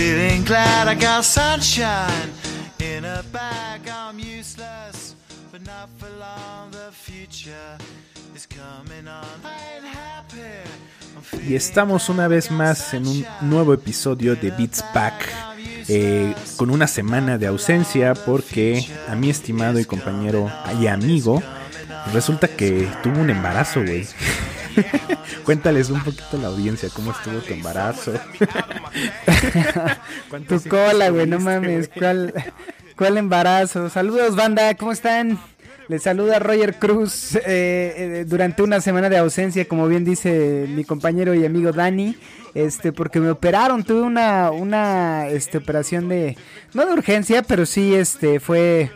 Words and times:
Feeling 0.00 0.42
glad 0.44 0.88
I 0.88 0.94
got 0.94 1.24
sunshine 1.24 2.30
in 2.78 3.04
a 3.04 3.22
bag. 3.30 3.80
I'm 3.86 4.18
useless, 4.18 5.14
but 5.52 5.60
not 5.66 5.88
for 5.98 6.08
long. 6.18 6.70
The 6.70 6.90
future 6.90 7.76
is 8.34 8.46
coming 8.46 9.06
on. 9.06 9.26
I 9.44 9.76
ain't 9.76 9.84
happy. 9.84 11.46
Y 11.46 11.54
estamos 11.54 12.08
una 12.08 12.28
vez 12.28 12.50
más 12.50 12.94
en 12.94 13.06
un 13.06 13.26
nuevo 13.42 13.74
episodio 13.74 14.36
de 14.36 14.50
Beats 14.50 14.82
Pack. 14.94 15.28
eh, 15.88 16.34
con 16.56 16.70
una 16.70 16.86
semana 16.86 17.36
de 17.36 17.48
ausencia 17.48 18.14
porque 18.14 18.86
a 19.08 19.16
mi 19.16 19.28
estimado 19.28 19.80
y 19.80 19.84
compañero 19.84 20.48
y 20.80 20.86
amigo 20.86 21.42
resulta 22.12 22.46
que 22.48 22.88
tuvo 23.02 23.20
un 23.20 23.30
embarazo, 23.30 23.82
güey. 23.82 24.06
Cuéntales 25.44 25.90
un 25.90 26.02
poquito 26.02 26.36
a 26.36 26.36
la 26.36 26.48
audiencia 26.48 26.88
cómo 26.94 27.12
estuvo 27.12 27.38
tu 27.40 27.52
embarazo. 27.52 28.12
Tu 28.40 28.46
¿Cuántos 30.28 30.66
cola, 30.66 31.10
güey, 31.10 31.26
no 31.26 31.38
mames. 31.40 31.88
¿Cuál, 31.88 32.32
¿Cuál 32.96 33.18
embarazo? 33.18 33.88
Saludos, 33.90 34.36
banda, 34.36 34.74
¿cómo 34.74 34.92
están? 34.92 35.38
Les 35.88 36.04
saluda 36.04 36.38
Roger 36.38 36.78
Cruz 36.78 37.34
eh, 37.34 37.42
eh, 37.46 38.24
durante 38.24 38.62
una 38.62 38.80
semana 38.80 39.08
de 39.08 39.18
ausencia, 39.18 39.66
como 39.66 39.88
bien 39.88 40.04
dice 40.04 40.66
mi 40.68 40.84
compañero 40.84 41.34
y 41.34 41.44
amigo 41.44 41.72
Dani, 41.72 42.16
este, 42.54 42.92
porque 42.92 43.18
me 43.18 43.28
operaron, 43.30 43.82
tuve 43.82 44.02
una, 44.02 44.52
una 44.52 45.26
este, 45.26 45.58
operación 45.58 46.08
de, 46.08 46.36
no 46.74 46.86
de 46.86 46.92
urgencia, 46.92 47.42
pero 47.42 47.66
sí 47.66 47.92
este, 47.92 48.38
fue 48.38 48.92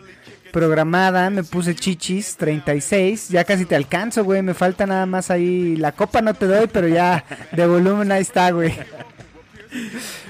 programada, 0.55 1.29
me 1.29 1.43
puse 1.43 1.75
chichis, 1.75 2.37
36, 2.37 3.27
ya 3.27 3.43
casi 3.43 3.65
te 3.65 3.75
alcanzo, 3.75 4.23
güey, 4.23 4.41
me 4.41 4.53
falta 4.53 4.85
nada 4.85 5.05
más 5.05 5.29
ahí, 5.29 5.75
la 5.75 5.91
copa 5.91 6.21
no 6.21 6.33
te 6.33 6.45
doy, 6.45 6.67
pero 6.71 6.87
ya 6.87 7.25
de 7.51 7.67
volumen 7.67 8.09
ahí 8.09 8.21
está, 8.21 8.51
güey. 8.51 8.73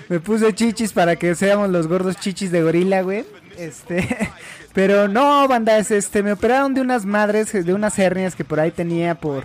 Me 0.10 0.20
puse 0.20 0.52
chichis 0.56 0.94
para 0.94 1.16
que 1.16 1.36
seamos 1.36 1.70
los 1.70 1.86
gordos 1.86 2.16
chichis 2.20 2.52
de 2.52 2.64
gorila, 2.64 3.04
güey. 3.04 3.24
Este, 3.56 4.18
pero 4.74 5.08
no, 5.08 5.48
bandas, 5.48 5.92
este, 5.92 6.24
me 6.24 6.32
operaron 6.32 6.74
de 6.74 6.82
unas 6.82 7.06
madres, 7.06 7.54
de 7.54 7.74
unas 7.76 8.00
hernias 8.00 8.36
que 8.36 8.44
por 8.44 8.60
ahí 8.60 8.72
tenía 8.72 9.14
por, 9.14 9.44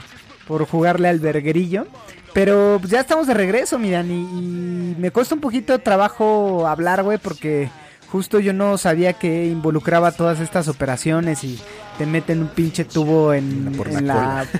por 0.48 0.67
jugarle 0.67 1.09
al 1.09 1.20
verguerillo. 1.20 1.89
Pero 2.33 2.78
pues, 2.81 2.91
ya 2.91 3.00
estamos 3.00 3.27
de 3.27 3.34
regreso, 3.34 3.78
miran, 3.78 4.11
y, 4.11 4.15
y 4.15 4.97
me 4.98 5.11
cuesta 5.11 5.34
un 5.34 5.42
poquito 5.42 5.78
trabajo 5.81 6.67
hablar, 6.67 7.03
güey, 7.03 7.19
porque 7.19 7.69
justo 8.11 8.41
yo 8.41 8.53
no 8.53 8.77
sabía 8.78 9.12
que 9.14 9.47
involucraba 9.47 10.12
todas 10.12 10.41
estas 10.41 10.69
operaciones 10.69 11.44
y 11.44 11.61
te 11.98 12.06
meten 12.06 12.42
un 12.42 12.48
pinche 12.48 12.84
tubo 12.84 13.33
en, 13.34 13.72
Por 13.77 13.91
la 13.92 13.98
en 13.98 14.06
la... 14.06 14.47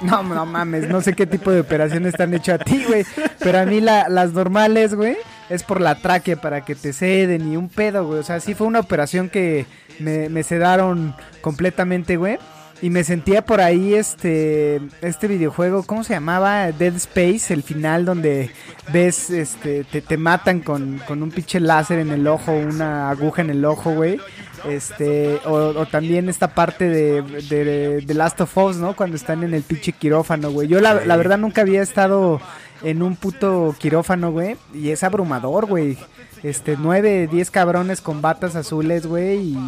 No, 0.00 0.22
no 0.22 0.44
mames, 0.44 0.88
no 0.88 1.00
sé 1.00 1.14
qué 1.14 1.24
tipo 1.26 1.50
de 1.50 1.60
operaciones 1.60 2.12
te 2.14 2.24
han 2.24 2.34
hecho 2.34 2.52
a 2.52 2.58
ti, 2.58 2.84
güey. 2.86 3.06
Pero 3.38 3.60
a 3.60 3.64
mí 3.64 3.80
la- 3.80 4.08
las 4.10 4.32
normales, 4.32 4.94
güey, 4.94 5.16
es 5.48 5.62
por 5.62 5.80
la 5.80 5.94
tráquea 5.94 6.36
para 6.36 6.62
que 6.62 6.74
te 6.74 6.92
ceden 6.92 7.50
y 7.50 7.56
un 7.56 7.70
pedo, 7.70 8.04
güey. 8.06 8.18
O 8.18 8.22
sea, 8.22 8.38
sí 8.40 8.54
fue 8.54 8.66
una 8.66 8.80
operación 8.80 9.30
que 9.30 9.64
me, 10.00 10.28
me 10.28 10.42
sedaron 10.42 11.14
completamente, 11.40 12.16
güey. 12.16 12.38
Y 12.82 12.90
me 12.90 13.04
sentía 13.04 13.44
por 13.44 13.60
ahí 13.60 13.94
este 13.94 14.80
este 15.00 15.26
videojuego, 15.26 15.84
¿cómo 15.84 16.04
se 16.04 16.12
llamaba? 16.12 16.70
Dead 16.72 16.94
Space, 16.96 17.52
el 17.54 17.62
final 17.62 18.04
donde 18.04 18.50
ves, 18.92 19.30
este, 19.30 19.84
te, 19.84 20.02
te 20.02 20.16
matan 20.16 20.60
con, 20.60 21.00
con 21.06 21.22
un 21.22 21.30
pinche 21.30 21.60
láser 21.60 21.98
en 22.00 22.10
el 22.10 22.26
ojo, 22.26 22.52
una 22.52 23.10
aguja 23.10 23.42
en 23.42 23.50
el 23.50 23.64
ojo, 23.64 23.92
güey. 23.94 24.20
Este, 24.68 25.40
o, 25.44 25.54
o 25.54 25.86
también 25.86 26.28
esta 26.28 26.54
parte 26.54 26.88
de, 26.88 27.22
de, 27.22 28.00
de 28.00 28.14
Last 28.14 28.40
of 28.40 28.56
Us, 28.56 28.76
¿no? 28.76 28.96
Cuando 28.96 29.16
están 29.16 29.44
en 29.44 29.54
el 29.54 29.62
pinche 29.62 29.92
quirófano, 29.92 30.50
güey. 30.50 30.68
Yo 30.68 30.80
la, 30.80 31.04
la 31.04 31.16
verdad 31.16 31.38
nunca 31.38 31.60
había 31.62 31.82
estado 31.82 32.40
en 32.82 33.02
un 33.02 33.16
puto 33.16 33.74
quirófano, 33.78 34.30
güey. 34.32 34.56
Y 34.72 34.90
es 34.90 35.02
abrumador, 35.02 35.66
güey. 35.66 35.98
Este, 36.42 36.76
nueve, 36.78 37.28
diez 37.30 37.50
cabrones 37.50 38.00
con 38.00 38.20
batas 38.20 38.56
azules, 38.56 39.06
güey. 39.06 39.38
Y, 39.38 39.58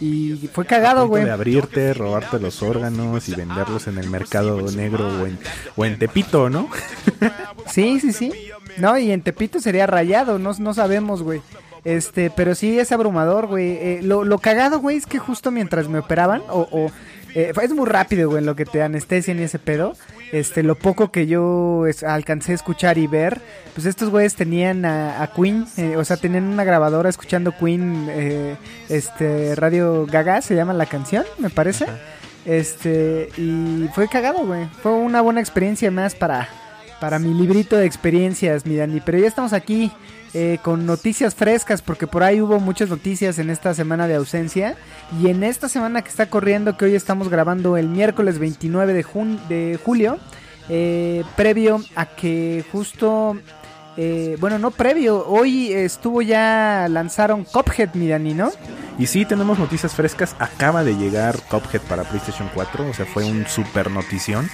y 0.00 0.48
fue 0.52 0.64
cagado, 0.64 1.08
güey. 1.08 1.24
De 1.24 1.30
abrirte, 1.30 1.92
robarte 1.94 2.38
los 2.38 2.62
órganos 2.62 3.28
y 3.28 3.34
venderlos 3.34 3.86
en 3.86 3.98
el 3.98 4.08
mercado 4.10 4.60
negro 4.70 5.08
o 5.08 5.26
en, 5.26 5.38
o 5.76 5.84
en 5.84 5.98
Tepito, 5.98 6.50
¿no? 6.50 6.68
Sí, 7.66 8.00
sí, 8.00 8.12
sí. 8.12 8.32
No, 8.78 8.96
y 8.96 9.10
en 9.10 9.20
Tepito 9.20 9.60
sería 9.60 9.86
rayado, 9.86 10.38
no, 10.38 10.52
no 10.58 10.72
sabemos, 10.72 11.22
güey. 11.22 11.42
Este, 11.84 12.30
pero 12.30 12.54
sí 12.54 12.78
es 12.78 12.92
abrumador, 12.92 13.46
güey. 13.46 13.72
Eh, 13.72 14.00
lo, 14.02 14.24
lo 14.24 14.38
cagado, 14.38 14.80
güey, 14.80 14.96
es 14.96 15.06
que 15.06 15.18
justo 15.18 15.50
mientras 15.50 15.88
me 15.88 15.98
operaban, 15.98 16.42
o, 16.48 16.66
o 16.70 16.90
eh, 17.42 17.52
es 17.62 17.72
muy 17.72 17.86
rápido, 17.86 18.28
güey, 18.30 18.40
en 18.40 18.46
lo 18.46 18.56
que 18.56 18.64
te 18.64 18.82
anestesian 18.82 19.38
y 19.38 19.42
ese 19.44 19.58
pedo. 19.58 19.94
Este, 20.32 20.62
lo 20.62 20.74
poco 20.74 21.10
que 21.10 21.26
yo 21.26 21.86
es- 21.86 22.02
alcancé 22.02 22.52
a 22.52 22.54
escuchar 22.56 22.98
y 22.98 23.06
ver, 23.06 23.40
pues 23.74 23.86
estos 23.86 24.10
güeyes 24.10 24.34
tenían 24.34 24.84
a, 24.84 25.22
a 25.22 25.32
Queen, 25.32 25.66
eh, 25.76 25.96
o 25.96 26.04
sea, 26.04 26.16
tenían 26.18 26.44
una 26.44 26.64
grabadora 26.64 27.08
escuchando 27.08 27.52
Queen, 27.58 28.06
eh, 28.10 28.56
este, 28.88 29.54
Radio 29.54 30.06
Gaga, 30.06 30.42
se 30.42 30.54
llama 30.54 30.74
la 30.74 30.86
canción, 30.86 31.24
me 31.38 31.48
parece. 31.50 31.86
Este, 32.44 33.28
y 33.36 33.88
fue 33.94 34.08
cagado, 34.08 34.46
güey. 34.46 34.66
Fue 34.82 34.92
una 34.92 35.20
buena 35.20 35.40
experiencia 35.40 35.90
más 35.90 36.14
para, 36.14 36.48
para 37.00 37.18
mi 37.18 37.34
librito 37.34 37.76
de 37.76 37.84
experiencias, 37.86 38.64
mi 38.66 38.76
Dani. 38.76 39.00
Pero 39.04 39.18
ya 39.18 39.28
estamos 39.28 39.52
aquí 39.52 39.92
eh, 40.34 40.58
con 40.62 40.86
noticias 40.86 41.34
frescas, 41.34 41.82
porque 41.82 42.06
por 42.06 42.22
ahí 42.22 42.40
hubo 42.40 42.60
muchas 42.60 42.88
noticias 42.88 43.38
en 43.38 43.50
esta 43.50 43.74
semana 43.74 44.06
de 44.08 44.14
ausencia. 44.16 44.76
Y 45.22 45.28
en 45.28 45.42
esta 45.42 45.68
semana 45.68 46.02
que 46.02 46.08
está 46.10 46.28
corriendo, 46.30 46.76
que 46.76 46.84
hoy 46.86 46.94
estamos 46.94 47.28
grabando 47.28 47.76
el 47.76 47.88
miércoles 47.88 48.38
29 48.38 48.92
de, 48.92 49.04
jun- 49.04 49.38
de 49.48 49.78
julio, 49.84 50.18
eh, 50.68 51.24
previo 51.36 51.82
a 51.96 52.06
que 52.06 52.64
justo... 52.72 53.36
eh, 53.96 54.36
bueno, 54.38 54.58
no 54.58 54.70
previo, 54.70 55.26
hoy 55.26 55.72
estuvo 55.72 56.22
ya, 56.22 56.86
lanzaron 56.88 57.44
Cophead, 57.44 57.94
mi 57.94 58.06
¿no? 58.34 58.50
Y 58.98 59.06
sí, 59.06 59.24
tenemos 59.24 59.58
noticias 59.58 59.92
frescas. 59.94 60.36
Acaba 60.38 60.84
de 60.84 60.94
llegar 60.96 61.36
Cuphead 61.50 61.80
para 61.82 62.04
PlayStation 62.04 62.48
4. 62.54 62.88
O 62.90 62.92
sea, 62.94 63.06
fue 63.06 63.24
un 63.24 63.46
super 63.46 63.90
notición. 63.90 64.48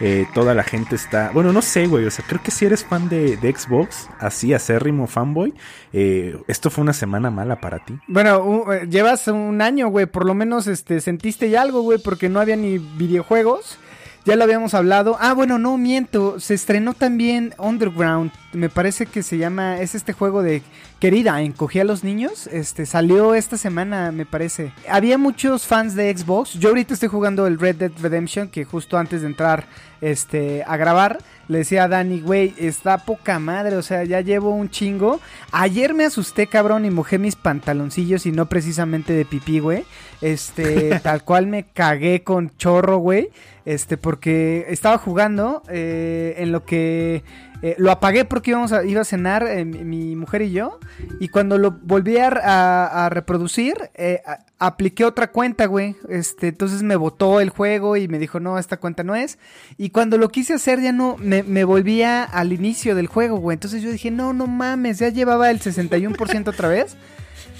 Eh, 0.00 0.26
toda 0.34 0.54
la 0.54 0.62
gente 0.62 0.94
está. 0.94 1.30
Bueno, 1.32 1.52
no 1.52 1.62
sé, 1.62 1.86
güey. 1.86 2.04
O 2.04 2.10
sea, 2.10 2.24
creo 2.26 2.42
que 2.42 2.50
si 2.50 2.66
eres 2.66 2.84
fan 2.84 3.08
de, 3.08 3.36
Xbox, 3.36 4.08
así 4.18 4.52
acérrimo 4.52 5.06
fanboy, 5.06 5.54
eh, 5.92 6.36
esto 6.48 6.70
fue 6.70 6.82
una 6.82 6.92
semana 6.92 7.30
mala 7.30 7.60
para 7.60 7.84
ti. 7.84 7.98
Bueno, 8.08 8.72
eh, 8.72 8.86
llevas 8.88 9.28
un 9.28 9.62
año, 9.62 9.88
güey, 9.88 10.06
por 10.06 10.26
lo 10.26 10.34
menos 10.34 10.66
este 10.66 11.00
sentiste 11.00 11.48
ya 11.48 11.62
algo, 11.62 11.80
güey, 11.82 11.98
porque 11.98 12.28
no 12.28 12.40
había 12.40 12.56
ni 12.56 12.78
videojuegos. 12.78 13.78
Ya 14.24 14.34
lo 14.34 14.42
habíamos 14.42 14.74
hablado. 14.74 15.16
Ah, 15.20 15.34
bueno, 15.34 15.56
no 15.58 15.78
miento, 15.78 16.40
se 16.40 16.54
estrenó 16.54 16.94
también 16.94 17.54
Underground. 17.58 18.32
Me 18.56 18.70
parece 18.70 19.04
que 19.04 19.22
se 19.22 19.36
llama 19.36 19.80
es 19.80 19.94
este 19.94 20.14
juego 20.14 20.42
de 20.42 20.62
Querida, 20.98 21.42
encogí 21.42 21.78
a 21.78 21.84
los 21.84 22.04
niños. 22.04 22.46
Este 22.46 22.86
salió 22.86 23.34
esta 23.34 23.58
semana, 23.58 24.10
me 24.12 24.24
parece. 24.24 24.72
Había 24.88 25.18
muchos 25.18 25.66
fans 25.66 25.94
de 25.94 26.16
Xbox. 26.16 26.54
Yo 26.54 26.70
ahorita 26.70 26.94
estoy 26.94 27.10
jugando 27.10 27.46
el 27.46 27.58
Red 27.58 27.76
Dead 27.76 27.92
Redemption 28.00 28.48
que 28.48 28.64
justo 28.64 28.96
antes 28.96 29.20
de 29.20 29.26
entrar 29.26 29.66
este 30.00 30.64
a 30.66 30.78
grabar 30.78 31.18
le 31.48 31.58
decía 31.58 31.84
a 31.84 31.88
Dani, 31.88 32.20
güey, 32.20 32.54
está 32.58 32.98
poca 32.98 33.38
madre, 33.38 33.76
o 33.76 33.82
sea, 33.82 34.02
ya 34.04 34.20
llevo 34.20 34.50
un 34.50 34.68
chingo. 34.68 35.20
Ayer 35.52 35.94
me 35.94 36.04
asusté, 36.04 36.48
cabrón, 36.48 36.84
y 36.84 36.90
mojé 36.90 37.18
mis 37.18 37.36
pantaloncillos 37.36 38.26
y 38.26 38.32
no 38.32 38.46
precisamente 38.46 39.12
de 39.12 39.24
pipí, 39.24 39.60
güey. 39.60 39.84
Este, 40.20 40.98
tal 41.02 41.22
cual 41.22 41.46
me 41.46 41.64
cagué 41.64 42.24
con 42.24 42.56
chorro, 42.56 42.98
güey. 42.98 43.30
Este, 43.64 43.96
porque 43.96 44.66
estaba 44.68 44.98
jugando 44.98 45.62
eh, 45.68 46.34
en 46.38 46.52
lo 46.52 46.64
que 46.64 47.22
eh, 47.62 47.74
lo 47.78 47.90
apagué 47.90 48.24
porque 48.24 48.50
íbamos 48.50 48.72
a, 48.72 48.84
iba 48.84 49.00
a 49.00 49.04
cenar 49.04 49.46
eh, 49.46 49.64
mi, 49.64 50.16
mujer 50.16 50.42
y 50.42 50.52
yo. 50.52 50.78
Y 51.20 51.28
cuando 51.28 51.58
lo 51.58 51.70
volví 51.70 52.16
a, 52.18 53.08
reproducir, 53.10 53.74
eh, 53.94 54.20
apliqué 54.58 55.04
otra 55.04 55.30
cuenta, 55.30 55.66
güey. 55.66 55.96
Este, 56.08 56.48
entonces 56.48 56.82
me 56.82 56.96
botó 56.96 57.40
el 57.40 57.50
juego 57.50 57.96
y 57.96 58.08
me 58.08 58.18
dijo, 58.18 58.40
no, 58.40 58.58
esta 58.58 58.76
cuenta 58.76 59.02
no 59.02 59.14
es. 59.14 59.38
Y 59.76 59.90
cuando 59.90 60.18
lo 60.18 60.28
quise 60.28 60.54
hacer, 60.54 60.80
ya 60.80 60.92
no, 60.92 61.16
me, 61.18 61.42
me 61.42 61.64
volvía 61.64 62.24
al 62.24 62.52
inicio 62.52 62.94
del 62.94 63.06
juego, 63.06 63.38
güey. 63.38 63.54
Entonces 63.54 63.82
yo 63.82 63.90
dije, 63.90 64.10
no, 64.10 64.32
no 64.32 64.46
mames, 64.46 64.98
ya 64.98 65.08
llevaba 65.08 65.50
el 65.50 65.60
61% 65.60 66.48
otra 66.48 66.68
vez. 66.68 66.96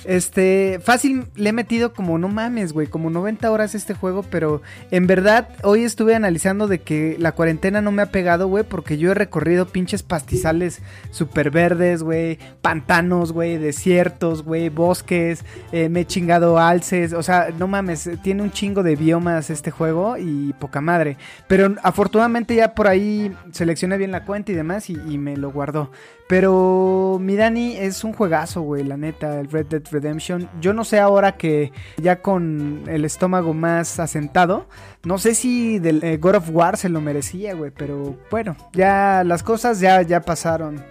Este, 0.05 0.81
fácil, 0.83 1.27
le 1.35 1.51
he 1.51 1.53
metido 1.53 1.93
como, 1.93 2.19
no 2.19 2.29
mames, 2.29 2.73
güey, 2.73 2.87
como 2.87 3.11
90 3.11 3.51
horas 3.51 3.75
este 3.75 3.95
juego, 3.95 4.23
pero 4.23 4.63
en 4.91 5.07
verdad 5.07 5.49
hoy 5.63 5.85
estuve 5.85 6.15
analizando 6.15 6.69
de 6.69 6.81
que 6.81 7.17
la 7.19 7.33
cuarentena 7.33 7.81
no 7.81 7.93
me 7.93 8.03
ha 8.03 8.11
pegado, 8.11 8.49
güey, 8.49 8.65
porque 8.65 8.99
yo 8.99 9.11
he 9.11 9.15
recorrido 9.15 9.67
pinches 9.67 10.03
pastizales 10.03 10.81
super 11.11 11.51
verdes, 11.51 12.03
güey, 12.03 12.39
pantanos, 12.63 13.33
güey, 13.33 13.59
desiertos, 13.59 14.43
güey, 14.43 14.69
bosques, 14.69 15.45
eh, 15.73 15.89
me 15.89 16.01
he 16.01 16.07
chingado 16.07 16.59
alces, 16.59 17.13
o 17.13 17.23
sea, 17.23 17.49
no 17.59 17.67
mames, 17.67 18.09
tiene 18.23 18.43
un 18.43 18.53
chingo 18.53 18.83
de 18.83 18.97
biomas 18.97 19.51
este 19.51 19.71
juego 19.71 20.17
y 20.19 20.53
poca 20.59 20.81
madre, 20.81 21.17
pero 21.49 21.75
afortunadamente 21.83 22.55
ya 22.55 22.75
por 22.75 22.87
ahí 22.89 23.35
seleccioné 23.53 23.97
bien 23.97 24.13
la 24.13 24.25
cuenta 24.25 24.53
y 24.53 24.55
demás 24.55 24.91
y, 24.91 24.95
y 25.09 25.19
me 25.19 25.37
lo 25.37 25.51
guardó. 25.51 25.91
Pero 26.29 27.19
mi 27.21 27.37
Dani 27.37 27.77
es 27.77 28.03
un 28.03 28.13
juegazo, 28.13 28.63
güey, 28.63 28.83
la 28.83 28.97
neta, 28.97 29.39
el 29.39 29.49
Red 29.49 29.67
Dead 29.67 29.83
Redemption. 29.91 30.49
Yo 30.61 30.73
no 30.73 30.83
sé 30.83 30.99
ahora 30.99 31.37
que 31.37 31.73
ya 31.99 32.21
con 32.21 32.83
el 32.89 33.05
estómago 33.05 33.55
más 33.55 34.01
asentado, 34.01 34.67
no 35.05 35.19
sé 35.19 35.37
si 35.37 35.79
del 35.79 36.03
eh, 36.03 36.17
God 36.17 36.37
of 36.37 36.51
War 36.51 36.77
se 36.77 36.89
lo 36.89 37.01
merecía, 37.01 37.55
güey, 37.55 37.71
pero 37.71 38.17
bueno, 38.29 38.57
ya 38.73 39.23
las 39.25 39.45
cosas 39.45 39.79
ya, 39.79 40.03
ya 40.03 40.21
pasaron. 40.21 40.83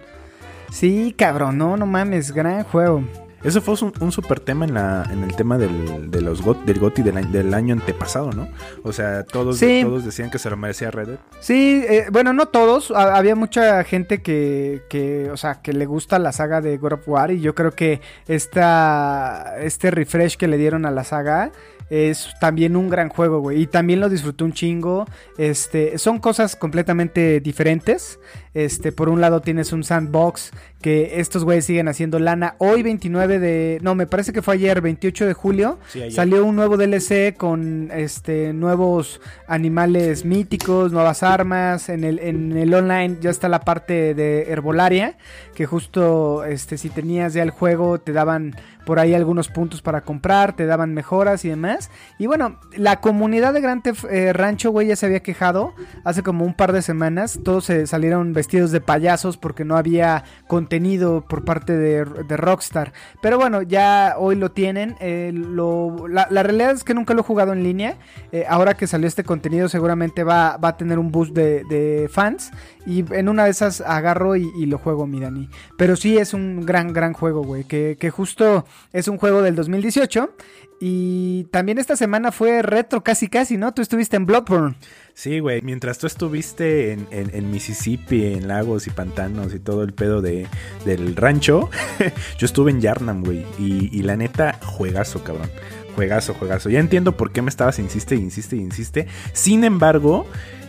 Sí, 0.70 1.14
cabrón, 1.16 1.58
no, 1.58 1.76
no 1.76 1.84
mames, 1.84 2.32
gran 2.32 2.62
juego. 2.64 3.02
Eso 3.46 3.60
fue 3.62 3.74
un, 3.80 3.92
un 4.00 4.12
super 4.12 4.40
tema 4.40 4.64
en, 4.64 4.74
la, 4.74 5.08
en 5.12 5.22
el 5.22 5.34
tema 5.36 5.56
del, 5.56 6.10
de 6.10 6.20
los 6.20 6.42
got, 6.42 6.64
del 6.64 6.78
GOTY 6.80 7.02
del, 7.02 7.16
año- 7.16 7.30
del 7.30 7.54
año 7.54 7.74
antepasado, 7.74 8.32
¿no? 8.32 8.48
O 8.82 8.92
sea, 8.92 9.22
todos, 9.24 9.58
Sí. 9.58 9.82
todos 9.84 10.04
decían 10.04 10.30
que 10.30 10.38
se 10.38 10.50
lo 10.50 10.56
merecía 10.56 10.90
Red 10.90 11.06
Dead. 11.08 11.18
Sí, 11.40 11.84
eh, 11.88 12.06
bueno, 12.10 12.32
no 12.32 12.46
todos. 12.48 12.90
ha- 12.90 13.16
había 13.16 13.36
mucha 13.36 13.84
gente 13.84 14.20
que, 14.20 14.82
que, 14.90 15.30
o 15.30 15.36
sea, 15.36 15.62
que 15.62 15.72
le 15.72 15.86
gusta 15.86 16.18
la 16.18 16.32
saga 16.32 16.60
de 16.60 16.76
God 16.76 16.94
of 16.94 17.08
War 17.08 17.30
y 17.30 17.40
yo 17.40 17.54
creo 17.54 17.70
que 17.70 18.00
esta, 18.26 19.54
este 19.60 19.90
refresh 19.90 20.36
que 20.36 20.48
le 20.48 20.56
dieron 20.58 20.86
a 20.86 20.90
la 20.90 21.04
saga 21.04 21.50
es 21.90 22.34
también 22.40 22.76
un 22.76 22.88
gran 22.88 23.08
juego, 23.08 23.40
güey. 23.40 23.62
Y 23.62 23.66
también 23.66 24.00
lo 24.00 24.08
disfruté 24.08 24.44
un 24.44 24.52
chingo. 24.52 25.06
Este, 25.38 25.98
son 25.98 26.18
cosas 26.18 26.56
completamente 26.56 27.40
diferentes. 27.40 28.18
Este, 28.54 28.90
por 28.90 29.08
un 29.08 29.20
lado 29.20 29.40
tienes 29.42 29.72
un 29.72 29.84
sandbox 29.84 30.50
que 30.80 31.20
estos 31.20 31.44
güeyes 31.44 31.64
siguen 31.64 31.88
haciendo 31.88 32.18
lana. 32.18 32.54
Hoy 32.58 32.82
29 32.82 33.38
de, 33.38 33.78
no, 33.82 33.94
me 33.94 34.06
parece 34.06 34.32
que 34.32 34.40
fue 34.40 34.54
ayer 34.54 34.80
28 34.80 35.26
de 35.26 35.32
julio. 35.32 35.78
Sí. 35.88 36.10
Salió 36.10 36.44
un 36.44 36.56
nuevo 36.56 36.76
DLC 36.76 37.36
con 37.36 37.90
este 37.92 38.52
nuevos 38.52 39.20
animales 39.46 40.24
míticos, 40.24 40.92
nuevas 40.92 41.22
armas. 41.22 41.88
En 41.88 42.04
el, 42.04 42.18
en 42.18 42.56
el 42.56 42.72
online 42.72 43.18
ya 43.20 43.30
está 43.30 43.48
la 43.48 43.60
parte 43.60 44.14
de 44.14 44.50
herbolaria. 44.50 45.18
Que 45.56 45.64
justo 45.66 46.44
este, 46.44 46.76
si 46.76 46.90
tenías 46.90 47.32
ya 47.32 47.42
el 47.42 47.48
juego, 47.50 47.98
te 47.98 48.12
daban 48.12 48.54
por 48.84 49.00
ahí 49.00 49.14
algunos 49.14 49.48
puntos 49.48 49.80
para 49.82 50.02
comprar, 50.02 50.54
te 50.54 50.66
daban 50.66 50.92
mejoras 50.94 51.44
y 51.44 51.48
demás. 51.48 51.90
Y 52.18 52.26
bueno, 52.26 52.60
la 52.76 53.00
comunidad 53.00 53.52
de 53.54 53.62
Theft 53.82 54.04
eh, 54.04 54.32
Rancho, 54.32 54.70
güey, 54.70 54.86
ya 54.88 54.96
se 54.96 55.06
había 55.06 55.20
quejado 55.20 55.74
hace 56.04 56.22
como 56.22 56.44
un 56.44 56.54
par 56.54 56.72
de 56.72 56.82
semanas. 56.82 57.40
Todos 57.42 57.64
se 57.64 57.86
salieron 57.86 58.32
vestidos 58.34 58.70
de 58.70 58.80
payasos 58.82 59.38
porque 59.38 59.64
no 59.64 59.76
había 59.76 60.22
contenido 60.46 61.22
por 61.26 61.44
parte 61.44 61.72
de, 61.76 62.04
de 62.04 62.36
Rockstar. 62.36 62.92
Pero 63.22 63.38
bueno, 63.38 63.62
ya 63.62 64.14
hoy 64.18 64.36
lo 64.36 64.52
tienen. 64.52 64.94
eh, 65.00 65.32
lo- 65.34 66.06
la, 66.06 66.26
realidad 66.42 66.70
es 66.72 66.84
que 66.84 66.94
nunca 66.94 67.14
lo 67.14 67.20
he 67.20 67.24
jugado 67.24 67.54
en 67.54 67.62
línea. 67.64 67.96
Eh, 68.30 68.44
ahora 68.48 68.74
que 68.74 68.86
salió 68.86 69.08
este 69.08 69.24
contenido 69.24 69.68
seguramente 69.70 70.22
va, 70.22 70.58
va 70.58 70.68
a 70.68 70.76
tener 70.76 70.98
un 70.98 71.10
boost 71.10 71.34
de, 71.34 71.64
de 71.64 72.08
fans. 72.12 72.52
Y 72.86 73.04
en 73.14 73.28
una 73.28 73.44
de 73.46 73.50
esas 73.50 73.80
agarro 73.80 74.36
y, 74.36 74.48
y 74.60 74.66
lo 74.66 74.78
juego, 74.78 75.06
mi 75.08 75.18
Dani. 75.18 75.45
Pero 75.76 75.96
sí 75.96 76.18
es 76.18 76.34
un 76.34 76.64
gran, 76.66 76.92
gran 76.92 77.12
juego, 77.12 77.42
güey. 77.42 77.64
Que, 77.64 77.96
que 77.98 78.10
justo 78.10 78.64
es 78.92 79.08
un 79.08 79.18
juego 79.18 79.42
del 79.42 79.54
2018. 79.56 80.34
Y 80.78 81.44
también 81.52 81.78
esta 81.78 81.96
semana 81.96 82.32
fue 82.32 82.60
retro 82.60 83.02
casi 83.02 83.28
casi, 83.28 83.56
¿no? 83.56 83.72
Tú 83.72 83.80
estuviste 83.80 84.16
en 84.16 84.26
Bloodborne. 84.26 84.76
Sí, 85.14 85.38
güey. 85.38 85.62
Mientras 85.62 85.98
tú 85.98 86.06
estuviste 86.06 86.92
en, 86.92 87.06
en- 87.10 87.50
Mississippi, 87.50 88.26
en 88.26 88.46
lagos 88.48 88.86
y 88.86 88.90
pantanos 88.90 89.54
y 89.54 89.58
todo 89.58 89.82
el 89.82 89.94
pedo 89.94 90.20
de, 90.20 90.46
del 90.84 91.16
rancho, 91.16 91.70
yo 92.38 92.44
estuve 92.44 92.70
en 92.72 92.82
Yarnam, 92.82 93.24
güey. 93.24 93.46
Y, 93.58 93.88
y 93.98 94.02
la 94.02 94.16
neta, 94.16 94.58
juegazo, 94.62 95.24
cabrón. 95.24 95.48
Juegazo, 95.94 96.34
juegazo. 96.34 96.68
Ya 96.68 96.78
entiendo 96.80 97.16
por 97.16 97.32
qué 97.32 97.40
me 97.40 97.48
estabas 97.48 97.78
insiste, 97.78 98.14
insiste, 98.16 98.56
insiste. 98.56 99.06
Sin 99.32 99.64
embargo, 99.64 100.26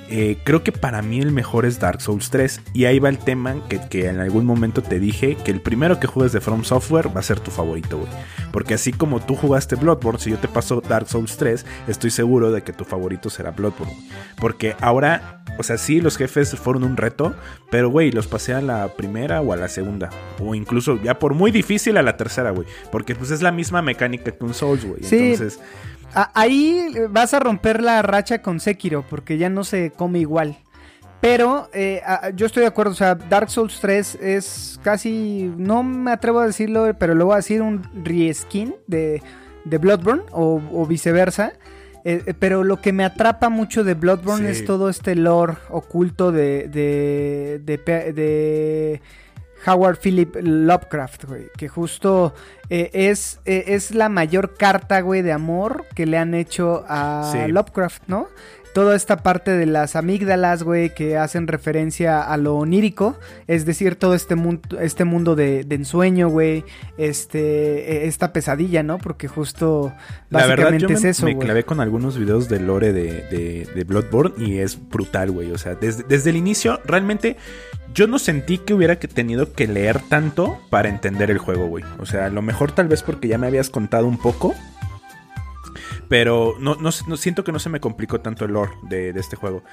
eh, 0.09 0.37
creo 0.43 0.63
que 0.63 0.71
para 0.71 1.01
mí 1.01 1.19
el 1.19 1.31
mejor 1.31 1.65
es 1.65 1.79
Dark 1.79 2.01
Souls 2.01 2.29
3. 2.29 2.61
Y 2.73 2.85
ahí 2.85 2.99
va 2.99 3.09
el 3.09 3.17
tema 3.17 3.55
que, 3.67 3.79
que 3.89 4.07
en 4.07 4.19
algún 4.19 4.45
momento 4.45 4.81
te 4.81 4.99
dije 4.99 5.35
que 5.35 5.51
el 5.51 5.61
primero 5.61 5.99
que 5.99 6.07
juegues 6.07 6.31
de 6.31 6.41
From 6.41 6.63
Software 6.63 7.15
va 7.15 7.19
a 7.19 7.23
ser 7.23 7.39
tu 7.39 7.51
favorito, 7.51 7.97
güey. 7.97 8.09
Porque 8.51 8.73
así 8.73 8.91
como 8.93 9.19
tú 9.19 9.35
jugaste 9.35 9.75
Bloodborne, 9.75 10.19
si 10.19 10.31
yo 10.31 10.37
te 10.37 10.47
paso 10.47 10.81
Dark 10.81 11.07
Souls 11.07 11.37
3, 11.37 11.65
estoy 11.87 12.11
seguro 12.11 12.51
de 12.51 12.63
que 12.63 12.73
tu 12.73 12.85
favorito 12.85 13.29
será 13.29 13.51
Bloodborne. 13.51 13.93
Porque 14.39 14.75
ahora, 14.79 15.43
o 15.57 15.63
sea, 15.63 15.77
sí, 15.77 16.01
los 16.01 16.17
jefes 16.17 16.55
fueron 16.55 16.83
un 16.83 16.97
reto, 16.97 17.35
pero, 17.69 17.89
güey, 17.89 18.11
los 18.11 18.27
pasé 18.27 18.53
a 18.53 18.61
la 18.61 18.95
primera 18.95 19.41
o 19.41 19.53
a 19.53 19.57
la 19.57 19.67
segunda. 19.67 20.09
O 20.39 20.55
incluso 20.55 21.01
ya 21.01 21.19
por 21.19 21.33
muy 21.33 21.51
difícil 21.51 21.97
a 21.97 22.01
la 22.01 22.17
tercera, 22.17 22.51
güey. 22.51 22.67
Porque 22.91 23.15
pues 23.15 23.31
es 23.31 23.41
la 23.41 23.51
misma 23.51 23.81
mecánica 23.81 24.31
que 24.31 24.43
un 24.43 24.53
Souls, 24.53 24.85
güey. 24.85 25.03
Sí. 25.03 25.33
Entonces, 25.33 25.59
ahí 26.33 26.87
vas 27.09 27.33
a 27.33 27.39
romper 27.39 27.81
la 27.81 28.01
racha 28.01 28.41
con 28.41 28.59
Sekiro 28.59 29.03
porque 29.09 29.37
ya 29.37 29.49
no 29.49 29.63
se 29.63 29.91
come 29.91 30.19
igual. 30.19 30.57
Pero 31.19 31.67
eh, 31.73 32.01
yo 32.35 32.45
estoy 32.45 32.61
de 32.61 32.67
acuerdo, 32.67 32.91
o 32.91 32.95
sea, 32.95 33.15
Dark 33.15 33.49
Souls 33.49 33.79
3 33.81 34.19
es 34.21 34.79
casi, 34.83 35.51
no 35.57 35.81
me 35.81 36.11
atrevo 36.11 36.39
a 36.39 36.45
decirlo, 36.45 36.95
pero 36.99 37.15
lo 37.15 37.25
voy 37.25 37.33
a 37.33 37.37
decir 37.37 37.63
un 37.63 37.81
reskin 38.03 38.75
de, 38.85 39.23
de 39.65 39.77
Bloodborne 39.79 40.23
o, 40.31 40.61
o 40.71 40.85
viceversa. 40.85 41.53
Eh, 42.05 42.21
eh, 42.25 42.33
pero 42.37 42.63
lo 42.63 42.77
que 42.81 42.93
me 42.93 43.03
atrapa 43.03 43.49
mucho 43.49 43.83
de 43.83 43.95
Bloodborne 43.95 44.53
Sí. 44.53 44.59
es 44.61 44.65
todo 44.65 44.89
este 44.89 45.15
lore 45.15 45.55
oculto 45.69 46.31
de, 46.31 46.67
de, 46.67 47.59
de 48.13 49.01
Howard 49.65 49.97
Philip 49.99 50.35
Lovecraft, 50.41 51.25
güey. 51.25 51.49
Que 51.57 51.67
justo 51.67 52.33
eh, 52.69 52.89
es, 52.93 53.39
eh, 53.45 53.63
es 53.67 53.91
la 53.95 54.09
mayor 54.09 54.55
carta, 54.55 55.01
güey, 55.01 55.21
de 55.21 55.31
amor 55.31 55.85
que 55.95 56.05
le 56.05 56.17
han 56.17 56.33
hecho 56.33 56.83
a 56.87 57.29
Sí. 57.31 57.51
Lovecraft, 57.51 58.03
¿no? 58.07 58.27
Toda 58.77 58.95
esta 58.95 59.23
parte 59.23 59.57
de 59.57 59.65
las 59.65 59.95
amígdalas, 59.95 60.61
güey, 60.61 60.93
que 60.93 61.17
hacen 61.17 61.47
referencia 61.47 62.21
a 62.21 62.37
lo 62.37 62.57
onírico, 62.57 63.17
es 63.47 63.65
decir, 63.65 63.95
todo 63.95 64.13
este 64.13 64.35
mundo, 64.35 64.79
este 64.79 65.03
mundo 65.03 65.35
de, 65.35 65.63
de 65.63 65.75
ensueño, 65.77 66.29
güey, 66.29 66.63
este, 66.99 67.39
eh, 68.03 68.05
esta 68.05 68.33
pesadilla, 68.33 68.83
¿no? 68.83 68.99
Porque 68.99 69.27
justo 69.27 69.91
la 70.29 70.45
verdad, 70.45 70.65
básicamente 70.65 70.87
me, 70.89 70.93
es 70.93 71.05
eso, 71.05 71.25
me 71.25 71.39
clavé 71.39 71.63
con 71.63 71.79
algunos 71.79 72.19
videos 72.19 72.49
de 72.49 72.59
lore 72.59 72.93
de, 72.93 73.23
de, 73.31 73.67
de 73.73 73.83
Bloodborne 73.83 74.35
y 74.45 74.59
es 74.59 74.77
brutal, 74.89 75.31
güey. 75.31 75.51
O 75.51 75.57
sea, 75.57 75.73
desde, 75.73 76.03
desde 76.03 76.29
el 76.29 76.35
inicio, 76.35 76.79
realmente 76.85 77.35
yo 77.95 78.05
no 78.05 78.19
sentí 78.19 78.59
que 78.59 78.75
hubiera 78.75 78.99
que 78.99 79.07
tenido 79.07 79.53
que 79.53 79.67
leer 79.67 80.01
tanto 80.07 80.59
para 80.69 80.87
entender 80.87 81.31
el 81.31 81.39
juego, 81.39 81.65
güey. 81.65 81.83
O 81.97 82.05
sea, 82.05 82.27
a 82.27 82.29
lo 82.29 82.43
mejor 82.43 82.71
tal 82.73 82.87
vez 82.87 83.01
porque 83.01 83.27
ya 83.27 83.39
me 83.39 83.47
habías 83.47 83.71
contado 83.71 84.05
un 84.05 84.19
poco. 84.19 84.53
Pero 86.09 86.55
no, 86.59 86.75
no, 86.75 86.89
no- 87.07 87.17
siento 87.17 87.43
que 87.43 87.51
no 87.51 87.59
se 87.59 87.69
me 87.69 87.79
complicó 87.79 88.21
tanto 88.21 88.45
el 88.45 88.53
lore 88.53 88.71
de, 88.83 89.13
de 89.13 89.19
este 89.19 89.35
juego. 89.35 89.63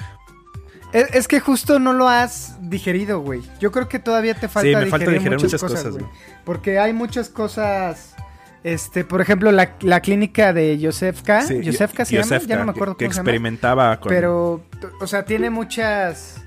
Es, 0.93 1.12
es 1.14 1.29
que 1.29 1.41
justo 1.41 1.79
no 1.79 1.93
lo 1.93 2.09
has 2.09 2.57
digerido, 2.69 3.21
güey. 3.21 3.43
Yo 3.61 3.73
creo 3.73 3.88
que 3.88 3.99
todavía 3.99 4.35
te 4.35 4.49
falta, 4.49 4.79
me 4.79 4.87
falta 4.87 5.11
digerir 5.11 5.38
muchas 5.38 5.61
cosas, 5.61 5.83
cosas, 5.85 5.95
güey. 5.95 6.07
Porque 6.45 6.79
hay 6.79 6.93
muchas 6.93 7.29
cosas. 7.29 8.14
Este, 8.62 9.05
por 9.05 9.21
ejemplo, 9.21 9.53
la, 9.53 9.76
la 9.81 10.00
clínica 10.00 10.53
de 10.53 10.79
Josefka. 10.81 11.43
Sí, 11.43 11.61
Josefka 11.64 12.05
se 12.05 12.17
llama, 12.17 12.38
ya 12.47 12.57
no 12.57 12.64
me 12.64 12.71
acuerdo 12.71 12.97
que, 12.97 13.05
que 13.05 13.07
cómo 13.07 13.12
se 13.12 13.19
llama. 13.19 13.31
experimentaba 13.31 14.00
con... 14.00 14.09
Pero, 14.09 14.62
o 15.00 15.07
sea, 15.07 15.25
tiene 15.25 15.50
muchas. 15.50 16.44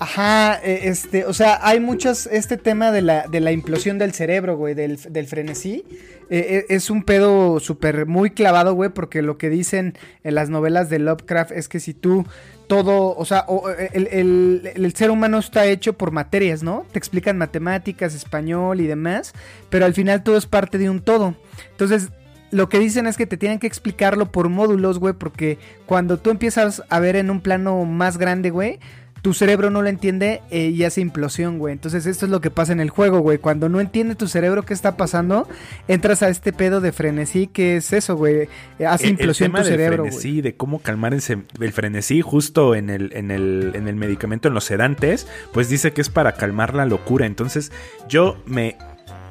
Ajá, 0.00 0.58
eh, 0.64 0.80
este, 0.88 1.24
o 1.24 1.32
sea, 1.32 1.60
hay 1.62 1.78
muchos, 1.78 2.26
este 2.26 2.56
tema 2.56 2.90
de 2.90 3.00
la, 3.00 3.28
de 3.28 3.40
la 3.40 3.52
implosión 3.52 3.96
del 3.96 4.12
cerebro, 4.12 4.56
güey, 4.56 4.74
del, 4.74 4.98
del 5.08 5.26
frenesí, 5.28 5.84
eh, 6.30 6.46
eh, 6.48 6.66
es 6.68 6.90
un 6.90 7.04
pedo 7.04 7.60
súper 7.60 8.04
muy 8.06 8.30
clavado, 8.30 8.74
güey, 8.74 8.90
porque 8.90 9.22
lo 9.22 9.38
que 9.38 9.50
dicen 9.50 9.96
en 10.24 10.34
las 10.34 10.50
novelas 10.50 10.90
de 10.90 10.98
Lovecraft 10.98 11.52
es 11.52 11.68
que 11.68 11.78
si 11.78 11.94
tú 11.94 12.26
todo, 12.66 13.14
o 13.16 13.24
sea, 13.24 13.46
el, 13.92 14.08
el- 14.08 14.70
el 14.74 14.94
ser 14.96 15.10
humano 15.12 15.38
está 15.38 15.66
hecho 15.66 15.92
por 15.92 16.10
materias, 16.10 16.62
¿no? 16.64 16.84
Te 16.90 16.98
explican 16.98 17.38
matemáticas, 17.38 18.14
español 18.14 18.80
y 18.80 18.86
demás, 18.88 19.32
pero 19.70 19.84
al 19.86 19.94
final 19.94 20.24
todo 20.24 20.36
es 20.36 20.46
parte 20.46 20.76
de 20.78 20.90
un 20.90 21.02
todo. 21.02 21.36
Entonces, 21.70 22.08
lo 22.50 22.68
que 22.68 22.78
dicen 22.80 23.06
es 23.06 23.16
que 23.16 23.26
te 23.26 23.36
tienen 23.36 23.58
que 23.60 23.66
explicarlo 23.66 24.32
por 24.32 24.48
módulos, 24.48 24.98
güey, 24.98 25.14
porque 25.14 25.58
cuando 25.86 26.18
tú 26.18 26.30
empiezas 26.30 26.82
a 26.88 26.98
ver 27.00 27.16
en 27.16 27.30
un 27.30 27.40
plano 27.40 27.84
más 27.84 28.16
grande, 28.18 28.50
güey, 28.50 28.80
tu 29.24 29.32
cerebro 29.32 29.70
no 29.70 29.80
lo 29.80 29.88
entiende 29.88 30.42
eh, 30.50 30.66
y 30.66 30.84
hace 30.84 31.00
implosión, 31.00 31.58
güey. 31.58 31.72
Entonces 31.72 32.04
esto 32.04 32.26
es 32.26 32.30
lo 32.30 32.42
que 32.42 32.50
pasa 32.50 32.74
en 32.74 32.80
el 32.80 32.90
juego, 32.90 33.20
güey. 33.20 33.38
Cuando 33.38 33.70
no 33.70 33.80
entiende 33.80 34.16
tu 34.16 34.28
cerebro 34.28 34.66
qué 34.66 34.74
está 34.74 34.98
pasando, 34.98 35.48
entras 35.88 36.22
a 36.22 36.28
este 36.28 36.52
pedo 36.52 36.82
de 36.82 36.92
frenesí 36.92 37.46
que 37.46 37.76
es 37.76 37.94
eso, 37.94 38.16
güey. 38.16 38.50
Hace 38.86 39.04
El- 39.06 39.10
implosión 39.12 39.46
el 39.46 39.52
tema 39.52 39.58
tu 39.60 39.64
del 39.64 39.72
cerebro, 39.78 40.02
güey. 40.02 40.10
frenesí, 40.10 40.42
de 40.42 40.56
cómo 40.56 40.80
calmar 40.80 41.14
el 41.14 41.72
frenesí 41.72 42.20
justo 42.20 42.74
en 42.74 42.90
el, 42.90 43.16
en, 43.16 43.30
el, 43.30 43.72
en 43.74 43.88
el 43.88 43.96
medicamento, 43.96 44.48
en 44.48 44.52
los 44.54 44.64
sedantes, 44.64 45.26
pues 45.54 45.70
dice 45.70 45.94
que 45.94 46.02
es 46.02 46.10
para 46.10 46.32
calmar 46.32 46.74
la 46.74 46.84
locura. 46.84 47.24
Entonces 47.24 47.72
yo 48.06 48.36
me 48.44 48.76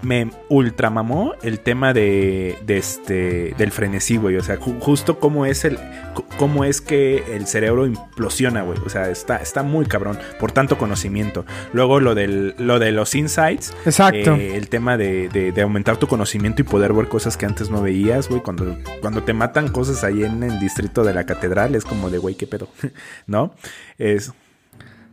me 0.03 0.29
ultramamó 0.49 1.33
el 1.41 1.59
tema 1.59 1.93
de, 1.93 2.57
de 2.65 2.77
este 2.77 3.53
del 3.57 3.71
frenesí, 3.71 4.17
güey. 4.17 4.35
O 4.37 4.43
sea, 4.43 4.59
ju- 4.59 4.79
justo 4.79 5.19
cómo 5.19 5.45
es 5.45 5.65
el 5.65 5.79
cómo 6.37 6.63
es 6.65 6.81
que 6.81 7.23
el 7.35 7.47
cerebro 7.47 7.85
implosiona, 7.87 8.61
güey. 8.63 8.77
O 8.85 8.89
sea, 8.89 9.09
está, 9.09 9.37
está 9.37 9.63
muy 9.63 9.85
cabrón 9.85 10.19
por 10.39 10.51
tanto 10.51 10.77
conocimiento. 10.77 11.45
Luego 11.73 11.99
lo 11.99 12.15
del 12.15 12.53
lo 12.57 12.79
de 12.79 12.91
los 12.91 13.15
insights, 13.15 13.73
Exacto. 13.85 14.35
eh, 14.35 14.55
el 14.57 14.69
tema 14.69 14.97
de, 14.97 15.29
de- 15.29 15.51
de 15.51 15.61
aumentar 15.61 15.97
tu 15.97 16.07
conocimiento 16.07 16.61
y 16.61 16.65
poder 16.65 16.93
ver 16.93 17.07
cosas 17.07 17.37
que 17.37 17.45
antes 17.45 17.69
no 17.69 17.81
veías, 17.81 18.29
güey. 18.29 18.41
Cuando, 18.41 18.77
cuando 19.01 19.23
te 19.23 19.33
matan 19.33 19.69
cosas 19.69 20.03
ahí 20.03 20.23
en 20.23 20.43
el 20.43 20.59
distrito 20.59 21.03
de 21.03 21.13
la 21.13 21.25
catedral, 21.25 21.75
es 21.75 21.85
como 21.85 22.09
de, 22.09 22.17
güey, 22.17 22.35
qué 22.35 22.45
pedo, 22.47 22.67
¿no? 23.27 23.53
Es, 23.97 24.31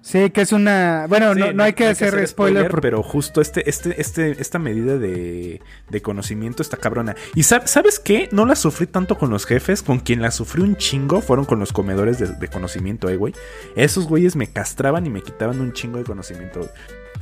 Sí, 0.03 0.31
que 0.31 0.41
es 0.41 0.53
una. 0.53 1.05
Bueno, 1.09 1.35
Sí, 1.35 1.41
no, 1.41 1.53
no 1.53 1.63
hay 1.63 1.75
que 1.75 1.85
hacer 1.87 2.27
spoiler, 2.27 2.63
pero 2.81 3.03
justo 3.03 3.41
este, 3.43 3.69
este, 3.69 4.01
este, 4.01 4.41
esta 4.41 4.59
medida 4.59 4.97
de, 4.97 5.61
de 5.91 6.03
conocimiento 6.03 6.63
está 6.63 6.79
cabrona. 6.79 7.15
Y 7.35 7.43
sab- 7.43 7.67
¿sabes 7.67 7.99
qué? 7.99 8.29
No 8.33 8.47
la 8.47 8.57
sufrí 8.57 8.87
tanto 8.87 9.19
con 9.19 9.29
los 9.31 9.45
jefes, 9.45 9.83
con 9.83 9.99
quien 10.01 10.23
la 10.23 10.31
sufrí 10.31 10.63
un 10.63 10.77
chingo 10.77 11.21
fueron 11.21 11.45
con 11.45 11.59
los 11.61 11.73
comedores 11.73 12.19
de, 12.19 12.29
de 12.29 12.49
conocimiento, 12.49 13.11
eh, 13.11 13.17
güey. 13.17 13.35
Esos 13.77 14.07
güeyes 14.07 14.37
me 14.37 14.47
castraban 14.47 15.05
y 15.07 15.11
me 15.11 15.23
quitaban 15.23 15.61
un 15.61 15.73
chingo 15.75 15.99
de 15.99 16.05
conocimiento. 16.05 16.61
güey. 16.61 16.71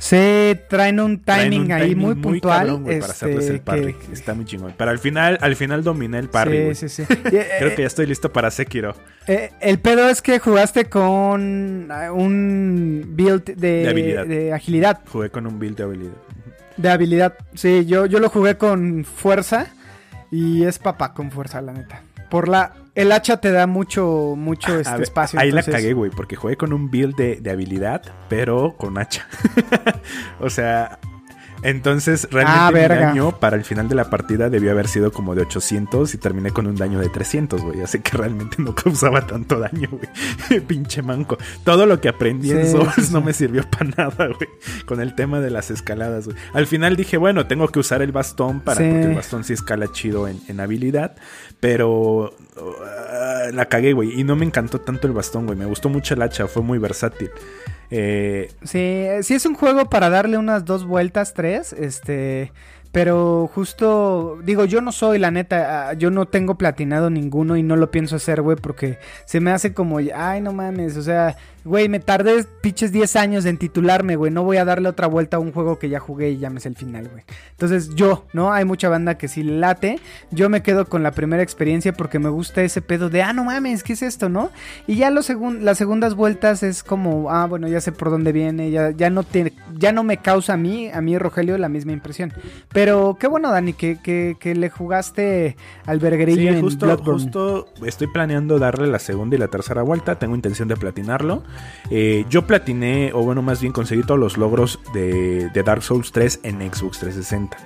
Sí, 0.01 0.57
traen 0.69 1.01
un 1.01 1.19
timing 1.21 1.25
Traen 1.25 1.61
un 1.65 1.71
ahí 1.73 1.89
timing 1.89 1.97
muy 2.05 2.15
puntual. 2.15 2.57
cabrón, 2.67 2.83
para 2.85 2.95
este, 2.95 3.11
hacerles 3.11 3.49
el 3.49 3.59
parry. 3.59 3.93
que- 3.95 4.13
Está 4.13 4.33
muy 4.33 4.45
chingón. 4.45 4.73
Pero 4.77 4.91
al 4.91 4.99
final, 4.99 5.37
al 5.41 5.55
final 5.57 5.83
dominé 5.83 6.19
el 6.19 6.29
parry. 6.29 6.73
Sí, 6.73 6.87
sí, 6.87 7.05
sí. 7.05 7.13
Eh, 7.31 7.47
Creo 7.59 7.75
que 7.75 7.81
ya 7.81 7.87
estoy 7.87 8.05
listo 8.05 8.31
para 8.31 8.49
Sekiro. 8.49 8.95
eh, 9.27 9.51
el 9.59 9.79
pedo 9.79 10.07
es 10.09 10.21
que 10.21 10.39
jugaste 10.39 10.85
con 10.85 11.89
eh, 11.91 12.09
un 12.09 13.03
build 13.09 13.43
de, 13.43 13.55
De 13.83 13.89
habilidad. 13.89 14.25
de 14.25 14.53
agilidad, 14.53 15.01
Jugué 15.11 15.29
con 15.31 15.45
un 15.45 15.59
build 15.59 15.75
de 15.75 15.83
habilidad. 15.83 16.13
de 16.77 16.89
habilidad. 16.89 17.33
Sí, 17.53 17.85
yo, 17.85 18.05
yo 18.05 18.19
lo 18.19 18.29
jugué 18.29 18.55
con 18.57 19.03
fuerza 19.03 19.67
y 20.31 20.63
es 20.63 20.79
papá 20.79 21.13
con 21.13 21.29
fuerza, 21.29 21.61
la 21.61 21.73
neta. 21.73 22.03
Por 22.29 22.47
la 22.47 22.73
el 22.95 23.11
hacha 23.11 23.37
te 23.37 23.51
da 23.51 23.67
mucho 23.67 24.33
mucho 24.35 24.79
este 24.79 24.93
ver, 24.93 25.03
espacio. 25.03 25.39
Ahí 25.39 25.51
la 25.51 25.63
cagué, 25.63 25.93
güey, 25.93 26.11
porque 26.11 26.35
jugué 26.35 26.57
con 26.57 26.73
un 26.73 26.89
build 26.89 27.15
de, 27.15 27.37
de 27.37 27.51
habilidad, 27.51 28.01
pero 28.27 28.75
con 28.77 28.97
hacha. 28.97 29.27
o 30.39 30.49
sea, 30.49 30.99
entonces 31.63 32.27
realmente 32.31 32.59
Ah, 32.61 32.67
mi 32.71 32.73
verga. 32.79 33.05
daño 33.07 33.39
para 33.39 33.55
el 33.55 33.63
final 33.63 33.89
de 33.89 33.95
la 33.95 34.09
partida 34.09 34.49
debió 34.49 34.71
haber 34.71 34.87
sido 34.87 35.11
como 35.11 35.35
de 35.35 35.41
800 35.41 36.13
y 36.13 36.17
terminé 36.17 36.51
con 36.51 36.67
un 36.67 36.75
daño 36.75 36.99
de 36.99 37.09
300, 37.09 37.61
güey. 37.61 37.81
Así 37.81 37.99
que 37.99 38.17
realmente 38.17 38.57
no 38.59 38.73
causaba 38.83 39.25
tanto 39.27 39.59
daño, 39.59 39.89
güey. 39.91 40.59
Pinche 40.67 41.01
manco. 41.01 41.37
Todo 41.63 41.85
lo 41.85 41.99
que 42.01 42.09
aprendí 42.09 42.51
en 42.51 42.65
Sí, 42.65 42.71
Souls 42.71 42.93
sí, 42.95 43.03
sí. 43.03 43.13
no 43.13 43.21
me 43.21 43.33
sirvió 43.33 43.63
para 43.69 43.85
nada, 43.97 44.27
güey. 44.27 44.49
Con 44.85 45.01
el 45.01 45.15
tema 45.15 45.39
de 45.39 45.49
las 45.49 45.69
escaladas, 45.71 46.25
güey. 46.25 46.37
Al 46.53 46.67
final 46.67 46.95
dije, 46.95 47.17
bueno, 47.17 47.47
tengo 47.47 47.67
que 47.67 47.79
usar 47.79 48.01
el 48.01 48.11
bastón 48.11 48.61
para, 48.61 48.77
porque 48.77 49.01
el 49.03 49.15
bastón 49.15 49.43
sí 49.43 49.53
escala 49.53 49.91
chido 49.91 50.27
en, 50.27 50.39
en 50.47 50.59
habilidad. 50.59 51.15
Pero 51.59 51.99
uh, 52.57 53.51
la 53.53 53.65
cagué, 53.65 53.93
güey. 53.93 54.19
Y 54.19 54.23
no 54.23 54.35
me 54.35 54.45
encantó 54.45 54.79
tanto 54.79 55.07
el 55.07 55.13
bastón, 55.13 55.45
güey. 55.45 55.57
Me 55.57 55.65
gustó 55.65 55.89
mucho 55.89 56.13
el 56.13 56.21
hacha, 56.21 56.47
fue 56.47 56.61
muy 56.61 56.77
versátil. 56.79 57.29
Eh, 57.91 58.51
Sí, 58.63 59.05
sí 59.23 59.33
es 59.33 59.45
un 59.45 59.55
juego 59.55 59.89
para 59.89 60.09
darle 60.09 60.37
unas 60.37 60.65
dos 60.65 60.85
vueltas, 60.85 61.33
tres, 61.33 61.73
este, 61.73 62.51
pero 62.91 63.49
justo, 63.53 64.39
digo, 64.43 64.65
yo 64.65 64.81
no 64.81 64.91
soy, 64.91 65.19
la 65.19 65.31
neta, 65.31 65.89
ah, 65.89 65.93
yo 65.93 66.09
no 66.11 66.27
tengo 66.27 66.55
platinado 66.55 67.09
ninguno 67.09 67.55
y 67.57 67.63
no 67.63 67.75
lo 67.75 67.91
pienso 67.91 68.15
hacer, 68.15 68.41
güey, 68.41 68.57
porque 68.57 68.97
se 69.25 69.39
me 69.39 69.51
hace 69.51 69.73
como, 69.73 69.99
ay, 70.15 70.41
no 70.41 70.53
mames, 70.53 70.97
o 70.97 71.01
sea, 71.03 71.35
güey, 71.69 71.87
me 71.87 71.99
tardé 71.99 72.43
pinches 72.61 72.91
10 72.91 73.15
años 73.15 73.45
en 73.45 73.57
titularme, 73.57 74.15
güey, 74.15 74.31
no 74.31 74.43
voy 74.43 74.57
a 74.57 74.65
darle 74.65 74.89
otra 74.89 75.07
vuelta 75.07 75.37
a 75.37 75.39
un 75.39 75.51
juego 75.51 75.77
que 75.79 75.87
ya 75.87 75.99
jugué 75.99 76.31
y 76.31 76.37
ya 76.39 76.49
me 76.49 76.59
sé 76.59 76.67
el 76.69 76.75
final, 76.75 77.07
güey. 77.09 77.23
Entonces 77.51 77.95
yo, 77.95 78.25
¿no? 78.33 78.51
Hay 78.51 78.65
mucha 78.65 78.89
banda 78.89 79.17
que 79.17 79.27
sí 79.27 79.43
late, 79.43 79.99
yo 80.31 80.49
me 80.49 80.63
quedo 80.63 80.85
con 80.87 81.03
la 81.03 81.11
primera 81.11 81.43
experiencia 81.43 81.93
porque 81.93 82.17
me 82.19 82.29
gusta 82.29 82.63
ese 82.63 82.81
pedo 82.81 83.09
de, 83.09 83.21
ah, 83.21 83.33
no 83.33 83.43
mames, 83.45 83.83
¿qué 83.83 83.93
es 83.93 84.01
esto, 84.01 84.29
no? 84.29 84.49
Y 84.87 84.95
ya 84.95 85.11
los 85.11 85.29
segun- 85.29 85.59
las 85.61 85.77
segundas 85.77 86.15
vueltas 86.15 86.63
es 86.63 86.83
como, 86.83 87.29
ah, 87.29 87.45
bueno, 87.45 87.67
ya 87.67 87.79
sé 87.81 87.91
por 87.91 88.09
dónde 88.09 88.31
viene, 88.31 88.71
ya, 88.71 88.91
ya 88.91 89.09
no 89.09 89.23
tiene, 89.23 89.53
ya 89.77 89.91
no 89.91 90.03
me 90.03 90.17
causa 90.17 90.53
a 90.53 90.57
mí, 90.57 90.89
a 90.91 91.01
mí 91.01 91.17
Rogelio, 91.17 91.57
la 91.57 91.69
misma 91.69 91.91
impresión. 91.91 92.33
Pero 92.73 93.15
qué 93.19 93.27
bueno, 93.27 93.51
Dani, 93.51 93.73
que, 93.73 93.99
que, 94.01 94.35
que 94.39 94.55
le 94.55 94.69
jugaste 94.69 95.55
al 95.85 95.99
berguerillo 95.99 96.41
sí, 96.41 96.47
en 96.47 96.61
justo, 96.61 96.85
Bloodborne. 96.87 97.23
justo 97.23 97.67
estoy 97.85 98.07
planeando 98.07 98.57
darle 98.57 98.87
la 98.87 98.99
segunda 98.99 99.35
y 99.35 99.39
la 99.39 99.47
tercera 99.49 99.83
vuelta. 99.83 100.15
Tengo 100.17 100.35
intención 100.35 100.67
de 100.67 100.75
platinarlo. 100.75 101.43
Eh, 101.91 102.25
yo 102.29 102.45
platiné, 102.45 103.11
o 103.13 103.23
bueno, 103.23 103.41
más 103.41 103.61
bien 103.61 103.73
conseguí 103.73 104.03
todos 104.03 104.19
los 104.19 104.37
logros 104.37 104.79
de, 104.93 105.49
de 105.49 105.63
Dark 105.63 105.81
Souls 105.81 106.11
3 106.11 106.41
en 106.43 106.59
Xbox 106.73 106.99
360. 106.99 107.57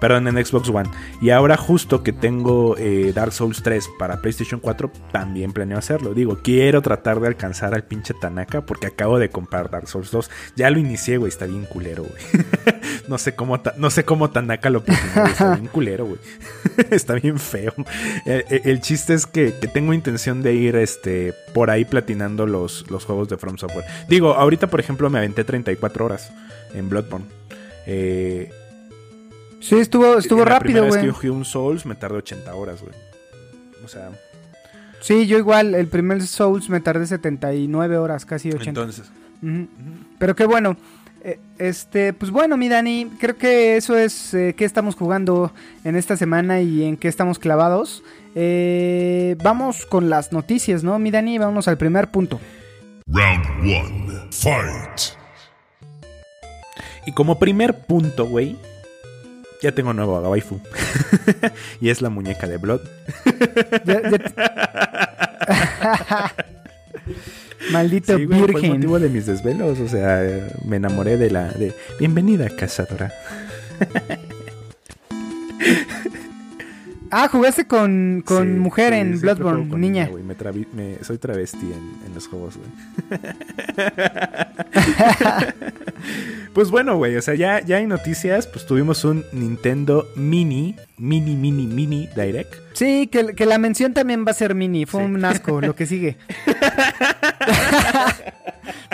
Perdón, 0.00 0.28
en 0.28 0.44
Xbox 0.44 0.68
One. 0.70 0.88
Y 1.20 1.30
ahora 1.30 1.56
justo 1.56 2.02
que 2.02 2.12
tengo 2.12 2.76
eh, 2.78 3.12
Dark 3.14 3.32
Souls 3.32 3.62
3 3.62 3.88
para 3.98 4.20
PlayStation 4.20 4.58
4, 4.60 4.90
también 5.12 5.52
planeo 5.52 5.76
hacerlo. 5.78 6.14
Digo, 6.14 6.38
quiero 6.42 6.80
tratar 6.82 7.20
de 7.20 7.28
alcanzar 7.28 7.74
al 7.74 7.84
pinche 7.84 8.14
Tanaka 8.14 8.62
porque 8.62 8.86
acabo 8.86 9.18
de 9.18 9.28
comprar 9.28 9.70
Dark 9.70 9.88
Souls 9.88 10.10
2. 10.10 10.30
Ya 10.56 10.70
lo 10.70 10.78
inicié, 10.78 11.18
güey, 11.18 11.28
está 11.28 11.46
bien 11.46 11.66
culero, 11.66 12.04
güey. 12.04 12.44
no, 13.08 13.18
sé 13.18 13.34
cómo 13.34 13.60
no 13.76 13.90
sé 13.90 14.04
cómo 14.04 14.30
Tanaka 14.30 14.70
lo 14.70 14.82
platinó, 14.84 15.26
está 15.26 15.54
bien 15.54 15.66
culero, 15.66 16.06
güey. 16.06 16.18
está 16.90 17.14
bien 17.14 17.38
feo. 17.38 17.74
El, 18.24 18.44
el- 18.48 18.60
el 18.64 18.80
chiste 18.80 19.14
es 19.14 19.26
que, 19.26 19.52
que 19.60 19.68
tengo 19.68 19.92
intención 19.92 20.42
de 20.42 20.54
ir 20.54 20.76
este, 20.76 21.34
por 21.52 21.70
ahí 21.70 21.84
platinando 21.84 22.46
los, 22.46 22.90
los 22.90 23.04
juegos 23.04 23.28
de 23.28 23.36
From 23.36 23.58
Software. 23.58 23.84
Digo, 24.08 24.32
ahorita, 24.34 24.68
por 24.68 24.80
ejemplo, 24.80 25.10
me 25.10 25.18
aventé 25.18 25.44
34 25.44 26.04
horas 26.06 26.32
en 26.72 26.88
Bloodborne. 26.88 27.26
Eh, 27.86 28.50
Sí, 29.60 29.76
estuvo, 29.76 30.18
estuvo 30.18 30.42
en 30.42 30.48
la 30.48 30.54
rápido, 30.58 30.62
primera 30.82 30.84
vez 30.86 30.92
güey. 30.94 31.00
que 31.02 31.06
yo 31.08 31.14
jugué 31.14 31.30
un 31.30 31.44
Souls 31.44 31.84
me 31.86 31.94
tardé 31.94 32.16
80 32.18 32.54
horas, 32.54 32.80
güey. 32.80 32.94
O 33.84 33.88
sea, 33.88 34.10
Sí, 35.00 35.26
yo 35.26 35.38
igual, 35.38 35.74
el 35.74 35.86
primer 35.86 36.22
Souls 36.26 36.68
me 36.68 36.80
tardé 36.80 37.06
79 37.06 37.96
horas, 37.98 38.26
casi 38.26 38.48
80. 38.50 38.68
entonces. 38.68 39.10
Pero 40.18 40.36
qué 40.36 40.44
bueno. 40.46 40.76
Eh, 41.22 41.38
Este, 41.58 42.12
pues 42.14 42.30
bueno, 42.30 42.56
mi 42.56 42.68
Dani, 42.68 43.10
creo 43.20 43.36
que 43.36 43.76
eso 43.76 43.96
es 43.96 44.32
eh, 44.34 44.54
qué 44.56 44.64
estamos 44.64 44.94
jugando 44.96 45.52
en 45.84 45.96
esta 45.96 46.16
semana 46.16 46.60
y 46.62 46.84
en 46.84 46.96
qué 46.96 47.08
estamos 47.08 47.38
clavados. 47.38 48.02
Eh, 48.34 49.36
vamos 49.42 49.84
con 49.86 50.08
las 50.10 50.32
noticias, 50.32 50.82
¿no, 50.84 50.98
mi 50.98 51.10
Dani? 51.10 51.36
Vamos 51.38 51.68
al 51.68 51.76
primer 51.78 52.10
punto. 52.10 52.40
Round 53.06 53.46
one. 53.60 54.20
Fight. 54.30 55.16
Y 57.06 57.12
como 57.12 57.38
primer 57.38 57.78
punto, 57.86 58.26
güey, 58.26 58.56
ya 59.62 59.72
tengo 59.72 59.92
nuevo 59.92 60.16
a 60.16 60.28
waifu. 60.28 60.60
y 61.80 61.90
es 61.90 62.00
la 62.02 62.10
muñeca 62.10 62.46
de 62.46 62.56
Blood. 62.58 62.80
Ya- 63.84 64.02
ya 64.10 64.18
te- 64.18 64.34
Maldito 67.72 68.16
Sí, 68.16 68.24
güey, 68.24 68.38
fue 68.40 68.48
el 68.48 68.54
virgen. 68.54 68.72
motivo 68.72 68.98
de 68.98 69.08
mis 69.10 69.26
desvelos. 69.26 69.78
O 69.80 69.88
sea, 69.88 70.22
me 70.64 70.76
enamoré 70.76 71.16
de 71.18 71.30
la. 71.30 71.48
de 71.52 71.74
Bienvenida, 71.98 72.48
cazadora. 72.48 73.12
Ah, 77.12 77.26
jugaste 77.28 77.66
con, 77.66 78.22
con 78.24 78.44
Sí, 78.44 78.50
mujer 78.58 78.92
sí, 78.94 79.00
en 79.00 79.20
Bloodborne, 79.20 79.76
niña. 79.76 80.06
güey. 80.08 80.22
Me 80.22 80.36
travi- 80.36 80.68
me- 80.72 81.02
soy 81.04 81.18
travesti 81.18 81.66
en, 81.72 81.96
en 82.06 82.14
los 82.14 82.28
juegos, 82.28 82.56
güey. 82.56 82.70
pues 86.52 86.70
bueno, 86.70 86.96
güey, 86.96 87.16
o 87.16 87.22
sea, 87.22 87.34
ya, 87.34 87.60
ya 87.64 87.76
hay 87.76 87.86
noticias. 87.86 88.46
Pues 88.46 88.66
tuvimos 88.66 89.04
un 89.04 89.24
Nintendo 89.32 90.08
Mini, 90.16 90.74
Mini, 90.98 91.36
Mini, 91.36 91.66
Mini 91.66 92.08
Direct. 92.16 92.54
Sí, 92.74 93.06
que, 93.06 93.34
que 93.34 93.46
la 93.46 93.58
mención 93.58 93.94
también 93.94 94.24
va 94.26 94.32
a 94.32 94.34
ser 94.34 94.54
mini. 94.54 94.84
Fue 94.86 95.00
Sí. 95.00 95.06
un 95.12 95.24
asco 95.24 95.60
lo 95.60 95.74
que 95.74 95.86
sigue. 95.86 96.16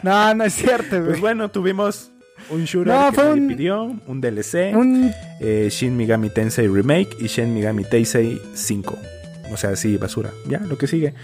no, 0.02 0.34
no 0.34 0.44
es 0.44 0.54
cierto, 0.54 0.96
güey. 0.96 1.08
Pues 1.10 1.20
bueno, 1.20 1.50
tuvimos 1.50 2.10
un 2.50 2.64
shooter 2.64 2.92
No, 2.94 3.10
que 3.10 3.14
fue 3.16 3.24
nadie 3.24 3.40
un- 3.40 3.48
pidió, 3.48 3.82
un 4.06 4.20
DLC, 4.20 4.72
Un 4.74 5.12
eh, 5.40 5.68
Shin 5.70 5.96
Megami 5.96 6.30
Tensei 6.30 6.68
Remake 6.68 7.16
y 7.18 7.26
Shin 7.26 7.52
Megami 7.54 7.84
Tensei 7.84 8.40
5. 8.54 8.96
O 9.52 9.56
sea, 9.56 9.76
sí, 9.76 9.96
basura. 9.96 10.30
Ya, 10.48 10.58
lo 10.58 10.76
que 10.76 10.86
sigue. 10.86 11.14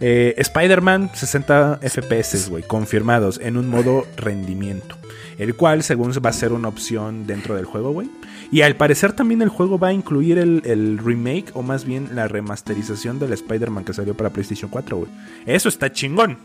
Eh, 0.00 0.34
Spider-Man 0.38 1.10
60 1.14 1.80
FPS, 1.82 2.48
güey, 2.48 2.62
confirmados 2.62 3.40
en 3.42 3.56
un 3.56 3.68
modo 3.68 4.06
rendimiento. 4.16 4.96
El 5.38 5.54
cual, 5.54 5.82
según 5.82 6.12
va 6.12 6.30
a 6.30 6.32
ser 6.32 6.52
una 6.52 6.68
opción 6.68 7.26
dentro 7.26 7.54
del 7.54 7.64
juego, 7.64 7.92
güey. 7.92 8.10
Y 8.50 8.62
al 8.62 8.76
parecer 8.76 9.12
también 9.12 9.42
el 9.42 9.48
juego 9.48 9.78
va 9.78 9.88
a 9.88 9.92
incluir 9.92 10.38
el, 10.38 10.62
el 10.64 10.98
remake, 10.98 11.50
o 11.54 11.62
más 11.62 11.84
bien 11.84 12.10
la 12.14 12.28
remasterización 12.28 13.18
del 13.18 13.32
Spider-Man 13.32 13.84
que 13.84 13.94
salió 13.94 14.14
para 14.14 14.30
PlayStation 14.30 14.70
4, 14.70 14.96
güey. 14.96 15.10
Eso 15.46 15.68
está 15.68 15.90
chingón. 15.90 16.38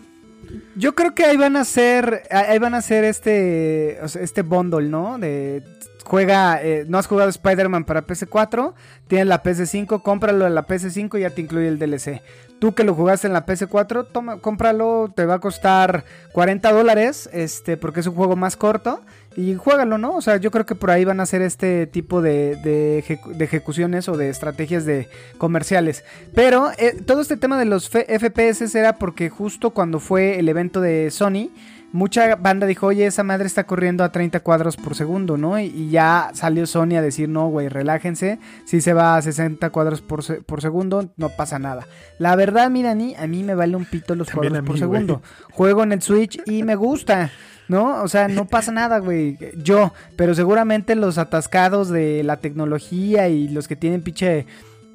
Yo 0.75 0.96
creo 0.96 1.13
que 1.13 1.25
ahí 1.25 1.36
van 1.36 1.58
a 1.58 1.62
hacer, 1.62 2.24
ahí 2.32 2.60
van 2.60 2.74
a 2.74 2.77
hacer 2.77 3.03
este, 3.03 4.00
este 4.03 4.44
bundle, 4.44 4.88
¿no? 4.88 5.17
De 5.17 5.63
juega, 6.08 6.63
eh, 6.63 6.86
no 6.88 6.98
has 6.98 7.08
jugado 7.08 7.29
Spider-Man 7.29 7.84
para 7.84 8.08
PS4, 8.08 8.74
tienes 9.08 9.27
la 9.27 9.44
PS5, 9.44 10.01
cómpralo 10.01 10.48
en 10.48 10.56
la 10.56 10.65
PS5 10.65 11.17
y 11.17 11.22
ya 11.22 11.29
te 11.29 11.41
incluye 11.41 11.67
el 11.67 11.77
DLC. 11.77 12.22
Tú 12.59 12.73
que 12.73 12.83
lo 12.83 12.95
jugaste 12.95 13.27
en 13.27 13.33
la 13.33 13.45
PS4, 13.45 14.07
toma, 14.11 14.39
cómpralo, 14.39 15.13
te 15.15 15.25
va 15.25 15.35
a 15.35 15.39
costar 15.39 16.05
40 16.33 16.71
dólares, 16.71 17.29
este, 17.31 17.77
porque 17.77 17.99
es 17.99 18.07
un 18.07 18.15
juego 18.15 18.35
más 18.35 18.55
corto. 18.57 19.01
Y 19.35 19.53
juégalo, 19.53 19.99
¿no? 19.99 20.15
O 20.15 20.21
sea, 20.21 20.37
yo 20.37 20.49
creo 20.49 20.65
que 20.65 20.73
por 20.73 20.89
ahí 20.89 21.05
van 21.05 21.19
a 21.19 21.27
ser 21.27 21.43
este 21.43 21.85
tipo 21.85 22.23
de, 22.23 22.55
de, 22.63 23.03
ejecu- 23.05 23.35
de 23.35 23.45
ejecuciones 23.45 24.09
o 24.09 24.17
de 24.17 24.29
estrategias 24.29 24.83
de 24.85 25.07
comerciales. 25.37 26.03
Pero 26.33 26.71
eh, 26.79 26.97
todo 27.05 27.21
este 27.21 27.37
tema 27.37 27.59
de 27.59 27.65
los 27.65 27.87
FPS 27.89 28.73
era 28.73 28.93
porque 28.97 29.29
justo 29.29 29.69
cuando 29.69 29.99
fue 29.99 30.39
el 30.39 30.49
evento 30.49 30.81
de 30.81 31.11
Sony, 31.11 31.51
mucha 31.94 32.36
banda 32.36 32.67
dijo, 32.67 32.88
oye, 32.88 33.06
esa 33.06 33.24
madre 33.24 33.48
está 33.48 33.65
corriendo 33.65 34.03
a 34.03 34.12
30 34.12 34.39
cuadros 34.41 34.77
por 34.77 34.96
segundo, 34.96 35.38
¿no? 35.38 35.60
Y, 35.60 35.65
y 35.67 35.89
ya 35.89 36.29
salió 36.34 36.65
Sony 36.67 36.96
a 36.98 37.01
decir, 37.01 37.29
no, 37.29 37.48
güey, 37.50 37.70
relájense. 37.70 38.39
Si 38.65 38.82
se 38.82 38.94
va 38.94 39.15
a 39.15 39.22
60 39.22 39.70
cuadros 39.70 40.01
por, 40.01 40.24
se- 40.24 40.41
por 40.41 40.62
segundo, 40.62 41.10
no 41.17 41.29
pasa 41.29 41.60
nada. 41.60 41.88
La 42.20 42.36
verdad, 42.36 42.70
mira, 42.70 42.94
ni 42.96 43.15
a 43.15 43.27
mí 43.27 43.44
me 43.44 43.56
vale 43.56 43.75
un 43.75 43.86
pito 43.86 44.15
los 44.15 44.27
También 44.27 44.51
cuadros 44.53 44.63
a 44.63 44.65
por 44.65 44.74
mí, 44.75 44.79
segundo. 44.79 45.22
Juego 45.51 45.84
en 45.84 45.91
el 45.94 46.01
Switch 46.01 46.39
y 46.46 46.63
me 46.63 46.75
gusta. 46.75 47.32
¿No? 47.70 48.01
O 48.01 48.08
sea, 48.08 48.29
no 48.29 48.46
pasa 48.46 48.72
nada, 48.72 49.00
güey. 49.00 49.38
Yo, 49.62 49.94
pero 50.15 50.34
seguramente 50.34 50.96
los 50.96 51.17
atascados 51.17 51.89
de 51.89 52.24
la 52.24 52.38
tecnología 52.38 53.27
y 53.27 53.50
los 53.50 53.67
que 53.67 53.75
tienen 53.75 54.01
pinche 54.03 54.46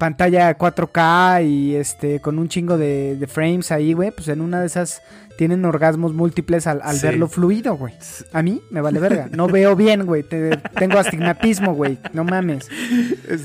pantalla 0.03 0.57
4K 0.57 1.47
y 1.47 1.75
este 1.75 2.19
con 2.19 2.37
un 2.37 2.49
chingo 2.49 2.77
de, 2.77 3.15
de 3.15 3.25
frames 3.27 3.71
ahí, 3.71 3.93
güey, 3.93 4.11
pues 4.11 4.27
en 4.27 4.41
una 4.41 4.59
de 4.59 4.65
esas 4.67 5.01
tienen 5.37 5.63
orgasmos 5.63 6.13
múltiples 6.13 6.67
al, 6.67 6.81
al 6.83 6.97
Sí. 6.97 7.07
verlo 7.07 7.29
fluido, 7.29 7.75
güey. 7.77 7.93
A 8.33 8.41
mí 8.43 8.61
me 8.69 8.81
vale 8.81 8.99
verga. 8.99 9.29
No 9.31 9.47
veo 9.47 9.77
bien, 9.77 10.05
güey. 10.05 10.23
Te- 10.23 10.57
Tengo 10.77 10.99
astigmatismo, 10.99 11.73
güey. 11.73 11.97
No 12.11 12.25
mames. 12.25 12.67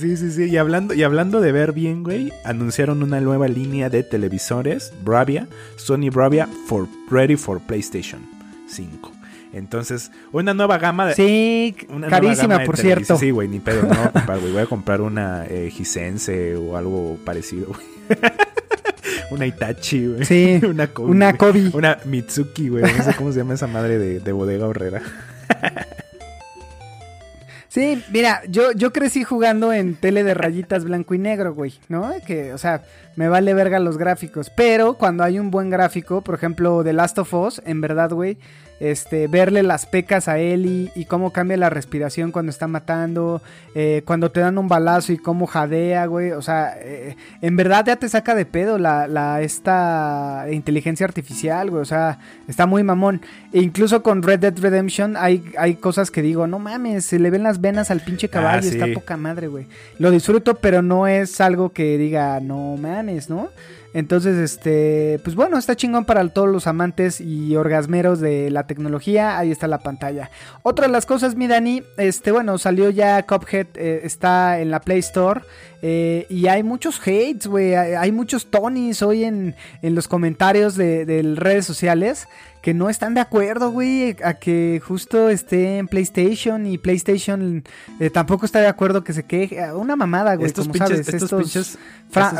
Sí, 0.00 0.16
sí, 0.16 0.32
sí. 0.32 0.44
Y 0.50 0.56
hablando, 0.56 0.94
y 0.94 1.04
hablando 1.04 1.40
de 1.40 1.52
ver 1.52 1.72
bien, 1.72 2.02
güey, 2.02 2.32
anunciaron 2.44 3.04
una 3.04 3.20
nueva 3.20 3.46
línea 3.46 3.88
de 3.88 4.02
televisores, 4.02 4.92
Bravia, 5.04 5.46
Sony 5.76 6.10
Bravia, 6.12 6.48
for 6.66 6.88
Ready 7.08 7.36
for 7.36 7.60
PlayStation 7.60 8.20
5. 8.66 9.12
Entonces, 9.52 10.10
una 10.32 10.54
nueva 10.54 10.78
gama 10.78 11.06
de. 11.06 11.14
Sí, 11.14 11.76
una 11.88 12.08
carísima, 12.08 12.48
gama 12.48 12.58
de 12.60 12.66
por 12.66 12.76
cierto. 12.76 13.16
Sí, 13.16 13.30
güey, 13.30 13.48
ni 13.48 13.60
pedo, 13.60 13.82
no 13.82 13.88
voy 13.88 13.98
a 13.98 14.10
comprar, 14.12 14.38
güey. 14.40 14.52
Voy 14.52 14.62
a 14.62 14.66
comprar 14.66 15.00
una 15.00 15.46
eh, 15.46 15.72
Hisense 15.76 16.56
o 16.56 16.76
algo 16.76 17.16
parecido, 17.24 17.68
güey. 17.68 17.80
una 19.30 19.46
Itachi, 19.46 20.06
güey. 20.06 20.24
Sí, 20.24 20.60
una 20.66 20.88
Kobe. 20.88 21.10
una. 21.10 21.36
Kobe. 21.36 21.70
Una 21.72 21.98
Mitsuki, 22.04 22.68
güey. 22.68 22.82
No 22.82 23.04
sé 23.04 23.14
cómo 23.14 23.32
se 23.32 23.38
llama 23.38 23.54
esa 23.54 23.66
madre 23.66 23.98
de, 23.98 24.20
de 24.20 24.32
bodega 24.32 24.66
horrera. 24.66 25.02
Sí, 27.70 28.02
mira, 28.10 28.42
yo, 28.48 28.72
yo 28.72 28.94
crecí 28.94 29.24
jugando 29.24 29.74
en 29.74 29.94
tele 29.94 30.24
de 30.24 30.32
rayitas 30.32 30.84
blanco 30.84 31.14
y 31.14 31.18
negro, 31.18 31.54
güey, 31.54 31.74
¿no? 31.88 32.12
Que, 32.26 32.54
o 32.54 32.58
sea, 32.58 32.82
me 33.18 33.28
vale 33.28 33.52
verga 33.52 33.80
los 33.80 33.98
gráficos. 33.98 34.48
Pero 34.48 34.94
cuando 34.94 35.24
hay 35.24 35.40
un 35.40 35.50
buen 35.50 35.70
gráfico, 35.70 36.22
por 36.22 36.36
ejemplo, 36.36 36.84
The 36.84 36.92
Last 36.92 37.18
of 37.18 37.34
Us, 37.34 37.60
en 37.64 37.80
verdad, 37.80 38.10
güey, 38.12 38.38
este, 38.80 39.26
verle 39.26 39.64
las 39.64 39.86
pecas 39.86 40.28
a 40.28 40.38
Ellie 40.38 40.92
y 40.94 41.06
cómo 41.06 41.32
cambia 41.32 41.56
la 41.56 41.68
respiración 41.68 42.30
cuando 42.30 42.50
está 42.50 42.68
matando, 42.68 43.42
eh, 43.74 44.02
cuando 44.04 44.30
te 44.30 44.38
dan 44.38 44.56
un 44.56 44.68
balazo 44.68 45.12
y 45.12 45.18
cómo 45.18 45.48
jadea, 45.48 46.06
güey. 46.06 46.30
O 46.30 46.42
sea, 46.42 46.76
eh, 46.80 47.16
en 47.42 47.56
verdad 47.56 47.84
ya 47.86 47.96
te 47.96 48.08
saca 48.08 48.36
de 48.36 48.46
pedo 48.46 48.78
la, 48.78 49.08
la 49.08 49.42
esta 49.42 50.46
inteligencia 50.52 51.04
artificial, 51.06 51.70
güey. 51.70 51.82
O 51.82 51.86
sea, 51.86 52.20
está 52.46 52.66
muy 52.66 52.84
mamón. 52.84 53.20
E 53.52 53.62
incluso 53.62 54.04
con 54.04 54.22
Red 54.22 54.38
Dead 54.38 54.56
Redemption 54.56 55.16
hay, 55.16 55.42
hay 55.58 55.74
cosas 55.74 56.12
que 56.12 56.22
digo, 56.22 56.46
no 56.46 56.60
mames, 56.60 57.04
se 57.04 57.18
le 57.18 57.30
ven 57.30 57.42
las 57.42 57.60
venas 57.60 57.90
al 57.90 58.00
pinche 58.00 58.28
caballo, 58.28 58.58
Ah, 58.60 58.62
sí. 58.62 58.78
está 58.78 58.86
poca 58.94 59.16
madre, 59.16 59.48
güey. 59.48 59.66
Lo 59.98 60.12
disfruto, 60.12 60.54
pero 60.54 60.82
no 60.82 61.08
es 61.08 61.40
algo 61.40 61.70
que 61.72 61.98
diga, 61.98 62.38
no 62.38 62.76
mames, 62.76 63.07
¿no? 63.28 63.48
Entonces, 63.94 64.36
este, 64.36 65.20
pues 65.24 65.34
bueno, 65.34 65.58
está 65.58 65.74
chingón 65.74 66.04
para 66.04 66.26
todos 66.28 66.48
los 66.48 66.66
amantes 66.66 67.20
y 67.20 67.56
orgasmeros 67.56 68.20
de 68.20 68.50
la 68.50 68.66
tecnología. 68.66 69.38
Ahí 69.38 69.50
está 69.50 69.66
la 69.66 69.78
pantalla. 69.78 70.30
Otra 70.62 70.86
de 70.86 70.92
las 70.92 71.06
cosas, 71.06 71.34
mi 71.34 71.46
Dani, 71.46 71.82
este, 71.96 72.30
bueno, 72.30 72.58
salió 72.58 72.90
ya 72.90 73.24
Cuphead, 73.24 73.68
eh, 73.74 74.00
está 74.04 74.60
en 74.60 74.70
la 74.70 74.80
Play 74.80 74.98
Store. 74.98 75.40
Eh, 75.82 76.26
y 76.28 76.46
hay 76.48 76.62
muchos 76.62 77.00
hates, 77.00 77.46
güey. 77.46 77.74
Hay, 77.74 78.12
muchos 78.12 78.46
Tonys 78.46 79.02
hoy 79.02 79.24
en, 79.24 79.54
en 79.82 79.94
los 79.94 80.08
comentarios 80.08 80.76
de, 80.76 81.04
de 81.04 81.22
redes 81.36 81.66
sociales 81.66 82.26
que 82.62 82.74
no 82.74 82.90
están 82.90 83.14
de 83.14 83.20
acuerdo, 83.20 83.70
güey, 83.70 84.16
a 84.24 84.34
que 84.34 84.80
justo 84.84 85.28
esté 85.28 85.78
en 85.78 85.88
PlayStation 85.88 86.66
y 86.66 86.78
PlayStation 86.78 87.64
eh, 88.00 88.10
tampoco 88.10 88.46
está 88.46 88.60
de 88.60 88.66
acuerdo 88.66 89.04
que 89.04 89.12
se 89.12 89.22
queje. 89.24 89.72
Una 89.72 89.96
mamada, 89.96 90.34
güey, 90.34 90.48
estos 90.48 90.66
como 90.66 90.72
pinches, 90.72 91.06
sabes. 91.06 91.08
estos, 91.08 91.22
estos 91.22 91.42
pinches, 91.42 91.78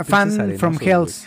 fan 0.06 0.58
from. 0.58 0.76
Hells. 0.80 1.26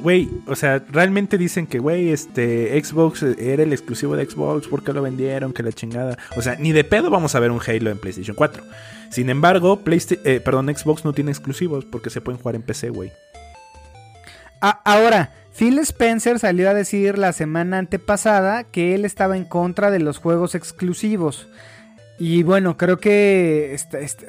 Güey, 0.00 0.28
o 0.46 0.54
sea, 0.54 0.84
realmente 0.90 1.38
dicen 1.38 1.66
que, 1.66 1.78
güey, 1.78 2.10
este 2.10 2.78
Xbox 2.82 3.22
era 3.22 3.62
el 3.62 3.72
exclusivo 3.72 4.14
de 4.16 4.26
Xbox, 4.28 4.68
¿por 4.68 4.84
qué 4.84 4.92
lo 4.92 5.02
vendieron? 5.02 5.52
Que 5.52 5.62
la 5.62 5.72
chingada. 5.72 6.18
O 6.36 6.42
sea, 6.42 6.56
ni 6.56 6.72
de 6.72 6.84
pedo 6.84 7.10
vamos 7.10 7.34
a 7.34 7.40
ver 7.40 7.50
un 7.50 7.60
Halo 7.66 7.90
en 7.90 7.98
PlayStation 7.98 8.36
4. 8.36 8.62
Sin 9.10 9.30
embargo, 9.30 9.80
Playsta- 9.84 10.18
eh, 10.24 10.40
perdón, 10.44 10.74
Xbox 10.76 11.04
no 11.04 11.12
tiene 11.12 11.30
exclusivos 11.30 11.84
porque 11.84 12.10
se 12.10 12.20
pueden 12.20 12.38
jugar 12.40 12.56
en 12.56 12.62
PC, 12.62 12.90
güey. 12.90 13.10
Ahora, 14.60 15.32
Phil 15.56 15.78
Spencer 15.78 16.38
salió 16.38 16.68
a 16.68 16.74
decir 16.74 17.18
la 17.18 17.32
semana 17.32 17.78
antepasada 17.78 18.64
que 18.64 18.94
él 18.94 19.04
estaba 19.04 19.36
en 19.36 19.44
contra 19.44 19.90
de 19.90 20.00
los 20.00 20.18
juegos 20.18 20.54
exclusivos. 20.54 21.48
Y 22.18 22.42
bueno, 22.42 22.76
creo 22.78 22.96
que 22.98 23.76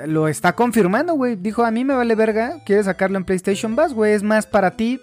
lo 0.06 0.28
está 0.28 0.54
confirmando, 0.54 1.14
güey. 1.14 1.38
Dijo, 1.38 1.64
a 1.64 1.72
mí 1.72 1.86
me 1.86 1.96
vale 1.96 2.16
verga, 2.16 2.62
quieres 2.66 2.86
sacarlo 2.86 3.18
en 3.18 3.24
PlayStation 3.26 3.76
Vas, 3.76 3.94
güey, 3.94 4.14
es 4.14 4.24
más 4.24 4.46
para 4.46 4.72
ti. 4.76 5.00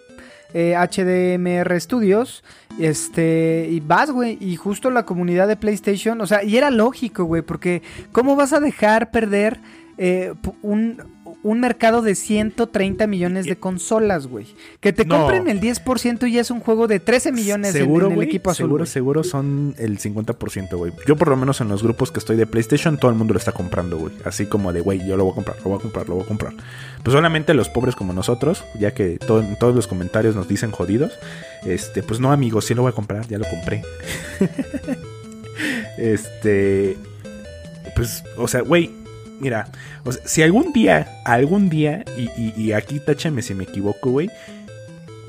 Eh, 0.54 0.74
HDMR 0.76 1.78
Studios, 1.80 2.42
este, 2.78 3.68
y 3.70 3.80
vas, 3.80 4.10
güey, 4.10 4.38
y 4.40 4.56
justo 4.56 4.90
la 4.90 5.04
comunidad 5.04 5.48
de 5.48 5.56
PlayStation, 5.56 6.20
o 6.20 6.26
sea, 6.26 6.42
y 6.42 6.56
era 6.56 6.70
lógico, 6.70 7.24
güey, 7.24 7.42
porque 7.42 7.82
¿cómo 8.12 8.36
vas 8.36 8.52
a 8.52 8.60
dejar 8.60 9.10
perder 9.10 9.60
eh, 9.98 10.32
un, 10.62 11.13
un 11.42 11.60
mercado 11.60 12.02
de 12.02 12.14
130 12.14 13.06
millones 13.06 13.46
de 13.46 13.56
consolas, 13.56 14.26
güey? 14.26 14.46
Que 14.80 14.92
te 14.92 15.04
No. 15.04 15.16
compren 15.18 15.48
el 15.48 15.60
10% 15.60 16.26
y 16.26 16.32
ya 16.32 16.40
es 16.40 16.50
un 16.50 16.60
juego 16.60 16.86
de 16.86 17.00
13 17.00 17.32
millones 17.32 17.72
seguro, 17.72 18.06
en, 18.08 18.12
el 18.14 18.22
equipo 18.22 18.50
azul. 18.50 18.66
seguro, 18.66 18.86
seguro 18.86 19.24
son 19.24 19.74
el 19.78 19.98
50%, 19.98 20.76
güey. 20.76 20.92
Yo 21.06 21.16
por 21.16 21.28
lo 21.28 21.36
menos 21.36 21.60
en 21.60 21.68
los 21.68 21.82
grupos 21.82 22.10
que 22.12 22.18
estoy 22.18 22.36
de 22.36 22.46
PlayStation, 22.46 22.98
todo 22.98 23.10
el 23.10 23.16
mundo 23.16 23.34
lo 23.34 23.38
está 23.38 23.52
comprando, 23.52 23.98
güey. 23.98 24.12
Así 24.24 24.46
como 24.46 24.72
de, 24.72 24.80
güey, 24.80 25.06
yo 25.06 25.16
lo 25.16 25.24
voy 25.24 25.32
a 25.32 25.34
comprar, 25.34 25.56
lo 25.58 25.64
voy 25.70 25.78
a 25.78 25.82
comprar, 25.82 26.08
lo 26.08 26.14
voy 26.16 26.24
a 26.24 26.26
comprar. 26.28 26.52
Pues 27.02 27.12
solamente 27.12 27.54
los 27.54 27.68
pobres 27.68 27.94
como 27.96 28.12
nosotros, 28.12 28.64
ya 28.78 28.92
que 28.94 29.18
todo- 29.18 29.44
todos 29.58 29.74
los 29.74 29.86
comentarios 29.86 30.34
nos 30.36 30.48
dicen 30.48 30.70
jodidos. 30.70 31.12
Este, 31.64 32.02
pues 32.02 32.20
no, 32.20 32.32
amigos, 32.32 32.64
sí 32.66 32.74
lo 32.74 32.82
voy 32.82 32.90
a 32.90 32.94
comprar, 32.94 33.26
ya 33.28 33.38
lo 33.38 33.44
compré. 33.48 33.82
este, 35.98 36.96
pues, 37.94 38.22
o 38.36 38.48
sea, 38.48 38.60
güey, 38.62 38.90
mira, 39.44 39.66
si 40.24 40.40
algún 40.40 40.72
día, 40.72 41.20
algún 41.26 41.68
día, 41.68 42.02
y, 42.16 42.72
aquí 42.72 42.98
táchame 42.98 43.42
si 43.42 43.52
me 43.52 43.64
equivoco, 43.64 44.10
güey, 44.10 44.30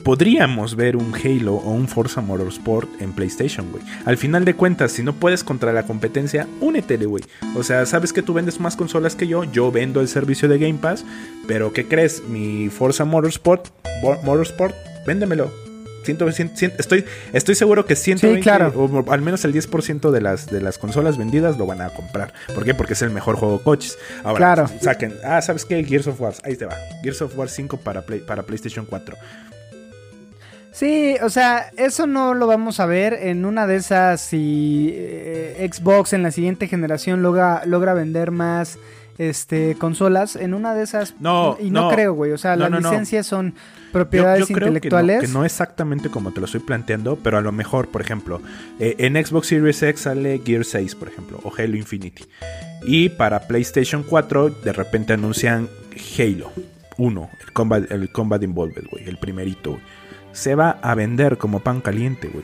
podríamos 0.06 0.78
ver 0.78 0.96
un 0.96 1.14
Halo 1.14 1.56
o 1.56 1.72
un 1.72 1.90
Forza 1.90 2.22
Motorsport 2.22 2.90
en 3.02 3.12
PlayStation, 3.12 3.70
güey. 3.72 3.84
Al 4.06 4.18
final 4.18 4.46
de 4.46 4.54
cuentas, 4.54 4.94
si 4.94 5.04
no 5.04 5.12
puedes 5.12 5.44
contra 5.44 5.74
la 5.74 5.84
competencia, 5.84 6.48
únetele, 6.62 7.08
güey. 7.08 7.26
O 7.58 7.64
sea, 7.64 7.86
sabes 7.86 8.14
que 8.14 8.22
tú 8.22 8.34
vendes 8.34 8.62
más 8.62 8.78
consolas 8.78 9.18
que 9.18 9.28
yo, 9.28 9.44
yo 9.44 9.70
vendo 9.70 10.00
el 10.00 10.08
servicio 10.08 10.48
de 10.48 10.60
Game 10.60 10.80
Pass, 10.80 11.04
pero 11.46 11.74
¿qué 11.74 11.86
crees? 11.86 12.24
Mi 12.30 12.70
Forza 12.70 13.04
Motorsport, 13.04 13.68
Motorsport, 14.24 14.76
véndemelo. 15.06 15.65
Estoy, 16.12 17.06
estoy 17.34 17.56
seguro 17.56 17.86
que 17.86 17.96
120 17.96 18.42
claro. 18.42 18.74
o 18.76 19.12
al 19.12 19.22
menos 19.22 19.44
el 19.46 19.54
10% 19.54 20.12
de 20.12 20.22
las, 20.22 20.48
de 20.48 20.62
las 20.62 20.78
consolas 20.78 21.18
vendidas 21.18 21.58
lo 21.58 21.66
van 21.66 21.82
a 21.82 21.90
comprar. 21.90 22.34
¿Por 22.54 22.64
qué? 22.66 22.74
Porque 22.74 22.94
es 22.94 23.02
el 23.02 23.10
mejor 23.12 23.36
juego 23.36 23.58
de 23.58 23.64
coches. 23.64 23.98
Ahora, 24.24 24.38
Claro. 24.38 24.70
saquen, 24.82 25.14
ah, 25.24 25.42
¿sabes 25.42 25.66
qué? 25.66 25.84
Gears 25.84 26.08
of 26.08 26.20
War, 26.22 26.34
ahí 26.44 26.56
te 26.56 26.66
va. 26.66 26.76
Gears 27.04 27.22
of 27.22 27.38
War 27.38 27.50
5 27.50 27.78
para, 27.78 28.02
Play- 28.06 28.20
para 28.22 28.44
PlayStation 28.44 28.86
4. 28.86 29.16
Sí, 30.72 31.16
o 31.24 31.30
sea, 31.30 31.72
eso 31.78 32.06
no 32.06 32.34
lo 32.34 32.48
vamos 32.48 32.82
a 32.82 32.86
ver 32.86 33.14
en 33.14 33.46
una 33.46 33.66
de 33.66 33.78
esas 33.78 34.20
si 34.20 34.90
eh, 34.94 35.70
Xbox 35.72 36.12
en 36.12 36.22
la 36.22 36.32
siguiente 36.32 36.68
generación 36.68 37.22
logra, 37.22 37.62
logra 37.66 37.94
vender 37.94 38.32
más 38.32 38.78
este 39.18 39.76
consolas, 39.76 40.36
en 40.36 40.54
una 40.54 40.74
de 40.76 40.84
esas 40.84 41.16
No, 41.20 41.58
y 41.60 41.70
no, 41.72 41.84
no. 41.84 41.90
creo, 41.90 42.14
güey, 42.14 42.32
o 42.32 42.38
sea, 42.38 42.56
No, 42.56 42.70
las 42.70 42.82
no, 42.82 42.90
licencias 42.92 43.26
son 43.26 43.54
propiedades 43.92 44.42
yo 44.42 44.48
creo 44.48 44.58
que 44.58 44.62
no- 44.62 44.68
intelectuales. 44.78 45.22
Que 45.22 45.28
no, 45.28 45.46
exactamente 45.46 46.10
como 46.10 46.32
te 46.34 46.40
lo 46.42 46.46
estoy 46.46 46.60
planteando, 46.62 47.16
pero 47.18 47.38
a 47.38 47.42
lo 47.42 47.52
mejor, 47.52 47.88
por 47.90 48.02
ejemplo, 48.02 48.42
eh, 48.80 48.96
en 49.00 49.16
Xbox 49.26 49.48
Series 49.48 49.82
X 49.82 50.02
sale 50.02 50.42
Gear 50.46 50.66
6, 50.66 50.96
por 50.96 51.08
ejemplo, 51.08 51.40
o 51.44 51.52
Halo 51.58 51.76
Infinity. 51.78 52.26
Y 52.84 53.10
para 53.10 53.48
PlayStation 53.48 54.04
4, 54.04 54.50
de 54.50 54.74
repente 54.74 55.14
anuncian 55.14 55.70
Halo 56.20 56.52
1, 56.98 57.30
el 57.46 57.54
Combat, 57.54 57.92
el 57.92 58.10
Combat 58.12 58.44
Involved, 58.44 58.86
güey, 58.92 59.08
el 59.08 59.18
primerito, 59.18 59.72
güey. 59.72 59.82
Se 60.34 60.56
va 60.56 60.72
a 60.82 60.94
vender 60.96 61.38
como 61.38 61.62
pan 61.62 61.80
caliente, 61.80 62.28
güey. 62.28 62.44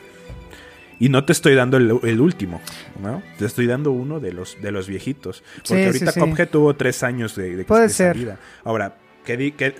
Y 1.02 1.08
no 1.08 1.24
te 1.24 1.32
estoy 1.32 1.54
dando 1.56 1.78
el, 1.78 1.98
el 2.04 2.20
último, 2.20 2.60
¿no? 3.02 3.22
Te 3.36 3.44
estoy 3.46 3.66
dando 3.66 3.90
uno 3.90 4.20
de 4.20 4.32
los, 4.32 4.56
de 4.62 4.70
los 4.70 4.86
viejitos. 4.86 5.42
Porque 5.56 5.68
Sí, 5.82 5.84
ahorita 5.86 6.12
sí, 6.12 6.20
sí. 6.20 6.26
Cuphead 6.30 6.48
tuvo 6.48 6.76
tres 6.76 7.02
años 7.02 7.34
de, 7.34 7.56
de, 7.56 7.64
Puede 7.64 7.82
de 7.84 7.88
ser. 7.88 8.14
salida. 8.14 8.38
Ahora, 8.62 8.94
¿qué, 9.24 9.36
di- 9.36 9.50
qué- 9.52 9.74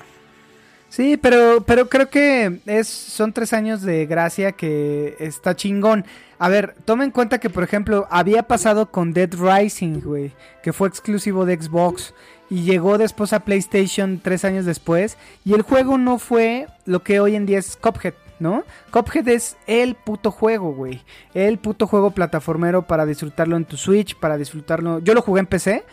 Sí, 0.89 1.17
pero, 1.17 1.63
pero 1.67 1.89
creo 1.89 2.11
que 2.11 2.61
es, 2.67 2.89
son 2.89 3.33
tres 3.33 3.53
años 3.53 3.83
de 3.83 4.05
gracia 4.07 4.53
que 4.53 5.15
está 5.21 5.55
chingón. 5.55 6.05
A 6.39 6.49
ver, 6.49 6.75
toma 6.85 7.05
en 7.05 7.13
cuenta 7.13 7.39
que, 7.39 7.49
por 7.51 7.63
ejemplo, 7.63 8.07
había 8.11 8.43
pasado 8.43 8.91
con 8.91 9.13
Dead 9.13 9.31
Rising, 9.33 10.01
güey, 10.01 10.33
que 10.63 10.73
fue 10.73 10.89
exclusivo 10.89 11.47
de 11.47 11.55
Xbox 11.57 12.15
y 12.51 12.65
llegó 12.65 12.99
después 12.99 13.33
a 13.33 13.41
PlayStation 13.45 14.21
tres 14.23 14.45
años 14.45 14.67
después 14.67 15.17
y 15.45 15.55
el 15.55 15.63
juego 15.63 15.97
no 15.99 16.19
fue 16.19 16.67
lo 16.85 17.03
que 17.05 17.21
hoy 17.21 17.37
en 17.37 17.47
día 17.47 17.59
es 17.61 17.77
Cuphead, 17.77 18.13
¿no? 18.43 18.65
Cuphead 18.91 19.29
es 19.29 19.57
el 19.67 19.95
puto 19.95 20.31
juego, 20.31 20.75
güey. 20.75 21.03
El 21.33 21.59
puto 21.59 21.87
juego 21.87 22.11
plataformero 22.11 22.83
para 22.83 23.07
disfrutarlo 23.07 23.57
en 23.57 23.65
tu 23.65 23.77
Switch, 23.77 24.17
para 24.17 24.37
disfrutarlo... 24.37 24.99
Yo 24.99 25.15
lo 25.15 25.23
jugué 25.23 25.41
en 25.41 25.47
PC. 25.47 25.85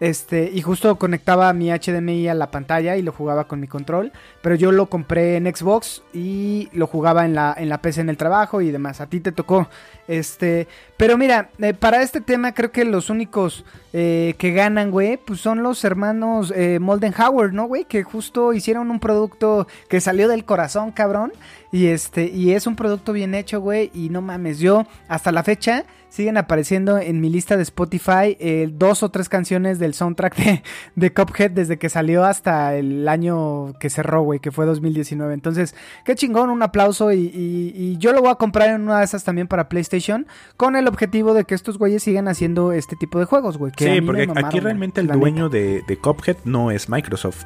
Este, 0.00 0.48
y 0.52 0.62
justo 0.62 0.96
conectaba 0.96 1.52
mi 1.52 1.70
HDMI 1.70 2.28
a 2.28 2.34
la 2.34 2.52
pantalla 2.52 2.96
y 2.96 3.02
lo 3.02 3.12
jugaba 3.12 3.48
con 3.48 3.60
mi 3.60 3.66
control. 3.66 4.12
Pero 4.42 4.54
yo 4.54 4.72
lo 4.72 4.86
compré 4.86 5.36
en 5.36 5.54
Xbox 5.54 6.02
y 6.12 6.68
lo 6.72 6.86
jugaba 6.86 7.24
en 7.24 7.34
la, 7.34 7.54
en 7.56 7.68
la 7.68 7.82
PC 7.82 8.00
en 8.00 8.10
el 8.10 8.16
trabajo 8.16 8.60
y 8.60 8.70
demás. 8.70 9.00
A 9.00 9.06
ti 9.06 9.20
te 9.20 9.32
tocó. 9.32 9.68
Este, 10.08 10.66
pero 10.96 11.16
mira, 11.18 11.50
eh, 11.58 11.74
para 11.74 12.02
este 12.02 12.20
tema 12.22 12.54
creo 12.54 12.72
que 12.72 12.84
los 12.84 13.10
únicos 13.10 13.64
eh, 13.92 14.34
que 14.38 14.52
ganan, 14.52 14.90
güey, 14.90 15.18
pues 15.18 15.40
son 15.40 15.62
los 15.62 15.84
hermanos 15.84 16.52
eh, 16.56 16.78
Moldenhauer, 16.80 17.52
¿no, 17.52 17.66
güey? 17.66 17.84
Que 17.84 18.02
justo 18.02 18.52
hicieron 18.54 18.90
un 18.90 19.00
producto 19.00 19.68
que 19.88 20.00
salió 20.00 20.26
del 20.28 20.44
corazón, 20.44 20.92
cabrón. 20.92 21.32
Y 21.70 21.86
este, 21.88 22.24
y 22.26 22.52
es 22.52 22.66
un 22.66 22.74
producto 22.76 23.12
bien 23.12 23.34
hecho, 23.34 23.60
güey. 23.60 23.90
Y 23.94 24.08
no 24.08 24.22
mames, 24.22 24.58
yo 24.58 24.86
hasta 25.08 25.30
la 25.30 25.42
fecha 25.42 25.84
siguen 26.10 26.38
apareciendo 26.38 26.96
en 26.96 27.20
mi 27.20 27.28
lista 27.28 27.58
de 27.58 27.62
Spotify 27.64 28.34
eh, 28.40 28.70
dos 28.72 29.02
o 29.02 29.10
tres 29.10 29.28
canciones 29.28 29.78
del 29.78 29.92
soundtrack 29.92 30.36
de, 30.36 30.62
de 30.96 31.12
Cuphead 31.12 31.50
desde 31.50 31.76
que 31.76 31.90
salió 31.90 32.24
hasta 32.24 32.74
el 32.76 33.06
año 33.08 33.74
que 33.78 33.90
cerró, 33.90 34.22
güey, 34.22 34.40
que 34.40 34.50
fue 34.50 34.64
2019. 34.64 35.34
Entonces, 35.34 35.74
qué 36.06 36.14
chingón, 36.14 36.48
un 36.48 36.62
aplauso 36.62 37.12
y- 37.12 37.30
y 37.74 37.96
yo 37.98 38.14
lo 38.14 38.22
voy 38.22 38.30
a 38.30 38.36
comprar 38.36 38.70
en 38.70 38.80
una 38.80 39.00
de 39.00 39.04
esas 39.04 39.22
también 39.22 39.48
para 39.48 39.68
PlayStation 39.68 39.97
con 40.56 40.76
el 40.76 40.88
objetivo 40.88 41.34
de 41.34 41.44
que 41.44 41.54
estos 41.54 41.78
güeyes 41.78 42.02
sigan 42.02 42.28
haciendo 42.28 42.72
este 42.72 42.96
tipo 42.96 43.18
de 43.18 43.24
juegos, 43.24 43.58
güey. 43.58 43.72
Sí, 43.76 44.00
porque 44.00 44.26
mamaron, 44.26 44.46
aquí 44.46 44.60
realmente 44.60 45.00
el 45.00 45.08
dueño 45.08 45.48
de, 45.48 45.82
de 45.86 45.96
Cuphead 45.96 46.36
no 46.44 46.70
es 46.70 46.88
Microsoft. 46.88 47.44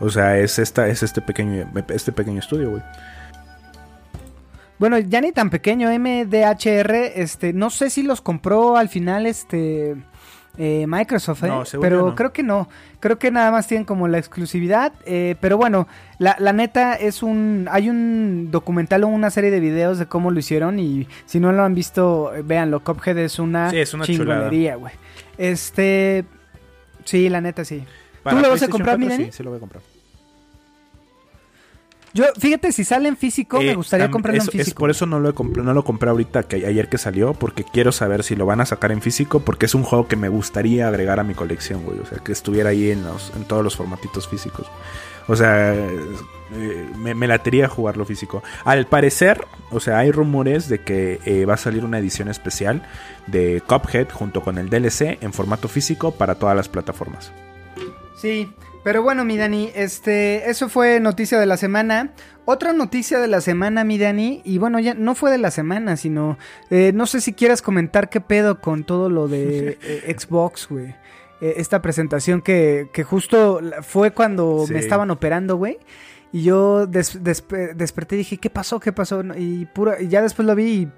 O 0.00 0.10
sea, 0.10 0.38
es 0.38 0.58
esta, 0.58 0.88
es 0.88 1.02
este 1.02 1.20
pequeño, 1.20 1.70
este 1.88 2.12
pequeño 2.12 2.38
estudio, 2.38 2.70
güey. 2.70 2.82
Bueno, 4.78 4.98
ya 4.98 5.20
ni 5.20 5.32
tan 5.32 5.50
pequeño, 5.50 5.90
MDHR, 5.90 6.94
este, 7.16 7.52
no 7.52 7.68
sé 7.70 7.90
si 7.90 8.04
los 8.04 8.20
compró 8.20 8.76
al 8.76 8.88
final, 8.88 9.26
este, 9.26 9.96
eh, 10.58 10.86
Microsoft, 10.88 11.44
¿eh? 11.44 11.48
No, 11.48 11.62
pero 11.80 12.08
no. 12.08 12.14
creo 12.14 12.32
que 12.32 12.42
no, 12.42 12.68
creo 12.98 13.18
que 13.18 13.30
nada 13.30 13.50
más 13.52 13.68
tienen 13.68 13.84
como 13.84 14.08
la 14.08 14.18
exclusividad, 14.18 14.92
eh, 15.06 15.36
pero 15.40 15.56
bueno, 15.56 15.86
la, 16.18 16.36
la 16.40 16.52
neta 16.52 16.94
es 16.94 17.22
un, 17.22 17.68
hay 17.70 17.88
un 17.88 18.50
documental 18.50 19.04
o 19.04 19.08
una 19.08 19.30
serie 19.30 19.52
de 19.52 19.60
videos 19.60 19.98
de 19.98 20.06
cómo 20.06 20.32
lo 20.32 20.38
hicieron 20.38 20.80
y 20.80 21.06
si 21.26 21.38
no 21.38 21.52
lo 21.52 21.62
han 21.62 21.74
visto, 21.74 22.34
eh, 22.34 22.42
véanlo, 22.42 22.82
Cuphead 22.82 23.18
es 23.18 23.38
una, 23.38 23.70
Sí, 23.70 23.78
es 23.78 23.94
una 23.94 24.04
chingonería, 24.04 24.74
güey. 24.74 24.94
Este, 25.38 26.24
sí, 27.04 27.28
la 27.28 27.40
neta 27.40 27.64
sí. 27.64 27.84
¿Tú 28.28 28.36
lo 28.36 28.50
vas 28.50 28.62
a 28.62 28.68
comprar, 28.68 28.98
4, 28.98 29.16
mi? 29.16 29.24
Sí, 29.26 29.32
sí 29.32 29.42
lo 29.42 29.50
voy 29.50 29.58
a 29.58 29.60
comprar. 29.60 29.82
Yo, 32.14 32.24
fíjate, 32.38 32.72
si 32.72 32.84
sale 32.84 33.08
en 33.08 33.16
físico, 33.16 33.58
me 33.58 33.70
Eh, 33.70 33.74
gustaría 33.74 34.10
comprarlo 34.10 34.40
eso- 34.42 34.50
en 34.52 34.60
es 34.60 34.64
físico. 34.66 34.78
por 34.80 34.90
eso 34.90 35.04
no 35.06 35.20
lo, 35.20 35.34
compré, 35.34 35.62
no 35.62 35.74
lo 35.74 35.84
compré 35.84 36.10
ahorita, 36.10 36.42
que 36.44 36.64
ayer 36.66 36.88
que 36.88 36.98
salió, 36.98 37.34
porque 37.34 37.64
quiero 37.64 37.92
saber 37.92 38.22
si 38.24 38.34
lo 38.34 38.46
van 38.46 38.60
a 38.60 38.66
sacar 38.66 38.92
en 38.92 39.02
físico, 39.02 39.40
porque 39.40 39.66
es 39.66 39.74
un 39.74 39.82
juego 39.82 40.08
que 40.08 40.16
me 40.16 40.28
gustaría 40.28 40.88
agregar 40.88 41.20
a 41.20 41.24
mi 41.24 41.34
colección, 41.34 41.84
güey. 41.84 41.98
O 42.00 42.06
sea, 42.06 42.18
que 42.18 42.32
estuviera 42.32 42.70
ahí 42.70 42.90
en, 42.90 43.04
los, 43.04 43.32
en 43.36 43.44
todos 43.44 43.62
los 43.62 43.76
formatitos 43.76 44.26
físicos. 44.26 44.66
O 45.30 45.36
sea, 45.36 45.74
eh, 45.74 46.86
me, 46.96 47.14
me 47.14 47.26
latería 47.26 47.68
jugarlo 47.68 48.06
físico. 48.06 48.42
Al 48.64 48.86
parecer, 48.86 49.44
o 49.70 49.78
sea, 49.78 49.98
hay 49.98 50.10
rumores 50.10 50.70
de 50.70 50.78
que 50.80 51.20
eh, 51.26 51.44
va 51.44 51.54
a 51.54 51.58
salir 51.58 51.84
una 51.84 51.98
edición 51.98 52.28
especial 52.28 52.82
de 53.26 53.62
Cuphead 53.66 54.08
junto 54.10 54.40
con 54.40 54.56
el 54.56 54.70
DLC 54.70 55.18
en 55.20 55.34
formato 55.34 55.68
físico 55.68 56.12
para 56.12 56.36
todas 56.36 56.56
las 56.56 56.70
plataformas. 56.70 57.30
Sí, 58.16 58.50
pero 58.88 59.02
bueno, 59.02 59.22
mi 59.22 59.36
Dani, 59.36 59.70
este, 59.74 60.48
eso 60.48 60.70
fue 60.70 60.98
noticia 60.98 61.38
de 61.38 61.44
la 61.44 61.58
semana. 61.58 62.14
Otra 62.46 62.72
noticia 62.72 63.18
de 63.20 63.28
la 63.28 63.42
semana, 63.42 63.84
mi 63.84 63.98
Dani, 63.98 64.40
y 64.46 64.56
bueno, 64.56 64.80
ya 64.80 64.94
no 64.94 65.14
fue 65.14 65.30
de 65.30 65.36
la 65.36 65.50
semana, 65.50 65.98
sino, 65.98 66.38
eh, 66.70 66.92
no 66.94 67.04
sé 67.04 67.20
si 67.20 67.34
quieras 67.34 67.60
comentar 67.60 68.08
qué 68.08 68.22
pedo 68.22 68.62
con 68.62 68.84
todo 68.84 69.10
lo 69.10 69.28
de 69.28 69.76
eh, 69.82 70.16
Xbox, 70.18 70.68
güey. 70.70 70.94
Eh, 71.42 71.52
esta 71.58 71.82
presentación 71.82 72.40
que, 72.40 72.88
que 72.94 73.04
justo 73.04 73.60
fue 73.82 74.12
cuando 74.12 74.64
Sí. 74.66 74.72
me 74.72 74.78
estaban 74.78 75.10
operando, 75.10 75.56
güey. 75.56 75.76
Y 76.32 76.44
yo 76.44 76.86
des- 76.86 77.22
despe- 77.22 77.74
desperté 77.74 78.14
y 78.14 78.18
dije, 78.20 78.38
¿qué 78.38 78.48
pasó? 78.48 78.80
¿Qué 78.80 78.92
pasó? 78.94 79.22
Y, 79.36 79.66
pura, 79.66 80.00
y 80.00 80.08
ya 80.08 80.22
después 80.22 80.46
lo 80.48 80.54
vi 80.54 80.88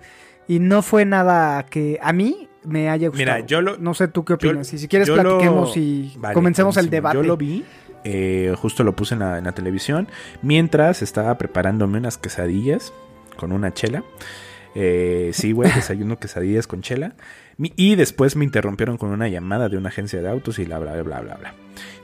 y, 0.46 0.54
y 0.54 0.58
no 0.60 0.82
fue 0.82 1.04
nada 1.06 1.66
que 1.66 1.98
a 2.00 2.12
mí 2.12 2.48
me 2.64 2.88
haya 2.90 3.08
gustado. 3.08 3.36
Mira, 3.36 3.46
yo 3.46 3.60
lo- 3.62 3.78
No 3.78 3.94
sé 3.94 4.08
tú 4.08 4.24
qué 4.24 4.32
yo- 4.38 4.50
opinas. 4.50 4.72
y 4.72 4.78
si 4.78 4.88
quieres 4.88 5.08
yo 5.08 5.16
lo- 5.16 5.22
platiquemos 5.22 5.76
y 5.76 6.12
Vale, 6.18 6.34
comencemos 6.34 6.76
el 6.76 6.90
debate. 6.90 7.16
Yo 7.16 7.22
lo 7.22 7.36
vi, 7.36 7.64
eh, 8.04 8.54
justo 8.56 8.84
lo 8.84 8.94
puse 8.96 9.14
en 9.14 9.20
la, 9.20 9.38
en 9.38 9.44
la 9.44 9.52
televisión, 9.52 10.08
mientras 10.42 11.02
estaba 11.02 11.36
preparándome 11.38 11.98
unas 11.98 12.18
quesadillas 12.18 12.92
con 13.36 13.52
una 13.52 13.72
chela. 13.72 14.04
Eh, 14.74 15.30
sí, 15.32 15.52
güey, 15.52 15.70
desayuno 15.74 16.18
quesadillas 16.18 16.66
con 16.66 16.82
chela. 16.82 17.14
Y 17.76 17.94
después 17.96 18.36
me 18.36 18.44
interrumpieron 18.46 18.96
con 18.96 19.10
una 19.10 19.28
llamada 19.28 19.68
de 19.68 19.76
una 19.76 19.90
agencia 19.90 20.22
de 20.22 20.28
autos 20.30 20.58
y 20.58 20.64
bla, 20.64 20.78
bla, 20.78 20.92
bla, 21.02 21.20
bla, 21.20 21.34
bla. 21.34 21.54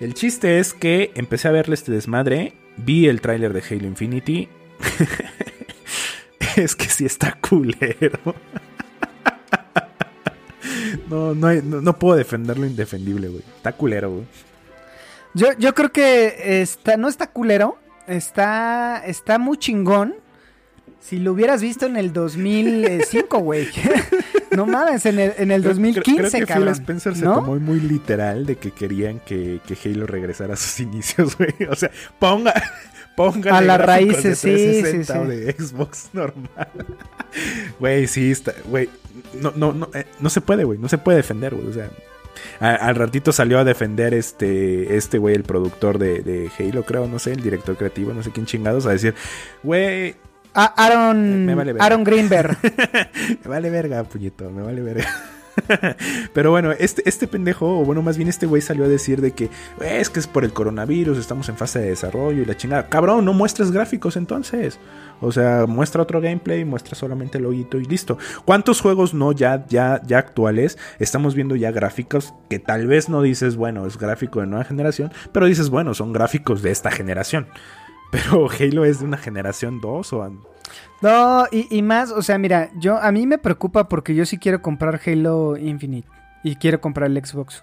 El 0.00 0.12
chiste 0.12 0.58
es 0.58 0.74
que 0.74 1.12
empecé 1.14 1.48
a 1.48 1.50
verle 1.50 1.74
este 1.74 1.92
desmadre, 1.92 2.52
vi 2.76 3.08
el 3.08 3.22
tráiler 3.22 3.54
de 3.54 3.62
Halo 3.62 3.86
Infinity. 3.86 4.48
es 6.56 6.76
que 6.76 6.84
sí 6.86 7.06
está 7.06 7.38
culero. 7.40 8.18
No, 11.08 11.34
no, 11.34 11.46
hay- 11.46 11.62
no, 11.62 11.80
no 11.80 11.98
puedo 11.98 12.16
defender 12.16 12.58
lo 12.58 12.66
indefendible, 12.66 13.28
güey. 13.28 13.42
Está 13.56 13.72
culero, 13.72 14.10
güey. 14.10 14.24
Yo, 15.34 15.48
yo 15.58 15.74
creo 15.74 15.92
que 15.92 16.60
está, 16.62 16.96
no 16.96 17.08
está 17.08 17.26
culero, 17.28 17.78
está, 18.06 19.02
está 19.06 19.38
muy 19.38 19.58
chingón. 19.58 20.14
Si 21.00 21.18
lo 21.18 21.32
hubieras 21.32 21.60
visto 21.62 21.86
en 21.86 21.96
el 21.96 22.12
2005, 22.12 23.38
güey. 23.38 23.68
no 24.56 24.66
mames, 24.66 25.06
en 25.06 25.18
el, 25.20 25.32
en 25.36 25.50
el 25.52 25.60
Creo- 25.62 25.74
2015, 25.74 26.14
creo, 26.16 26.30
que 26.30 26.46
cabrón. 26.46 26.74
Phil 26.74 26.80
Spencer 26.82 27.16
se 27.16 27.24
¿no? 27.24 27.34
tomó 27.36 27.56
muy 27.60 27.78
literal 27.80 28.44
de 28.46 28.56
que 28.56 28.72
querían 28.72 29.20
que, 29.20 29.60
que 29.66 29.76
Halo 29.88 30.06
regresara 30.06 30.54
a 30.54 30.56
sus 30.56 30.80
inicios, 30.80 31.36
güey. 31.36 31.54
O 31.70 31.76
sea, 31.76 31.90
ponga, 32.18 32.54
ponga 33.16 33.56
A 33.58 33.60
las 33.60 33.80
raíces, 33.80 34.38
sí, 34.38 34.82
sí, 34.82 35.04
sí. 35.04 35.12
de 35.28 35.52
Xbox 35.56 36.08
normal. 36.12 36.48
Güey, 37.78 38.06
sí, 38.08 38.30
está, 38.32 38.54
güey. 38.64 38.88
No, 39.40 39.52
no, 39.56 39.72
no, 39.72 39.88
eh, 39.94 40.04
no 40.20 40.30
se 40.30 40.40
puede, 40.40 40.64
güey. 40.64 40.78
No 40.78 40.88
se 40.88 40.98
puede 40.98 41.18
defender, 41.18 41.54
güey. 41.54 41.68
O 41.68 41.72
sea, 41.72 41.90
a- 42.60 42.74
al 42.74 42.94
ratito 42.96 43.32
salió 43.32 43.58
a 43.58 43.64
defender 43.64 44.14
este, 44.14 44.96
este 44.96 45.18
güey, 45.18 45.34
el 45.34 45.42
productor 45.44 45.98
de, 45.98 46.20
de 46.22 46.50
Halo, 46.58 46.84
creo, 46.84 47.06
no 47.06 47.18
sé, 47.18 47.32
el 47.32 47.42
director 47.42 47.76
creativo, 47.76 48.12
no 48.12 48.22
sé 48.22 48.30
quién 48.30 48.46
chingados, 48.46 48.86
a 48.86 48.90
decir, 48.90 49.14
güey, 49.62 50.14
A- 50.54 50.72
Aaron, 50.86 51.46
vale. 51.54 51.74
Aaron 51.78 52.04
Greenberg. 52.04 52.56
me 53.44 53.48
vale 53.50 53.70
verga, 53.70 54.04
puñeto, 54.04 54.50
me 54.50 54.62
vale 54.62 54.80
verga. 54.82 55.06
Pero 56.34 56.50
bueno, 56.50 56.72
este, 56.72 57.02
este 57.08 57.26
pendejo, 57.26 57.80
o 57.80 57.84
bueno, 57.84 58.02
más 58.02 58.16
bien 58.16 58.28
este 58.28 58.46
güey 58.46 58.62
salió 58.62 58.84
a 58.84 58.88
decir 58.88 59.20
de 59.20 59.32
que 59.32 59.44
"Eh, 59.80 59.98
es 60.00 60.10
que 60.10 60.20
es 60.20 60.26
por 60.26 60.44
el 60.44 60.52
coronavirus, 60.52 61.18
estamos 61.18 61.48
en 61.48 61.56
fase 61.56 61.78
de 61.80 61.88
desarrollo 61.90 62.42
y 62.42 62.44
la 62.44 62.56
chingada. 62.56 62.88
Cabrón, 62.88 63.24
no 63.24 63.32
muestres 63.32 63.70
gráficos 63.70 64.16
entonces. 64.16 64.78
O 65.20 65.32
sea, 65.32 65.64
muestra 65.66 66.02
otro 66.02 66.20
gameplay, 66.20 66.64
muestra 66.64 66.94
solamente 66.94 67.38
el 67.38 67.44
loguito 67.44 67.78
y 67.78 67.84
listo. 67.84 68.18
¿Cuántos 68.44 68.80
juegos 68.80 69.14
no 69.14 69.32
ya, 69.32 69.64
ya, 69.68 70.02
ya 70.06 70.18
actuales 70.18 70.76
estamos 70.98 71.34
viendo 71.34 71.56
ya 71.56 71.70
gráficos 71.70 72.34
que 72.50 72.58
tal 72.58 72.86
vez 72.86 73.08
no 73.08 73.22
dices, 73.22 73.56
bueno, 73.56 73.86
es 73.86 73.96
gráfico 73.98 74.40
de 74.40 74.46
nueva 74.46 74.64
generación, 74.64 75.10
pero 75.32 75.46
dices, 75.46 75.70
bueno, 75.70 75.94
son 75.94 76.12
gráficos 76.12 76.62
de 76.62 76.70
esta 76.70 76.90
generación. 76.90 77.46
Pero 78.12 78.48
Halo 78.48 78.84
es 78.84 79.00
de 79.00 79.04
una 79.04 79.16
generación 79.18 79.80
2 79.80 80.12
o 80.12 80.22
No, 81.02 81.46
y, 81.50 81.66
y 81.76 81.82
más, 81.82 82.10
o 82.10 82.22
sea, 82.22 82.38
mira, 82.38 82.70
yo 82.76 82.98
a 82.98 83.12
mí 83.12 83.26
me 83.26 83.38
preocupa 83.38 83.88
porque 83.88 84.14
yo 84.14 84.24
sí 84.26 84.38
quiero 84.38 84.62
comprar 84.62 85.00
Halo 85.04 85.56
Infinite 85.56 86.08
y 86.42 86.56
quiero 86.56 86.80
comprar 86.80 87.10
el 87.10 87.24
Xbox. 87.24 87.62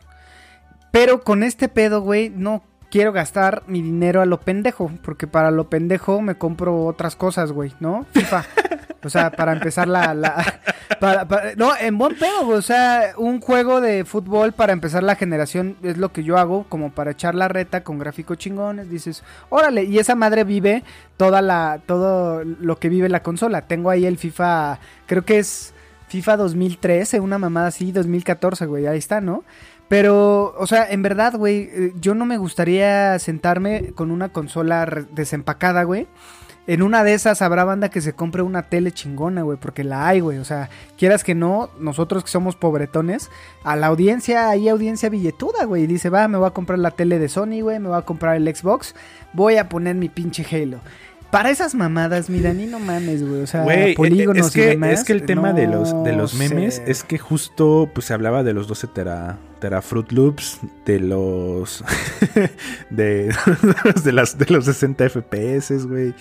Pero 0.92 1.22
con 1.22 1.42
este 1.42 1.70
pedo, 1.70 2.02
güey, 2.02 2.30
no 2.30 2.64
quiero 2.92 3.12
gastar 3.12 3.64
mi 3.66 3.82
dinero 3.82 4.22
a 4.22 4.28
lo 4.28 4.40
pendejo, 4.40 4.92
porque 5.02 5.26
para 5.26 5.50
lo 5.50 5.68
pendejo 5.68 6.22
me 6.22 6.36
compro 6.36 6.86
otras 6.86 7.16
cosas, 7.16 7.52
güey, 7.52 7.74
¿no? 7.80 8.06
FIFA. 8.12 8.46
O 9.04 9.10
sea, 9.10 9.32
para 9.32 9.54
empezar 9.54 9.88
la... 9.88 10.14
la- 10.14 10.44
para- 11.00 11.26
no, 11.58 11.72
en 11.80 11.98
buen 11.98 12.18
pedo, 12.18 12.48
o 12.50 12.62
sea, 12.62 13.14
un 13.18 13.42
juego 13.42 13.82
de 13.82 14.06
fútbol 14.06 14.54
para 14.54 14.74
empezar 14.74 15.04
la 15.04 15.16
generación 15.16 15.76
es 15.84 15.98
lo 15.98 16.12
que 16.12 16.24
yo 16.24 16.38
hago, 16.38 16.66
como 16.70 16.92
para 16.92 17.12
echar 17.12 17.36
la 17.36 17.48
reta 17.48 17.84
con 17.84 18.00
gráficos 18.00 18.38
chingones, 18.38 18.90
dices, 18.90 19.24
órale, 19.50 19.84
y 19.84 20.00
esa 20.00 20.16
madre 20.16 20.44
vive 20.44 20.84
toda 21.18 21.42
la, 21.42 21.80
todo 21.86 22.44
lo 22.44 22.78
que 22.78 22.90
vive 22.90 23.10
la 23.10 23.24
consola. 23.24 23.64
Tengo 23.64 23.90
ahí 23.90 24.06
el 24.06 24.18
FIFA, 24.18 24.80
creo 25.06 25.24
que 25.26 25.40
es 25.40 25.74
FIFA 26.08 26.38
2013, 26.38 27.20
una 27.20 27.38
mamada 27.40 27.68
así, 27.68 27.92
2014, 27.92 28.66
güey, 28.68 28.86
ahí 28.88 29.00
está, 29.00 29.20
¿no? 29.20 29.44
Pero, 29.90 30.56
o 30.58 30.66
sea, 30.66 30.90
en 30.90 31.02
verdad, 31.02 31.34
güey, 31.36 31.70
eh, 31.72 31.94
yo 32.00 32.16
no 32.16 32.26
me 32.26 32.38
gustaría 32.38 33.20
sentarme 33.20 33.92
con 33.96 34.12
una 34.12 34.30
consola 34.30 34.86
desempacada, 35.12 35.84
güey. 35.84 36.08
En 36.66 36.82
una 36.82 37.04
de 37.04 37.14
esas 37.14 37.42
habrá 37.42 37.66
banda 37.66 37.90
que 37.90 38.00
se 38.00 38.14
compre 38.14 38.42
una 38.42 38.64
tele 38.64 38.94
chingona, 38.94 39.42
güey, 39.42 39.58
porque 39.58 39.84
la 39.84 40.08
hay, 40.08 40.22
güey. 40.22 40.38
O 40.38 40.46
sea, 40.46 40.70
quieras 40.98 41.24
que 41.24 41.36
no, 41.36 41.70
nosotros 41.78 42.24
que 42.24 42.30
somos 42.30 42.56
pobretones, 42.56 43.30
a 43.64 43.76
la 43.76 43.88
audiencia, 43.88 44.50
hay 44.50 44.70
audiencia 44.70 45.10
billetuda, 45.10 45.66
güey. 45.66 45.84
Y 45.84 45.88
dice, 45.88 46.10
va, 46.10 46.28
me 46.30 46.38
voy 46.38 46.48
a 46.48 46.52
comprar 46.52 46.80
la 46.80 46.92
tele 46.92 47.20
de 47.20 47.28
Sony, 47.28 47.62
güey, 47.62 47.80
me 47.80 47.90
voy 47.90 47.98
a 47.98 48.04
comprar 48.04 48.38
el 48.38 48.56
Xbox, 48.56 48.96
voy 49.34 49.58
a 49.58 49.68
poner 49.68 49.96
mi 49.96 50.08
pinche 50.08 50.46
Halo. 50.50 50.80
Para 51.32 51.50
esas 51.50 51.74
mamadas, 51.74 52.30
mira, 52.30 52.54
ni 52.54 52.68
no 52.68 52.80
mames, 52.80 53.28
güey. 53.28 53.42
O 53.42 53.48
sea, 53.48 53.64
Güey, 53.64 53.96
polígonos 53.96 54.48
es 54.48 54.54
que, 54.54 54.66
y 54.66 54.70
demás. 54.70 54.92
es 54.92 55.04
que 55.04 55.14
el 55.14 55.26
tema 55.26 55.52
de 55.52 55.68
los, 55.68 56.04
de 56.04 56.14
los 56.14 56.36
memes 56.36 56.76
sé. 56.76 56.84
es 56.92 57.04
que 57.04 57.18
justo 57.18 57.90
pues 57.94 58.06
se 58.06 58.14
hablaba 58.14 58.44
de 58.44 58.54
los 58.54 58.68
12 58.68 58.88
tera, 58.88 59.38
tera 59.64 59.82
Fruit 59.82 60.12
Loops, 60.12 60.60
de 60.84 61.00
los 61.00 61.86
de, 62.90 63.34
de 64.04 64.12
las 64.12 64.38
de 64.38 64.46
los 64.54 64.66
60 64.66 65.10
FPS, 65.10 65.88
güey. 65.88 66.14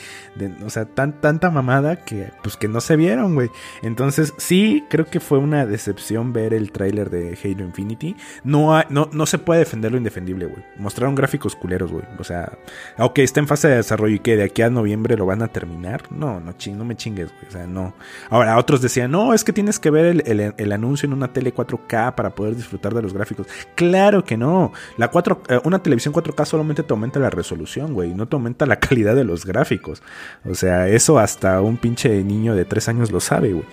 O 0.64 0.70
sea, 0.70 0.84
tan, 0.84 1.20
tanta 1.20 1.50
mamada 1.50 1.96
que 1.96 2.30
pues 2.44 2.56
que 2.56 2.68
no 2.68 2.80
se 2.80 2.94
vieron, 2.94 3.34
güey. 3.34 3.50
Entonces, 3.82 4.32
sí, 4.36 4.84
creo 4.88 5.06
que 5.06 5.18
fue 5.18 5.38
una 5.38 5.66
decepción 5.66 6.32
ver 6.32 6.54
el 6.54 6.70
tráiler 6.70 7.10
de 7.10 7.36
Halo 7.42 7.64
Infinity. 7.64 8.14
No, 8.44 8.80
no, 8.90 9.08
no 9.12 9.26
se 9.26 9.38
puede 9.38 9.58
defender 9.58 9.90
lo 9.90 9.98
indefendible, 9.98 10.46
güey. 10.46 10.62
Mostraron 10.78 11.16
gráficos 11.16 11.56
culeros, 11.56 11.90
güey. 11.90 12.04
O 12.20 12.24
sea, 12.24 12.56
aunque 12.96 13.24
está 13.24 13.40
en 13.40 13.48
fase 13.48 13.66
de 13.66 13.74
desarrollo 13.74 14.14
y 14.14 14.20
que 14.20 14.36
de 14.36 14.44
aquí 14.44 14.62
a 14.62 14.70
noviembre 14.70 15.16
lo 15.16 15.26
van 15.26 15.42
a 15.42 15.48
terminar. 15.48 16.04
No, 16.12 16.38
no, 16.38 16.52
ching, 16.52 16.78
no 16.78 16.84
me 16.84 16.94
chingues, 16.94 17.32
güey. 17.32 17.48
O 17.48 17.50
sea, 17.50 17.66
no. 17.66 17.92
Ahora, 18.30 18.56
otros 18.56 18.80
decían, 18.80 19.10
no, 19.10 19.34
es 19.34 19.42
que 19.42 19.52
tienes 19.52 19.80
que 19.80 19.90
ver 19.90 20.22
el 20.56 20.72
anuncio 20.72 21.08
en 21.08 21.12
una 21.12 21.32
tele 21.32 21.52
4K 21.52 22.14
para 22.14 22.30
poder 22.36 22.54
disfrutar 22.54 22.94
de 22.94 23.02
los 23.02 23.12
gráficos. 23.12 23.31
Claro 23.74 24.24
que 24.24 24.36
no. 24.36 24.72
La 24.96 25.08
4, 25.08 25.42
eh, 25.48 25.60
una 25.64 25.82
televisión 25.82 26.14
4K 26.14 26.44
solamente 26.44 26.82
te 26.82 26.92
aumenta 26.92 27.18
la 27.18 27.30
resolución, 27.30 27.94
güey. 27.94 28.14
No 28.14 28.26
te 28.26 28.36
aumenta 28.36 28.66
la 28.66 28.76
calidad 28.80 29.14
de 29.14 29.24
los 29.24 29.44
gráficos. 29.44 30.02
O 30.44 30.54
sea, 30.54 30.88
eso 30.88 31.18
hasta 31.18 31.60
un 31.60 31.76
pinche 31.76 32.22
niño 32.24 32.54
de 32.54 32.64
3 32.64 32.88
años 32.88 33.10
lo 33.10 33.20
sabe, 33.20 33.52
güey. 33.52 33.66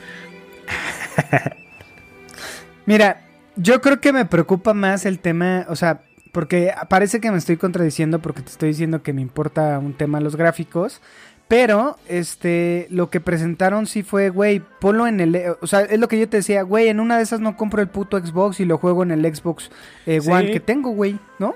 Mira, 2.86 3.22
yo 3.56 3.82
creo 3.82 4.00
que 4.00 4.13
me 4.13 4.26
preocupa 4.26 4.74
más 4.74 5.06
el 5.06 5.19
tema, 5.19 5.65
o 5.69 5.76
sea, 5.76 6.02
porque 6.32 6.74
parece 6.89 7.19
que 7.19 7.32
me 7.32 7.38
estoy 7.38 7.58
contradiciendo 7.58 8.19
porque 8.19 8.41
te 8.41 8.52
estoy 8.52 8.69
diciendo 8.69 9.02
que 9.02 9.13
me 9.13 9.22
importa 9.22 9.80
un 9.80 9.93
tema 9.93 10.19
los 10.19 10.36
gráficos, 10.36 11.02
pero 11.49 11.97
este 12.07 12.88
lo 12.91 13.09
que 13.09 13.19
presentaron 13.19 13.88
sí 13.88 14.03
fue, 14.03 14.29
güey, 14.29 14.62
ponlo 14.79 15.07
en 15.07 15.19
el, 15.19 15.55
o 15.59 15.67
sea, 15.67 15.81
es 15.81 15.99
lo 15.99 16.07
que 16.07 16.19
yo 16.19 16.29
te 16.29 16.38
decía, 16.38 16.62
güey, 16.62 16.88
en 16.88 16.99
una 17.01 17.17
de 17.17 17.23
esas 17.23 17.41
no 17.41 17.57
compro 17.57 17.81
el 17.81 17.89
puto 17.89 18.17
Xbox 18.17 18.62
y 18.62 18.65
lo 18.65 18.77
juego 18.77 19.03
en 19.03 19.12
el 19.12 19.35
Xbox 19.35 19.71
eh, 20.05 20.21
Sí. 20.21 20.29
One 20.31 20.51
que 20.51 20.59
tengo, 20.59 20.91
güey, 20.91 21.17
¿no? 21.39 21.55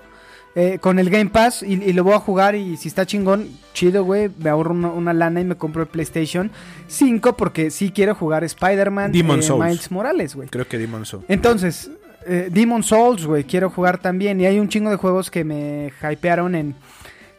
Eh, 0.55 0.79
con 0.79 0.99
el 0.99 1.09
Game 1.09 1.29
Pass 1.29 1.63
y, 1.63 1.73
y 1.83 1.93
lo 1.93 2.03
voy 2.03 2.13
a 2.13 2.19
jugar 2.19 2.55
y 2.55 2.75
si 2.77 2.87
está 2.87 3.05
chingón, 3.05 3.47
chido, 3.73 4.03
güey, 4.03 4.29
me 4.39 4.49
ahorro 4.49 4.71
una, 4.71 4.89
una 4.89 5.13
lana 5.13 5.41
y 5.41 5.45
me 5.45 5.55
compro 5.55 5.83
el 5.83 5.87
PlayStation 5.87 6.51
5 6.87 7.37
porque 7.37 7.69
sí 7.69 7.91
quiero 7.91 8.15
jugar 8.15 8.43
Spider-Man 8.43 9.13
eh, 9.15 9.41
Souls. 9.41 9.63
Miles 9.63 9.91
Morales, 9.91 10.35
güey. 10.35 10.49
Creo 10.49 10.67
que 10.67 10.77
Demon 10.79 11.05
Soul. 11.05 11.23
Entonces, 11.27 11.91
eh, 12.25 12.49
Demon 12.51 12.83
Souls, 12.83 13.25
güey, 13.25 13.43
quiero 13.43 13.69
jugar 13.69 13.99
también. 13.99 14.41
Y 14.41 14.45
hay 14.45 14.59
un 14.59 14.69
chingo 14.69 14.89
de 14.89 14.95
juegos 14.95 15.29
que 15.29 15.43
me 15.43 15.91
hypearon 16.01 16.55
en, 16.55 16.75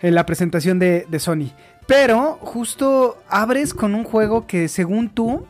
en 0.03 0.15
la 0.15 0.27
presentación 0.27 0.79
de, 0.79 1.07
de 1.09 1.19
Sony. 1.19 1.53
Pero 1.87 2.39
justo 2.41 3.19
abres 3.29 3.75
con 3.75 3.95
un 3.95 4.05
juego 4.05 4.47
que 4.47 4.69
según 4.69 5.11
tú, 5.11 5.47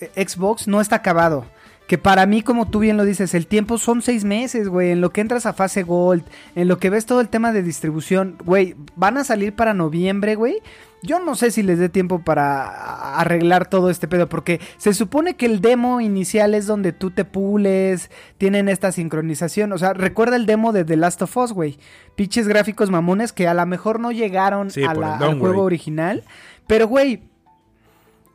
eh, 0.00 0.26
Xbox 0.26 0.66
no 0.66 0.80
está 0.80 0.96
acabado. 0.96 1.44
Que 1.88 1.98
para 1.98 2.26
mí, 2.26 2.42
como 2.42 2.68
tú 2.68 2.78
bien 2.80 2.96
lo 2.98 3.04
dices, 3.04 3.34
el 3.34 3.46
tiempo 3.46 3.78
son 3.78 4.02
seis 4.02 4.22
meses, 4.24 4.68
güey. 4.68 4.90
En 4.90 5.00
lo 5.00 5.10
que 5.10 5.22
entras 5.22 5.46
a 5.46 5.54
fase 5.54 5.82
Gold, 5.82 6.22
en 6.54 6.68
lo 6.68 6.78
que 6.78 6.90
ves 6.90 7.06
todo 7.06 7.20
el 7.22 7.30
tema 7.30 7.50
de 7.50 7.62
distribución, 7.62 8.36
güey, 8.44 8.76
van 8.94 9.16
a 9.16 9.24
salir 9.24 9.56
para 9.56 9.72
noviembre, 9.74 10.34
güey. 10.36 10.58
Yo 11.02 11.18
no 11.18 11.34
sé 11.34 11.50
si 11.50 11.62
les 11.62 11.78
dé 11.78 11.88
tiempo 11.88 12.18
para 12.20 13.16
arreglar 13.18 13.70
todo 13.70 13.88
este 13.88 14.06
pedo, 14.06 14.28
porque 14.28 14.60
se 14.76 14.92
supone 14.92 15.34
que 15.36 15.46
el 15.46 15.60
demo 15.62 16.00
inicial 16.02 16.54
es 16.54 16.66
donde 16.66 16.92
tú 16.92 17.10
te 17.10 17.24
pules, 17.24 18.10
tienen 18.36 18.68
esta 18.68 18.92
sincronización. 18.92 19.72
O 19.72 19.78
sea, 19.78 19.94
recuerda 19.94 20.36
el 20.36 20.44
demo 20.44 20.72
de 20.72 20.84
The 20.84 20.96
Last 20.96 21.22
of 21.22 21.36
Us, 21.38 21.52
güey. 21.52 21.78
Pinches 22.16 22.48
gráficos 22.48 22.90
mamones 22.90 23.32
que 23.32 23.48
a 23.48 23.54
lo 23.54 23.64
mejor 23.64 23.98
no 23.98 24.12
llegaron 24.12 24.70
Sí, 24.70 24.82
a 24.84 24.92
la- 24.92 25.16
al 25.16 25.38
juego 25.38 25.62
original. 25.62 26.24
Pero, 26.66 26.86
güey, 26.86 27.22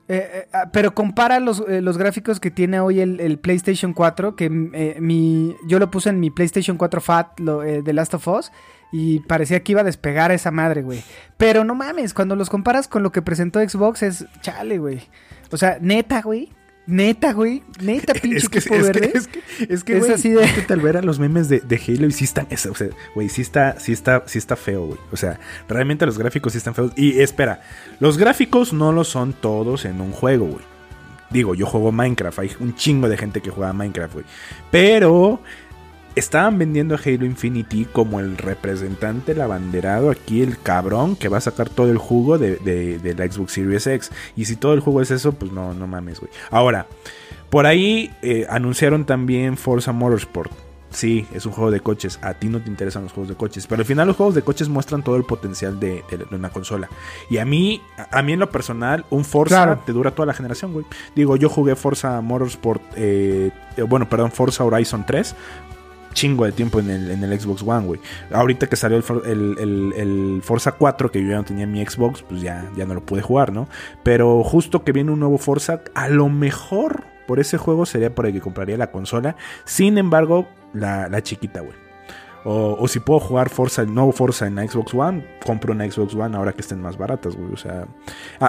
eh, 0.09 0.29
eh, 0.33 0.47
ah, 0.51 0.69
pero 0.73 0.93
compara 0.93 1.39
los, 1.39 1.63
eh, 1.67 1.81
los 1.81 1.97
gráficos 1.97 2.39
que 2.39 2.51
tiene 2.51 2.79
hoy 2.79 2.99
el, 2.99 3.19
el 3.19 3.39
PlayStation 3.39 3.93
4, 3.93 4.35
que 4.35 4.45
eh, 4.73 4.97
mi, 4.99 5.55
yo 5.67 5.79
lo 5.79 5.89
puse 5.89 6.09
en 6.09 6.19
mi 6.19 6.29
PlayStation 6.29 6.77
4 6.77 7.01
Fat, 7.01 7.39
lo, 7.39 7.61
The 7.61 7.93
Last 7.93 8.13
of 8.13 8.27
Us, 8.27 8.51
y 8.91 9.21
parecía 9.21 9.63
que 9.63 9.71
iba 9.71 9.81
a 9.81 9.85
despegar 9.85 10.31
esa 10.31 10.51
madre, 10.51 10.81
güey. 10.81 11.03
Pero 11.37 11.63
no 11.63 11.73
mames, 11.73 12.13
cuando 12.13 12.35
los 12.35 12.49
comparas 12.49 12.87
con 12.87 13.01
lo 13.01 13.11
que 13.11 13.21
presentó 13.21 13.59
Xbox 13.59 14.03
es 14.03 14.25
chale, 14.41 14.77
güey. 14.77 15.01
O 15.51 15.57
sea, 15.57 15.77
neta, 15.81 16.21
güey. 16.21 16.51
Neta, 16.85 17.31
güey. 17.33 17.63
Neta, 17.81 18.13
pinche 18.13 18.37
Es 18.37 18.49
que, 18.49 18.57
es, 18.59 18.65
equipo 18.67 18.75
que, 18.81 18.81
verde. 18.83 19.11
es 19.15 19.27
que, 19.27 19.39
es 19.69 19.83
que, 19.83 19.93
Es 19.93 19.99
güey, 19.99 20.11
así 20.11 20.29
de- 20.29 20.43
es 20.43 20.51
que 20.53 20.61
tal 20.63 20.81
ver 20.81 20.97
a 20.97 21.01
los 21.01 21.17
memes 21.17 21.47
de, 21.47 21.61
de 21.61 21.81
Halo 21.87 22.07
y 22.07 22.11
sí 22.11 22.25
están, 22.25 22.45
es- 22.49 22.65
o 22.65 22.75
sea, 22.75 22.89
güey, 23.15 23.29
sí 23.29 23.41
está, 23.41 23.79
sí 23.79 23.93
está, 23.93 24.23
sí 24.25 24.37
está 24.37 24.55
feo, 24.57 24.87
güey. 24.87 24.99
O 25.11 25.17
sea, 25.17 25.39
realmente 25.69 26.05
los 26.05 26.17
gráficos 26.17 26.51
sí 26.53 26.57
están 26.57 26.75
feos. 26.75 26.91
Y 26.97 27.21
espera, 27.21 27.61
los 28.01 28.17
gráficos 28.17 28.73
no 28.73 28.91
lo 28.91 29.03
son 29.05 29.31
todos 29.33 29.85
en 29.85 30.01
un 30.01 30.11
juego, 30.11 30.45
güey. 30.47 30.65
Digo, 31.29 31.55
yo 31.55 31.65
juego 31.65 31.91
Minecraft, 31.91 32.39
hay 32.39 32.51
un 32.59 32.75
chingo 32.75 33.07
de 33.09 33.17
gente 33.17 33.41
que 33.41 33.49
juega 33.49 33.71
Minecraft, 33.73 34.13
güey. 34.13 34.25
Pero 34.69 35.41
estaban 36.15 36.57
vendiendo 36.57 36.95
a 36.95 36.99
Halo 37.03 37.25
Infinity 37.25 37.85
como 37.85 38.19
el 38.19 38.37
representante, 38.37 39.31
el 39.33 39.41
abanderado, 39.41 40.09
aquí 40.11 40.41
el 40.41 40.57
cabrón 40.59 41.15
que 41.15 41.29
va 41.29 41.37
a 41.37 41.41
sacar 41.41 41.69
todo 41.69 41.89
el 41.91 41.97
jugo 41.97 42.37
de, 42.37 42.57
de- 42.57 42.99
de 42.99 43.15
la 43.15 43.31
Xbox 43.31 43.53
Series 43.53 43.87
X. 43.87 44.11
Y 44.35 44.45
si 44.45 44.55
todo 44.55 44.73
el 44.73 44.79
juego 44.79 45.01
es 45.01 45.11
eso, 45.11 45.33
pues 45.33 45.51
no, 45.51 45.73
no 45.73 45.87
mames, 45.87 46.19
güey. 46.19 46.31
Ahora, 46.51 46.87
por 47.49 47.65
ahí 47.65 48.11
eh, 48.21 48.45
anunciaron 48.49 49.05
también 49.05 49.57
Forza 49.57 49.91
Motorsport. 49.91 50.51
Sí, 50.89 51.25
es 51.33 51.47
un 51.47 51.53
juego 51.53 51.71
de 51.71 51.79
coches. 51.79 52.19
A 52.21 52.35
ti 52.35 52.49
no 52.49 52.61
te 52.61 52.69
interesan 52.69 53.01
los 53.01 53.13
juegos 53.13 53.29
de 53.29 53.35
coches. 53.35 53.65
Pero 53.65 53.79
al 53.81 53.85
final 53.87 54.05
los 54.05 54.15
juegos 54.15 54.35
de 54.35 54.43
coches 54.43 54.69
muestran 54.69 55.01
todo 55.01 55.15
el 55.15 55.23
potencial 55.23 55.79
de, 55.79 56.03
de- 56.11 56.17
de 56.17 56.35
una 56.35 56.49
consola. 56.51 56.87
Y 57.31 57.39
a 57.39 57.45
mí, 57.45 57.81
a 58.11 58.21
mí 58.21 58.33
en 58.33 58.39
lo 58.39 58.51
personal, 58.51 59.03
un 59.09 59.25
Forza 59.25 59.63
Claro. 59.63 59.81
te 59.83 59.91
dura 59.91 60.11
toda 60.11 60.27
la 60.27 60.35
generación, 60.35 60.71
güey. 60.71 60.85
Digo, 61.15 61.35
yo 61.35 61.49
jugué 61.49 61.75
Forza 61.75 62.21
Motorsport, 62.21 62.83
eh, 62.95 63.49
eh, 63.75 63.81
bueno, 63.81 64.07
perdón, 64.07 64.31
Forza 64.31 64.63
Horizon 64.63 65.03
3. 65.03 65.35
Chingo 66.13 66.45
de 66.45 66.51
tiempo 66.51 66.79
en 66.79 66.89
el, 66.89 67.11
en 67.11 67.23
el 67.23 67.39
Xbox 67.39 67.63
One, 67.63 67.85
güey. 67.85 67.99
Ahorita 68.31 68.67
que 68.67 68.75
salió 68.75 68.97
el, 68.97 69.03
el- 69.59 69.93
el- 69.97 70.41
Forza 70.43 70.73
4, 70.73 71.11
que 71.11 71.21
yo 71.21 71.29
ya 71.29 71.35
no 71.37 71.43
tenía 71.43 71.63
en 71.65 71.71
mi 71.71 71.85
Xbox, 71.85 72.21
pues 72.23 72.41
ya, 72.41 72.69
ya 72.75 72.85
no 72.85 72.93
lo 72.93 73.05
pude 73.05 73.21
jugar, 73.21 73.51
¿no? 73.51 73.67
Pero 74.03 74.43
justo 74.43 74.83
que 74.83 74.91
viene 74.91 75.11
un 75.11 75.19
nuevo 75.19 75.37
Forza, 75.37 75.81
a 75.95 76.07
lo 76.09 76.29
mejor 76.29 77.03
por 77.27 77.39
ese 77.39 77.57
juego 77.57 77.85
sería 77.85 78.13
por 78.13 78.25
el 78.25 78.33
que 78.33 78.41
compraría 78.41 78.77
la 78.77 78.91
consola. 78.91 79.35
Sin 79.65 79.97
embargo, 79.97 80.47
la, 80.73 81.07
la 81.09 81.21
chiquita, 81.23 81.61
güey. 81.61 81.73
O, 82.45 82.85
si 82.89 82.99
puedo 82.99 83.21
jugar 83.21 83.47
Forza, 83.49 83.85
nuevo 83.85 84.11
Forza 84.11 84.45
en 84.47 84.55
la 84.55 84.67
Xbox 84.67 84.93
One, 84.93 85.25
compro 85.45 85.71
una 85.71 85.89
Xbox 85.89 86.13
One 86.13 86.35
ahora 86.35 86.51
que 86.51 86.59
estén 86.59 86.81
más 86.81 86.97
baratas, 86.97 87.37
güey. 87.37 87.53
O 87.53 87.57
sea, 87.57 87.87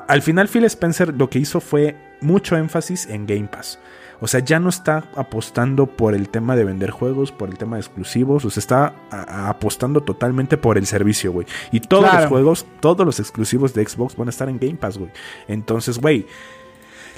al 0.08 0.20
final 0.20 0.48
Phil 0.48 0.64
Spencer 0.64 1.14
lo 1.16 1.30
que 1.30 1.38
hizo 1.38 1.60
fue 1.60 1.94
mucho 2.20 2.56
énfasis 2.56 3.06
en 3.06 3.24
Game 3.26 3.46
Pass. 3.46 3.78
O 4.20 4.26
sea, 4.26 4.40
ya 4.40 4.58
no 4.60 4.68
está 4.68 5.04
apostando 5.16 5.86
por 5.86 6.14
el 6.14 6.28
tema 6.28 6.56
de 6.56 6.64
vender 6.64 6.90
juegos, 6.90 7.32
por 7.32 7.48
el 7.48 7.58
tema 7.58 7.76
de 7.76 7.80
exclusivos. 7.80 8.44
O 8.44 8.50
sea, 8.50 8.60
está 8.60 8.94
a- 9.10 9.22
a- 9.46 9.48
apostando 9.50 10.00
totalmente 10.02 10.56
por 10.56 10.78
el 10.78 10.86
servicio, 10.86 11.32
güey. 11.32 11.46
Y 11.72 11.80
todos 11.80 12.04
Claro. 12.04 12.20
los 12.20 12.28
juegos, 12.28 12.66
todos 12.80 13.04
los 13.04 13.20
exclusivos 13.20 13.74
de 13.74 13.86
Xbox 13.86 14.16
van 14.16 14.28
a 14.28 14.30
estar 14.30 14.48
en 14.48 14.58
Game 14.58 14.76
Pass, 14.76 14.98
güey. 14.98 15.10
Entonces, 15.48 15.98
güey, 15.98 16.26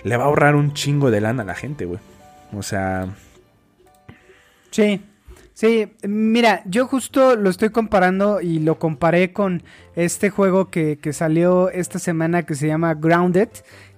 le 0.04 0.16
va 0.16 0.24
a 0.24 0.26
ahorrar 0.26 0.54
un 0.56 0.72
chingo 0.72 1.10
de 1.10 1.20
lana 1.20 1.42
a 1.42 1.46
la 1.46 1.54
gente, 1.54 1.84
güey. 1.84 2.00
O 2.52 2.62
sea, 2.62 3.08
Sí, 4.70 5.02
sí, 5.56 5.88
mira, 6.02 6.62
yo 6.66 6.86
justo 6.86 7.34
lo 7.34 7.48
estoy 7.48 7.70
comparando 7.70 8.42
y 8.42 8.58
lo 8.58 8.78
comparé 8.78 9.32
con 9.32 9.62
este 9.94 10.28
juego 10.28 10.68
que, 10.70 10.98
que 10.98 11.14
salió 11.14 11.70
esta 11.70 11.98
semana 11.98 12.44
que 12.44 12.54
se 12.54 12.66
llama 12.66 12.92
Grounded, 12.92 13.48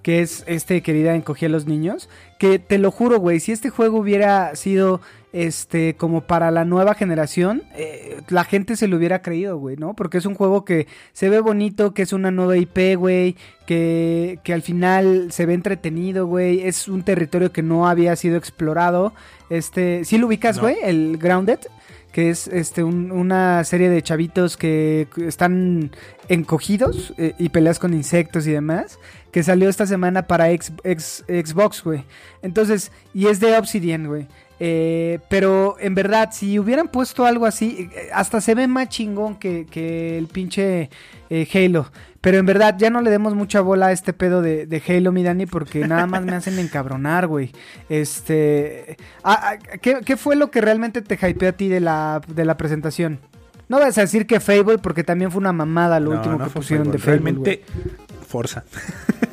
que 0.01 0.21
es 0.21 0.45
este 0.47 0.81
querida 0.81 1.13
encogí 1.13 1.45
a 1.45 1.49
los 1.49 1.65
niños, 1.65 2.09
que 2.39 2.59
te 2.59 2.77
lo 2.77 2.91
juro, 2.91 3.19
güey, 3.19 3.41
si 3.41 3.51
este 3.51 3.69
juego 3.69 3.99
hubiera 3.99 4.55
sido 4.55 5.01
este 5.31 5.95
como 5.95 6.21
para 6.21 6.49
la 6.51 6.65
nueva 6.65 6.95
generación, 6.95 7.63
eh, 7.75 8.21
la 8.29 8.43
gente 8.43 8.75
se 8.75 8.87
lo 8.87 8.97
hubiera 8.97 9.21
creído, 9.21 9.57
güey, 9.57 9.75
¿no? 9.77 9.93
Porque 9.95 10.17
es 10.17 10.25
un 10.25 10.33
juego 10.35 10.65
que 10.65 10.87
se 11.13 11.29
ve 11.29 11.39
bonito, 11.39 11.93
que 11.93 12.01
es 12.01 12.13
una 12.13 12.31
nueva 12.31 12.57
IP, 12.57 12.95
güey, 12.97 13.35
que, 13.67 14.39
que 14.43 14.53
al 14.53 14.61
final 14.63 15.31
se 15.31 15.45
ve 15.45 15.53
entretenido, 15.53 16.25
güey, 16.25 16.61
es 16.61 16.87
un 16.87 17.03
territorio 17.03 17.51
que 17.51 17.61
no 17.61 17.87
había 17.87 18.15
sido 18.15 18.37
explorado. 18.37 19.13
Este, 19.49 20.03
¿sí 20.05 20.17
lo 20.17 20.27
ubicas, 20.27 20.55
No. 20.57 20.63
güey? 20.63 20.77
El 20.83 21.17
Grounded. 21.17 21.59
que 22.11 22.31
es 22.31 22.47
este 22.47 22.83
un- 22.83 23.11
una 23.11 23.63
serie 23.63 23.87
de 23.87 24.01
chavitos 24.01 24.57
que 24.57 25.07
están 25.27 25.91
encogidos 26.27 27.13
eh, 27.19 27.33
y 27.37 27.49
peleas 27.49 27.77
con 27.77 27.93
insectos 27.93 28.47
y 28.47 28.51
demás, 28.51 28.97
que 29.31 29.43
salió 29.43 29.69
esta 29.69 29.85
semana 29.85 30.23
para 30.25 30.49
X- 30.49 30.73
X- 30.83 31.23
Xbox, 31.27 31.83
güey. 31.83 32.03
Entonces, 32.41 32.91
y 33.13 33.27
es 33.27 33.39
de 33.39 33.55
Obsidian, 33.55 34.07
güey. 34.07 34.25
Eh, 34.59 35.19
pero 35.29 35.77
en 35.79 35.95
verdad, 35.95 36.29
si 36.33 36.59
hubieran 36.59 36.87
puesto 36.89 37.25
algo 37.25 37.45
así, 37.45 37.89
eh, 37.95 38.09
hasta 38.13 38.41
se 38.41 38.55
ve 38.55 38.67
más 38.67 38.89
chingón 38.89 39.37
que, 39.37 39.65
que 39.65 40.17
el 40.17 40.27
pinche 40.27 40.89
eh, 41.29 41.47
Halo. 41.53 41.91
Pero 42.21 42.37
en 42.37 42.45
verdad, 42.45 42.75
ya 42.77 42.89
no 42.89 43.01
le 43.01 43.09
demos 43.11 43.33
mucha 43.33 43.61
bola 43.61 43.87
a 43.87 43.91
este 43.93 44.11
pedo 44.11 44.41
de, 44.41 44.65
de 44.65 44.83
Halo, 44.85 45.13
mi 45.13 45.23
Dani, 45.23 45.45
porque 45.45 45.87
nada 45.87 46.05
más 46.05 46.21
me 46.23 46.33
hacen 46.35 46.59
encabronar, 46.59 47.27
güey. 47.27 47.53
Este. 47.87 48.97
ah, 49.23 49.53
ah, 49.53 49.57
¿qué, 49.81 49.99
qué 50.03 50.17
fue 50.17 50.35
lo 50.35 50.51
que 50.51 50.59
realmente 50.59 51.01
te 51.01 51.15
hypeó 51.15 51.47
a 51.49 51.53
ti 51.53 51.69
de 51.69 51.79
la, 51.79 52.21
de 52.27 52.43
la 52.43 52.57
presentación? 52.57 53.19
No 53.69 53.79
vas 53.79 53.97
a 53.97 54.01
decir 54.01 54.25
que 54.27 54.39
Fable, 54.41 54.79
porque 54.79 55.03
también 55.05 55.31
fue 55.31 55.39
una 55.39 55.53
mamada 55.53 55.99
lo 56.01 56.09
No, 56.11 56.17
último 56.17 56.37
no 56.39 56.43
que 56.45 56.49
pusieron 56.49 56.87
Fable. 56.87 56.97
de 56.97 57.03
Fable. 57.05 57.21
Realmente, 57.21 57.63
Forza. 58.27 58.63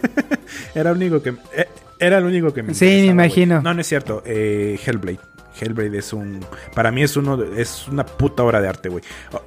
era 0.75 0.93
único 0.93 1.21
que. 1.23 1.31
eh, 1.57 1.67
Era 1.99 2.19
el 2.19 2.25
único 2.25 2.53
que 2.53 2.63
me 2.63 2.75
Sí, 2.75 2.85
me 2.85 3.07
imagino. 3.07 3.63
No, 3.63 3.73
no 3.75 3.81
es 3.81 3.87
cierto. 3.87 4.23
Eh, 4.27 4.79
Hellblade. 4.85 5.21
Hellblade 5.61 5.99
es 5.99 6.13
un. 6.13 6.45
Para 6.75 6.91
mí 6.91 7.03
es 7.03 7.17
uno. 7.17 7.37
de- 7.37 7.61
Es 7.63 7.89
una 7.89 8.05
puta 8.05 8.43
obra 8.43 8.61
de 8.61 8.69
arte, 8.69 8.89
güey. 8.89 9.03
Oh, 9.33 9.41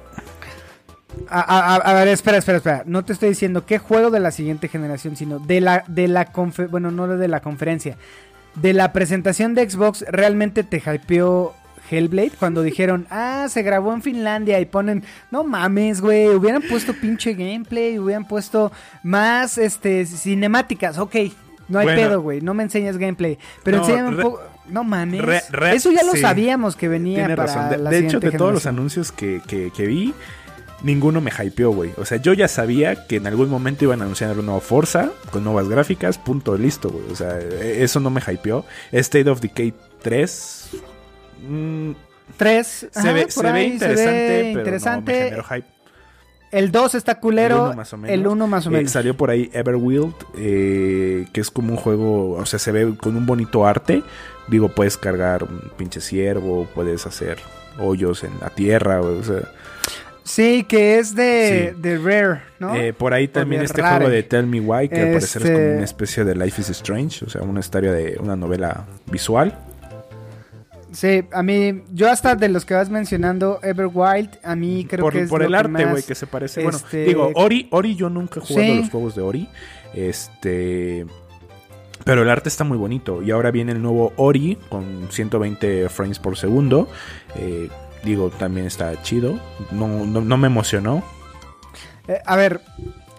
A, 1.28 1.40
a- 1.40 1.74
a- 1.74 1.76
a 1.76 1.94
ver, 1.94 2.08
espera, 2.08 2.38
espera, 2.38 2.58
espera. 2.58 2.82
No 2.86 3.04
te 3.04 3.12
estoy 3.12 3.30
diciendo 3.30 3.66
qué 3.66 3.78
juego 3.78 4.10
de 4.10 4.20
la 4.20 4.30
siguiente 4.30 4.68
generación, 4.68 5.16
sino 5.16 5.38
de 5.40 5.60
la, 5.60 5.84
de 5.88 6.06
la 6.08 6.30
bueno, 6.70 6.90
no 6.90 7.06
de 7.08 7.28
la 7.28 7.40
conferencia. 7.40 7.96
De 8.54 8.72
la 8.72 8.92
presentación 8.92 9.54
de 9.54 9.68
Xbox, 9.68 10.04
¿realmente 10.08 10.62
te 10.64 10.78
hypeó 10.84 11.54
Hellblade? 11.90 12.32
Cuando 12.38 12.62
dijeron, 12.62 13.06
ah, 13.10 13.46
se 13.48 13.62
grabó 13.62 13.92
en 13.92 14.02
Finlandia 14.02 14.60
y 14.60 14.66
ponen, 14.66 15.04
no 15.30 15.44
mames, 15.44 16.00
güey, 16.00 16.28
hubieran 16.28 16.62
puesto 16.62 16.92
pinche 16.94 17.34
gameplay, 17.34 17.98
hubieran 17.98 18.26
puesto 18.26 18.70
más, 19.02 19.58
este, 19.58 20.06
cinemáticas, 20.06 20.98
ok. 20.98 21.16
No 21.70 21.78
hay 21.78 21.86
Bueno. 21.86 22.00
pedo, 22.02 22.20
güey, 22.20 22.40
no 22.42 22.52
me 22.52 22.62
enseñas 22.64 22.98
gameplay. 22.98 23.38
Pero 23.62 23.78
No, 23.78 23.84
enséñame 23.84 24.08
un 24.10 24.16
poco... 24.22 24.42
No 24.68 24.84
mames. 24.84 25.22
Re- 25.22 25.42
re- 25.50 25.74
Eso 25.74 25.90
ya 25.90 26.02
lo 26.04 26.12
sí. 26.12 26.20
sabíamos 26.20 26.76
que 26.76 26.86
venía 26.88 27.20
Tiene 27.20 27.34
para 27.36 27.46
razón. 27.54 27.70
De, 27.70 27.76
la 27.78 27.90
de 27.90 27.98
hecho, 28.00 28.20
de 28.20 28.30
todos 28.32 28.52
los 28.52 28.66
anuncios 28.66 29.10
que, 29.10 29.40
que- 29.48 29.72
que 29.74 29.86
vi, 29.86 30.14
ninguno 30.82 31.20
me 31.20 31.30
hypeó, 31.30 31.70
güey. 31.72 31.90
O 31.96 32.04
sea, 32.04 32.18
yo 32.18 32.32
ya 32.34 32.46
sabía 32.46 33.06
que 33.06 33.16
en 33.16 33.26
algún 33.26 33.48
momento 33.50 33.84
iban 33.84 34.00
a 34.00 34.04
anunciar 34.04 34.38
un 34.38 34.46
nuevo 34.46 34.60
Forza 34.60 35.10
con 35.32 35.42
nuevas 35.42 35.68
gráficas, 35.68 36.18
punto, 36.18 36.56
listo, 36.56 36.88
güey. 36.90 37.04
O 37.10 37.16
sea, 37.16 37.38
e- 37.40 37.82
eso 37.82 37.98
no 38.00 38.10
me 38.10 38.20
hypeó. 38.20 38.64
State 38.92 39.28
of 39.28 39.40
Decay 39.40 39.74
3. 40.02 40.68
mm, 41.48 41.90
Tres. 42.36 42.86
se 42.92 42.98
ajá, 43.00 43.12
ve, 43.12 43.26
se 43.30 43.52
ve 43.52 43.64
interesante, 43.64 44.40
pero 44.52 44.58
interesante. 44.60 45.12
no 45.12 45.18
me 45.18 45.24
generó 45.24 45.44
hype. 45.44 45.66
El 46.50 46.72
2 46.72 46.94
está 46.96 47.20
culero. 47.20 47.56
El 47.56 47.62
uno 47.62 47.74
más 47.74 47.92
o 47.92 47.96
menos. 47.96 48.14
El 48.14 48.26
1 48.26 48.46
más 48.46 48.66
o 48.66 48.70
Eh, 48.70 48.72
menos. 48.72 48.90
salió 48.90 49.16
por 49.16 49.30
ahí 49.30 49.50
Everwild, 49.52 50.14
eh, 50.36 51.26
que 51.32 51.40
es 51.40 51.50
como 51.50 51.72
un 51.72 51.76
juego, 51.76 52.32
o 52.32 52.46
sea, 52.46 52.58
se 52.58 52.72
ve 52.72 52.94
con 53.00 53.16
un 53.16 53.24
bonito 53.26 53.66
arte. 53.66 54.02
Digo, 54.48 54.68
puedes 54.68 54.96
cargar 54.96 55.44
un 55.44 55.60
pinche 55.76 56.00
ciervo, 56.00 56.66
puedes 56.74 57.06
hacer 57.06 57.38
hoyos 57.78 58.24
en 58.24 58.32
la 58.40 58.50
tierra, 58.50 59.00
o 59.00 59.22
sea, 59.22 59.42
Sí, 60.22 60.64
que 60.64 60.98
es 60.98 61.14
de, 61.16 61.72
Sí. 61.74 61.80
de 61.80 61.98
Rare, 61.98 62.42
¿no? 62.60 62.74
Eh, 62.76 62.92
por 62.92 63.14
ahí 63.14 63.26
también 63.26 63.62
este 63.62 63.80
Rare. 63.82 63.96
juego 63.96 64.10
de 64.10 64.22
Tell 64.22 64.46
Me 64.46 64.60
Why, 64.60 64.88
que 64.88 65.00
al 65.00 65.12
parecer 65.12 65.42
es 65.42 65.48
como 65.48 65.58
Este- 65.60 65.74
una 65.76 65.84
especie 65.84 66.24
de 66.24 66.34
Life 66.36 66.60
is 66.60 66.70
Strange, 66.70 67.24
o 67.24 67.28
sea, 67.28 67.42
una 67.42 67.58
historia 67.60 67.90
de 67.90 68.16
una 68.20 68.36
novela 68.36 68.84
visual. 69.10 69.58
Sí, 70.92 71.22
a 71.32 71.42
mí, 71.42 71.82
yo 71.92 72.10
hasta 72.10 72.34
de 72.34 72.48
los 72.48 72.64
que 72.64 72.74
vas 72.74 72.90
mencionando, 72.90 73.60
Everwild, 73.62 74.38
a 74.42 74.56
mí 74.56 74.84
creo 74.88 75.04
por 75.04 75.12
que 75.12 75.20
es 75.22 75.30
por 75.30 75.42
el 75.42 75.54
arte, 75.54 75.84
güey, 75.84 76.02
que 76.02 76.14
se 76.14 76.26
parece. 76.26 76.62
Bueno, 76.62 76.78
este- 76.78 77.04
digo, 77.04 77.30
Ori, 77.34 77.68
Ori 77.70 77.94
yo 77.94 78.10
nunca 78.10 78.40
he 78.40 78.42
jugado 78.42 78.66
Sí. 78.66 78.80
los 78.80 78.90
juegos 78.90 79.14
de 79.14 79.22
Ori. 79.22 79.48
Este. 79.94 81.06
Pero 82.04 82.22
el 82.22 82.30
arte 82.30 82.48
está 82.48 82.64
muy 82.64 82.78
bonito. 82.78 83.22
Y 83.22 83.30
ahora 83.30 83.50
viene 83.50 83.72
el 83.72 83.82
nuevo 83.82 84.12
Ori 84.16 84.56
con 84.68 85.08
120 85.10 85.88
frames 85.90 86.18
por 86.18 86.36
segundo. 86.36 86.88
Eh, 87.36 87.68
digo, 88.04 88.30
también 88.30 88.66
está 88.66 89.00
chido. 89.02 89.38
No, 89.70 89.86
no, 90.06 90.20
no 90.22 90.36
me 90.38 90.46
emocionó. 90.46 91.04
Eh, 92.08 92.18
a 92.24 92.36
ver, 92.36 92.62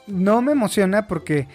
no 0.08 0.42
me 0.42 0.52
emociona 0.54 1.08
porque 1.08 1.48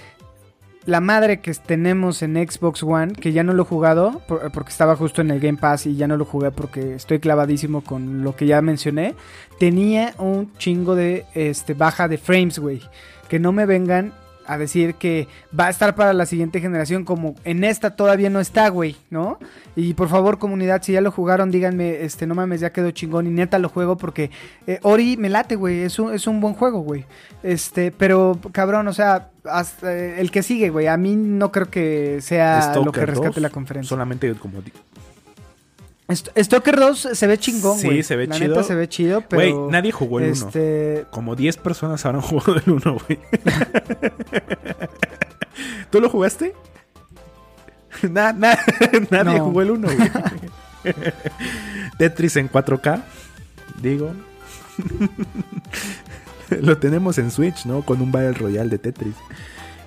la 0.87 1.01
madre 1.01 1.41
que 1.41 1.53
tenemos 1.55 2.23
en 2.23 2.35
Xbox 2.37 2.83
One, 2.83 3.13
que 3.13 3.33
ya 3.33 3.43
no 3.43 3.53
lo 3.53 3.63
he 3.65 3.67
jugado, 3.67 4.23
por- 4.29 4.51
porque 4.53 4.71
estaba 4.71 4.95
justo 4.97 5.21
en 5.21 5.31
el 5.33 5.41
Game 5.41 5.59
Pass 5.59 5.87
y 5.87 5.97
ya 5.97 6.07
no 6.07 6.17
lo 6.17 6.25
jugué 6.25 6.51
porque 6.53 6.95
estoy 6.95 7.19
clavadísimo 7.19 7.83
con 7.83 8.23
lo 8.23 8.37
que 8.37 8.47
ya 8.47 8.63
mencioné, 8.63 9.15
tenía 9.59 10.15
un 10.19 10.53
chingo 10.59 10.95
de 10.95 11.25
este, 11.35 11.75
baja 11.75 12.07
de 12.09 12.19
frames, 12.19 12.59
güey. 12.59 12.81
Que 13.29 13.39
no 13.41 13.51
me 13.53 13.67
vengan 13.67 14.13
a 14.47 14.59
decir 14.59 14.95
que 14.95 15.29
va 15.59 15.67
a 15.67 15.71
estar 15.71 15.95
para 15.95 16.13
la 16.13 16.27
siguiente 16.27 16.61
generación 16.61 17.05
como 17.05 17.35
en 17.45 17.65
esta 17.65 17.97
todavía 17.97 18.31
no 18.31 18.41
está, 18.41 18.69
güey, 18.69 18.97
¿no? 19.11 19.39
Y 19.75 19.95
por 19.95 20.09
favor, 20.09 20.39
comunidad, 20.39 20.83
si 20.83 20.93
ya 20.93 21.01
lo 21.01 21.11
jugaron, 21.11 21.51
díganme, 21.51 22.03
este, 22.03 22.27
no 22.27 22.35
mames, 22.35 22.61
ya 22.61 22.71
quedó 22.71 22.91
chingón 22.91 23.27
y 23.27 23.31
neta 23.31 23.59
lo 23.59 23.69
juego 23.69 23.97
porque 23.97 24.31
eh, 24.67 24.79
Ori 24.83 25.17
me 25.17 25.29
late, 25.29 25.57
güey, 25.57 25.83
es 25.83 25.99
un, 25.99 26.15
es 26.15 26.27
un 26.27 26.41
buen 26.41 26.55
juego, 26.55 26.81
güey. 26.81 27.05
Este, 27.43 27.91
pero 27.91 28.39
cabrón, 28.53 28.89
o 28.89 28.93
sea, 28.93 29.31
hasta, 29.45 29.95
eh, 29.95 30.21
el 30.21 30.31
que 30.31 30.43
sigue, 30.43 30.71
güey, 30.71 30.87
a 30.87 30.97
mí 30.97 31.17
no 31.17 31.53
creo 31.53 31.71
que 31.71 32.21
sea 32.21 32.75
lo 32.75 32.93
que 32.93 33.05
rescate 33.05 33.29
2, 33.29 33.37
la 33.39 33.51
conferencia. 33.51 33.89
Solamente 33.89 34.33
como. 34.35 34.63
Stalker 36.13 36.77
2 36.79 37.09
se 37.15 37.27
ve 37.27 37.37
chingón, 37.39 37.79
Sí, 37.79 37.87
güey. 37.89 38.03
se 38.05 38.15
ve 38.17 38.27
la 38.29 38.37
chido. 38.37 38.49
Neta 38.55 38.63
se 38.63 38.75
ve 38.77 38.89
chido, 38.89 39.23
pero 39.23 39.57
Güey, 39.59 39.73
nadie 39.73 39.91
jugó 39.91 40.21
el 40.21 40.33
1. 40.33 40.47
este, 40.47 41.05
Como 41.11 41.35
10 41.35 41.57
personas 41.57 42.05
habrán 42.07 42.23
jugado 42.23 42.55
el 42.65 42.71
1, 42.73 42.97
güey. 43.07 43.19
¿Tú 45.91 46.01
lo 46.01 46.09
jugaste? 46.09 46.55
Na- 48.03 48.33
na- 48.33 48.59
nadie 49.11 49.39
No. 49.39 49.45
jugó 49.47 49.63
el 49.63 49.71
1, 49.73 49.89
güey. 49.97 50.11
Tetris 51.99 52.37
en 52.37 52.49
4K, 52.51 53.03
digo. 53.83 54.13
lo 56.61 56.79
tenemos 56.79 57.19
en 57.19 57.31
Switch, 57.33 57.65
¿no? 57.67 57.83
Con 57.83 58.01
un 58.01 58.13
Battle 58.13 58.35
Royale 58.35 58.71
de 58.71 58.79
Tetris. 58.79 59.15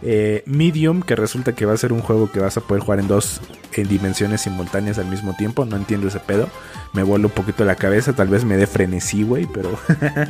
Eh, 0.02 0.44
Medium, 0.46 1.02
que 1.02 1.16
resulta 1.16 1.54
que 1.54 1.66
va 1.66 1.74
a 1.74 1.78
ser 1.78 1.92
un 1.92 2.02
juego 2.02 2.32
que 2.32 2.40
vas 2.40 2.56
a 2.58 2.62
poder 2.62 2.84
jugar 2.84 3.00
en 3.00 3.08
dos 3.08 3.42
en 3.74 3.88
dimensiones 3.88 4.42
simultáneas 4.42 4.98
al 4.98 5.06
mismo 5.08 5.36
tiempo. 5.36 5.66
No 5.66 5.76
entiendo 5.76 6.08
ese 6.08 6.20
pedo. 6.20 6.48
Me 6.94 7.04
vuelve 7.04 7.26
un 7.28 7.32
poquito 7.34 7.66
la 7.66 7.76
cabeza. 7.76 8.14
Tal 8.14 8.28
vez 8.30 8.46
me 8.46 8.56
dé 8.58 8.66
frenesí, 8.68 9.24
güey. 9.24 9.46
Pero. 9.54 9.78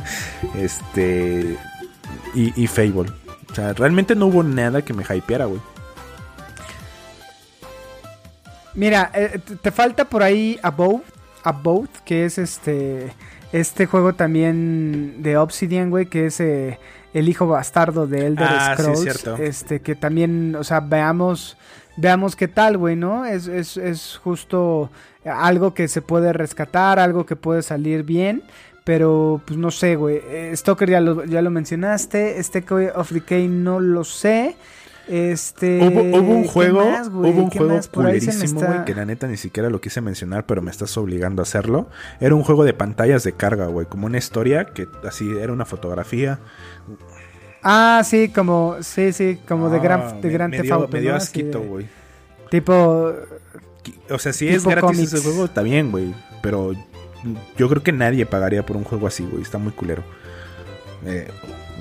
este. 0.56 1.56
Y, 2.34 2.62
y 2.62 2.66
Fable. 2.66 3.10
O 3.50 3.54
sea, 3.54 3.72
realmente 3.72 4.14
no 4.14 4.26
hubo 4.26 4.42
nada 4.42 4.82
que 4.82 4.92
me 4.92 5.02
hypeara, 5.04 5.44
güey. 5.46 5.60
Mira, 8.74 9.10
eh, 9.14 9.40
te- 9.60 9.70
falta 9.72 10.04
por 10.04 10.22
ahí 10.22 10.58
Above, 10.62 11.02
Above, 11.42 11.88
que 12.04 12.24
es 12.24 12.38
este 12.38 13.12
este 13.52 13.86
juego 13.86 14.14
también 14.14 15.22
de 15.22 15.36
Obsidian, 15.36 15.90
güey, 15.90 16.06
que 16.06 16.26
es 16.26 16.40
eh, 16.40 16.78
el 17.14 17.28
hijo 17.28 17.46
bastardo 17.46 18.06
de 18.06 18.26
Elder 18.26 18.46
Ah, 18.48 18.74
sí, 18.76 18.82
Scrolls, 18.82 19.00
cierto. 19.00 19.36
este 19.36 19.80
que 19.80 19.94
también, 19.94 20.54
o 20.56 20.64
sea, 20.64 20.80
veamos 20.80 21.56
veamos 21.96 22.36
qué 22.36 22.48
tal, 22.48 22.78
güey, 22.78 22.96
¿no? 22.96 23.26
Es, 23.26 23.46
es, 23.46 23.76
es 23.76 24.18
justo 24.22 24.90
algo 25.24 25.74
que 25.74 25.88
se 25.88 26.00
puede 26.02 26.32
rescatar, 26.32 26.98
algo 26.98 27.26
que 27.26 27.36
puede 27.36 27.62
salir 27.62 28.04
bien. 28.04 28.42
Pero, 28.84 29.42
pues 29.44 29.58
no 29.58 29.70
sé, 29.70 29.94
güey. 29.96 30.20
Eh, 30.30 30.52
Stalker 30.56 30.88
ya 30.88 31.00
lo, 31.00 31.24
ya 31.26 31.42
lo 31.42 31.50
mencionaste. 31.50 32.38
Este 32.38 32.64
of 32.94 33.12
Decay 33.12 33.46
no 33.46 33.78
lo 33.78 34.04
sé. 34.04 34.56
Este. 35.12 35.80
Hubo, 35.82 36.02
hubo 36.20 36.32
un 36.36 36.42
¿qué 36.44 36.48
juego, 36.48 36.88
más, 36.88 37.10
güey? 37.10 37.32
hubo 37.32 37.42
un 37.42 37.50
¿Qué 37.50 37.58
juego 37.58 37.80
culerísimo, 37.92 38.44
está- 38.44 38.66
güey, 38.72 38.84
que 38.84 38.94
la 38.94 39.04
neta 39.04 39.26
ni 39.26 39.36
siquiera 39.36 39.68
lo 39.68 39.80
quise 39.80 40.00
mencionar, 40.00 40.46
pero 40.46 40.62
me 40.62 40.70
estás 40.70 40.96
obligando 40.96 41.42
a 41.42 41.44
hacerlo. 41.44 41.88
Era 42.20 42.34
un 42.36 42.44
juego 42.44 42.64
de 42.64 42.74
pantallas 42.74 43.24
de 43.24 43.32
carga, 43.32 43.66
güey, 43.66 43.86
como 43.86 44.06
una 44.06 44.18
historia 44.18 44.66
que 44.66 44.86
así 45.06 45.28
era 45.38 45.52
una 45.52 45.64
fotografía. 45.64 46.38
Ah, 47.62 48.02
sí, 48.04 48.28
como, 48.28 48.76
sí, 48.82 49.12
sí, 49.12 49.38
como 49.48 49.68
de 49.68 49.78
Ah, 49.78 49.82
Gran, 49.82 50.20
de 50.20 50.28
me- 50.28 50.32
Gran 50.32 50.50
me 50.50 50.56
Theft 50.58 50.66
dio, 50.66 50.74
Auto, 50.76 50.88
me 50.92 51.00
dio 51.00 51.10
¿no? 51.10 51.16
Así 51.16 51.26
asquito, 51.26 51.60
güey. 51.60 51.88
Tipo, 52.50 53.12
O 54.10 54.18
sea, 54.18 54.32
si 54.32 54.48
es 54.48 54.64
gratis 54.64 54.82
cómics. 54.82 55.12
ese 55.12 55.22
juego, 55.24 55.44
está 55.46 55.62
bien, 55.62 55.90
güey. 55.90 56.14
Pero 56.42 56.72
yo 57.56 57.68
creo 57.68 57.82
que 57.82 57.92
nadie 57.92 58.26
pagaría 58.26 58.64
por 58.64 58.76
un 58.76 58.84
juego 58.84 59.06
así, 59.06 59.24
güey. 59.24 59.42
Está 59.42 59.58
muy 59.58 59.72
culero. 59.72 60.02
Eh, 61.04 61.28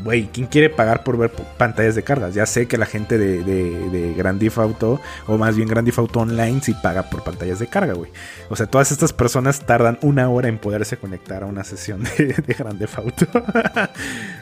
Güey, 0.04 0.30
¿quién 0.32 0.48
quiere 0.48 0.70
pagar 0.70 1.04
por 1.04 1.18
ver 1.18 1.32
pantallas 1.58 1.96
de 1.96 2.04
cargas? 2.04 2.34
Ya 2.34 2.46
sé 2.46 2.68
que 2.68 2.78
la 2.78 2.86
gente 2.86 3.18
de, 3.18 3.44
de, 3.44 3.90
de 3.90 4.14
Grand 4.14 4.40
Theft 4.40 4.58
Auto, 4.58 5.02
o 5.28 5.38
más 5.38 5.56
bien 5.56 5.68
Grand 5.68 5.86
Theft 5.86 6.00
Auto 6.00 6.20
Online, 6.22 6.62
sí 6.62 6.74
paga 6.82 7.04
por 7.10 7.24
pantallas 7.24 7.60
de 7.60 7.68
carga, 7.68 7.94
güey. 7.94 8.12
O 8.50 8.56
sea, 8.56 8.66
todas 8.68 8.92
estas 8.92 9.12
personas 9.14 9.66
tardan 9.66 9.98
una 10.02 10.30
hora 10.30 10.48
en 10.48 10.58
poderse 10.58 10.97
conectar 10.97 11.43
a 11.43 11.47
una 11.47 11.64
sesión 11.64 12.04
de, 12.18 12.28
de 12.34 12.54
Grand 12.54 12.80
Theft 12.80 12.97
Auto. 13.00 13.28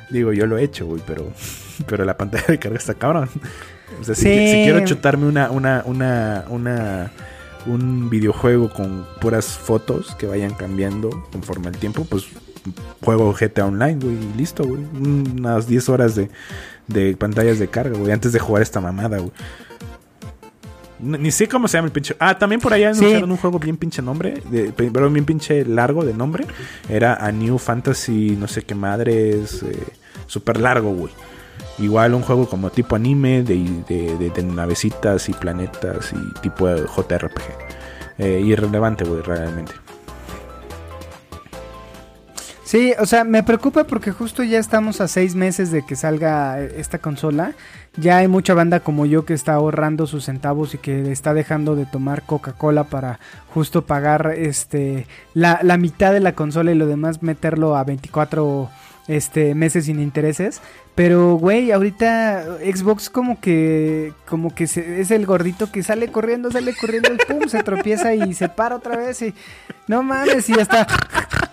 Digo, 0.09 0.31
yo 0.33 0.45
lo 0.45 0.57
he 0.57 0.63
hecho, 0.63 0.85
güey, 0.85 1.01
pero, 1.05 1.25
pero 1.87 2.05
la 2.05 2.17
pantalla 2.17 2.45
de 2.47 2.59
carga 2.59 2.77
está 2.77 2.93
cabrón. 2.93 3.29
O 3.99 4.03
sea, 4.03 4.15
Sí. 4.15 4.23
si 4.23 4.63
quiero 4.63 4.83
chutarme 4.85 5.25
una, 5.27 5.49
una, 5.49 5.81
una, 5.85 6.45
una, 6.49 7.11
un 7.65 8.09
videojuego 8.09 8.69
con 8.69 9.05
puras 9.19 9.45
fotos 9.57 10.15
que 10.15 10.27
vayan 10.27 10.53
cambiando 10.53 11.09
conforme 11.31 11.69
el 11.69 11.77
tiempo, 11.77 12.05
pues 12.05 12.25
juego 13.03 13.33
GTA 13.33 13.65
Online, 13.65 13.97
güey, 14.01 14.15
y 14.15 14.37
listo, 14.37 14.63
güey. 14.65 14.81
Unas 14.99 15.67
10 15.67 15.89
horas 15.89 16.15
de, 16.15 16.29
de 16.87 17.15
pantallas 17.17 17.59
de 17.59 17.67
carga, 17.67 17.97
güey, 17.97 18.11
antes 18.11 18.31
de 18.33 18.39
jugar 18.39 18.61
esta 18.63 18.79
mamada, 18.81 19.17
güey. 19.19 19.31
Ni 20.99 21.29
sé 21.29 21.47
cómo 21.47 21.67
se 21.67 21.77
llama 21.77 21.85
el 21.87 21.91
pinche. 21.91 22.15
Ah, 22.19 22.37
también 22.39 22.59
por 22.59 22.73
allá 22.73 22.91
Sí. 22.93 22.99
anunciaron 23.01 23.31
un 23.31 23.37
juego 23.37 23.59
bien 23.59 23.77
pinche 23.77 24.01
nombre. 24.01 24.41
De, 24.49 24.73
pero 24.75 25.09
bien 25.11 25.25
pinche 25.25 25.63
largo 25.63 26.03
de 26.03 26.13
nombre. 26.13 26.45
Era 26.89 27.13
A 27.23 27.31
New 27.31 27.59
Fantasy, 27.59 28.35
no 28.39 28.47
sé 28.47 28.63
qué 28.63 28.73
madres. 28.73 29.61
Eh, 29.63 29.77
Súper 30.25 30.59
largo, 30.59 30.91
güey. 30.93 31.13
Igual 31.77 32.15
un 32.15 32.23
juego 32.23 32.49
como 32.49 32.71
tipo 32.71 32.95
anime, 32.95 33.43
de, 33.43 33.55
de, 33.87 34.17
de- 34.17 34.29
de 34.31 34.43
navecitas 34.43 35.29
y 35.29 35.33
planetas 35.33 36.11
y 36.13 36.39
tipo 36.41 36.67
JRPG. 36.67 37.43
Eh, 38.17 38.41
irrelevante, 38.43 39.05
güey, 39.05 39.21
realmente. 39.21 39.73
Sí, 42.67 42.93
o 42.99 43.05
sea, 43.05 43.23
me 43.23 43.43
preocupa 43.43 43.85
porque 43.85 44.11
justo 44.11 44.43
ya 44.43 44.59
estamos 44.59 44.99
a 44.99 45.07
seis 45.07 45.35
meses 45.35 45.71
de 45.71 45.85
que 45.85 45.95
salga 45.95 46.61
eh, 46.61 46.75
esta 46.75 46.99
consola. 46.99 47.53
Ya 47.95 48.17
hay 48.17 48.27
mucha 48.27 48.53
banda 48.55 48.81
como 48.81 49.05
yo 49.05 49.23
que 49.23 49.33
está 49.33 49.53
ahorrando 49.53 50.05
sus 50.05 50.25
centavos 50.25 50.73
y 50.73 50.77
que 50.77 51.09
está 51.13 51.33
dejando 51.33 51.77
de 51.77 51.85
tomar 51.85 52.23
Coca-Cola 52.23 52.83
para 52.83 53.21
justo 53.53 53.85
pagar 53.85 54.33
este 54.35 55.07
la, 55.33 55.61
la 55.63 55.77
mitad 55.77 56.11
de 56.11 56.19
la 56.19 56.33
consola 56.33 56.73
y 56.73 56.75
lo 56.75 56.87
demás 56.87 57.23
meterlo 57.23 57.77
a 57.77 57.85
24 57.85 58.69
este, 59.07 59.55
meses 59.55 59.85
sin 59.85 59.99
intereses. 59.99 60.61
Pero, 60.95 61.35
güey, 61.35 61.71
ahorita 61.71 62.57
Xbox 62.59 63.09
como 63.09 63.39
que 63.39 64.13
como 64.27 64.53
que 64.53 64.67
se- 64.67 64.99
es 65.01 65.11
el 65.11 65.25
gordito 65.25 65.71
que 65.71 65.83
sale 65.83 66.11
corriendo, 66.11 66.51
sale 66.51 66.73
corriendo, 66.75 67.09
y 67.13 67.17
pum, 67.17 67.47
se 67.47 67.61
tropieza 67.63 68.13
y 68.15 68.33
se 68.33 68.49
para 68.49 68.75
otra 68.75 68.97
vez 68.97 69.21
y 69.21 69.33
no 69.87 70.01
mames, 70.03 70.49
y 70.49 70.53
hasta 70.59 70.85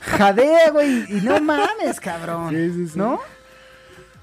jadea, 0.01 0.71
güey, 0.71 1.05
y 1.09 1.21
no 1.23 1.41
mames, 1.41 2.01
cabrón, 2.01 2.55
¿no? 2.97 3.21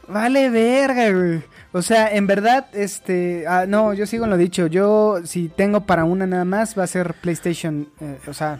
Vale 0.07 0.49
verga, 0.49 1.09
güey. 1.11 1.43
O 1.71 1.81
sea, 1.81 2.09
en 2.13 2.27
verdad, 2.27 2.67
este, 2.73 3.45
ah, 3.47 3.65
no, 3.67 3.93
yo 3.93 4.05
sigo 4.05 4.25
en 4.25 4.31
lo 4.31 4.37
dicho. 4.37 4.67
Yo, 4.67 5.19
si 5.23 5.47
tengo 5.47 5.85
para 5.85 6.03
una 6.03 6.27
nada 6.27 6.43
más, 6.43 6.77
va 6.77 6.83
a 6.83 6.87
ser 6.87 7.13
PlayStation. 7.13 7.87
eh, 8.01 8.17
o 8.27 8.33
sea, 8.33 8.59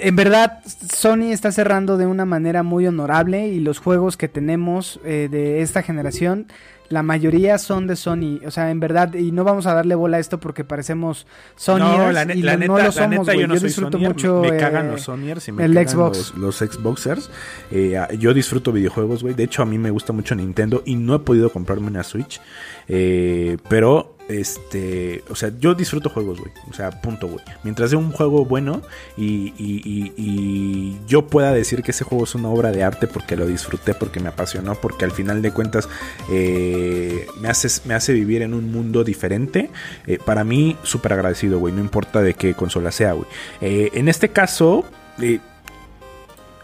en 0.00 0.16
verdad, 0.16 0.60
Sony 0.64 1.32
está 1.32 1.52
cerrando 1.52 1.96
de 1.96 2.06
una 2.06 2.24
manera 2.24 2.62
muy 2.62 2.86
honorable 2.86 3.48
y 3.48 3.60
los 3.60 3.78
juegos 3.78 4.16
que 4.16 4.28
tenemos 4.28 5.00
eh, 5.04 5.28
de 5.30 5.62
esta 5.62 5.82
generación, 5.82 6.46
la 6.88 7.02
mayoría 7.02 7.58
son 7.58 7.86
de 7.86 7.96
Sony. 7.96 8.40
O 8.46 8.50
sea, 8.50 8.70
en 8.70 8.80
verdad, 8.80 9.14
y 9.14 9.32
no 9.32 9.44
vamos 9.44 9.66
a 9.66 9.74
darle 9.74 9.94
bola 9.94 10.18
a 10.18 10.20
esto 10.20 10.38
porque 10.38 10.64
parecemos 10.64 11.26
Sony 11.56 11.78
no, 11.78 12.12
la, 12.12 12.22
y 12.34 12.42
la 12.42 12.52
no, 12.52 12.58
neta, 12.58 12.72
no 12.72 12.78
lo 12.78 12.84
la 12.84 12.92
somos, 12.92 13.10
neta, 13.10 13.22
güey. 13.24 13.40
yo 13.40 13.48
no 13.48 13.54
disfruto 13.56 13.98
mucho 13.98 14.40
Me, 14.42 14.52
me 14.52 14.56
cagan 14.56 14.86
eh, 14.86 14.90
los 14.92 15.02
Sonyers 15.02 15.48
y 15.48 15.52
me 15.52 15.64
el 15.64 15.74
cagan 15.74 15.88
Xbox. 15.88 16.34
Los, 16.36 16.62
los 16.62 16.70
Xboxers. 16.70 17.30
Eh, 17.70 18.00
yo 18.18 18.34
disfruto 18.34 18.72
videojuegos, 18.72 19.22
güey. 19.22 19.34
De 19.34 19.44
hecho, 19.44 19.62
a 19.62 19.66
mí 19.66 19.78
me 19.78 19.90
gusta 19.90 20.12
mucho 20.12 20.34
Nintendo 20.34 20.82
y 20.84 20.96
no 20.96 21.14
he 21.14 21.18
podido 21.20 21.50
comprarme 21.50 21.88
una 21.88 22.02
Switch. 22.02 22.40
Eh, 22.88 23.58
pero, 23.68 24.15
este, 24.28 25.22
o 25.30 25.34
sea, 25.36 25.52
yo 25.58 25.74
disfruto 25.74 26.10
juegos, 26.10 26.40
güey. 26.40 26.52
O 26.70 26.72
sea, 26.72 26.90
punto, 27.00 27.28
güey. 27.28 27.44
Mientras 27.62 27.90
sea 27.90 27.98
un 27.98 28.10
juego 28.12 28.44
bueno 28.44 28.82
y, 29.16 29.52
y- 29.56 30.12
y- 30.16 30.96
yo 31.06 31.26
pueda 31.26 31.52
decir 31.52 31.82
que 31.82 31.92
ese 31.92 32.04
juego 32.04 32.24
es 32.24 32.34
una 32.34 32.48
obra 32.48 32.72
de 32.72 32.82
arte 32.82 33.06
porque 33.06 33.36
lo 33.36 33.46
disfruté, 33.46 33.94
porque 33.94 34.20
me 34.20 34.28
apasionó, 34.28 34.74
porque 34.74 35.04
al 35.04 35.12
final 35.12 35.42
de 35.42 35.52
cuentas 35.52 35.88
eh, 36.30 37.26
me, 37.40 37.48
hace, 37.48 37.68
me 37.86 37.94
hace 37.94 38.12
vivir 38.12 38.42
en 38.42 38.54
un 38.54 38.70
mundo 38.72 39.04
diferente. 39.04 39.70
eh, 40.06 40.18
para 40.24 40.44
mí, 40.44 40.76
súper 40.82 41.12
agradecido, 41.14 41.58
güey. 41.58 41.72
No 41.74 41.80
importa 41.80 42.20
de 42.22 42.34
qué 42.34 42.54
consola 42.54 42.90
sea, 42.92 43.12
güey. 43.12 43.26
Eh, 43.60 43.90
en 43.94 44.08
este 44.08 44.30
caso, 44.30 44.84
eh, 45.20 45.40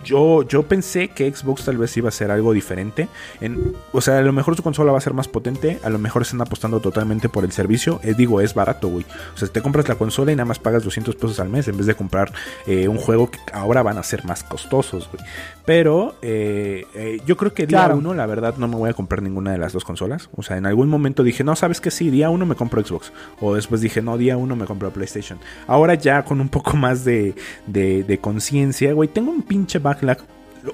yo, 0.05 0.42
yo 0.42 0.62
pensé 0.64 1.09
que 1.09 1.32
Xbox 1.32 1.64
tal 1.64 1.76
vez 1.76 1.96
iba 1.96 2.09
a 2.09 2.12
ser 2.12 2.30
algo 2.30 2.53
diferente. 2.53 3.09
En, 3.40 3.74
o 3.92 4.00
sea, 4.00 4.18
a 4.18 4.22
lo 4.22 4.32
mejor 4.32 4.57
su 4.57 4.62
consola 4.62 4.92
va 4.92 4.98
a 4.98 5.00
ser 5.00 5.14
más 5.14 5.28
potente. 5.28 5.78
A 5.82 5.90
lo 5.90 5.98
mejor 5.98 6.22
están 6.22 6.40
apostando 6.40 6.80
totalmente 6.80 7.28
por 7.28 7.44
el 7.44 7.53
servicio. 7.53 8.00
Eh, 8.03 8.14
digo, 8.16 8.40
es 8.40 8.55
barato, 8.55 8.88
güey. 8.88 9.05
O 9.34 9.38
sea, 9.38 9.48
te 9.48 9.62
compras 9.62 9.88
la 9.88 9.94
consola 9.96 10.32
y 10.32 10.36
nada 10.36 10.46
más 10.46 10.59
pagas 10.59 10.84
200 10.84 11.14
pesos 11.16 11.40
al 11.40 11.48
mes 11.48 11.68
en 11.68 11.76
vez 11.76 11.86
de 11.86 11.94
comprar 11.94 12.32
eh, 12.66 12.88
un 12.88 12.98
juego 12.98 13.30
que 13.30 13.38
ahora 13.53 13.82
van 13.82 13.98
a 13.98 14.03
ser 14.03 14.24
más 14.24 14.42
costosos, 14.44 15.09
güey. 15.12 15.24
Pero 15.64 16.16
eh, 16.22 16.84
eh, 16.94 17.20
yo 17.24 17.36
creo 17.36 17.54
que 17.54 17.66
día 17.66 17.78
Claro. 17.78 17.96
uno, 17.98 18.14
la 18.14 18.26
verdad, 18.26 18.56
no 18.58 18.66
me 18.66 18.74
voy 18.76 18.90
a 18.90 18.94
comprar 18.94 19.22
ninguna 19.22 19.52
de 19.52 19.58
las 19.58 19.72
dos 19.72 19.84
consolas. 19.84 20.28
O 20.36 20.42
sea, 20.42 20.56
en 20.56 20.66
algún 20.66 20.88
momento 20.88 21.22
dije, 21.22 21.44
no, 21.44 21.54
sabes 21.54 21.80
que 21.80 21.90
sí, 21.92 22.10
día 22.10 22.30
uno 22.30 22.46
me 22.46 22.56
compro 22.56 22.84
Xbox. 22.84 23.12
O 23.40 23.54
después 23.54 23.80
dije, 23.80 24.02
no, 24.02 24.18
día 24.18 24.36
uno 24.36 24.56
me 24.56 24.64
compro 24.66 24.90
PlayStation. 24.90 25.38
Ahora 25.68 25.94
ya 25.94 26.24
con 26.24 26.40
un 26.40 26.48
poco 26.48 26.76
más 26.76 27.04
de, 27.04 27.34
de, 27.66 28.02
de 28.02 28.18
conciencia, 28.18 28.92
güey, 28.92 29.08
tengo 29.08 29.30
un 29.30 29.42
pinche 29.42 29.78
backlog 29.78 30.18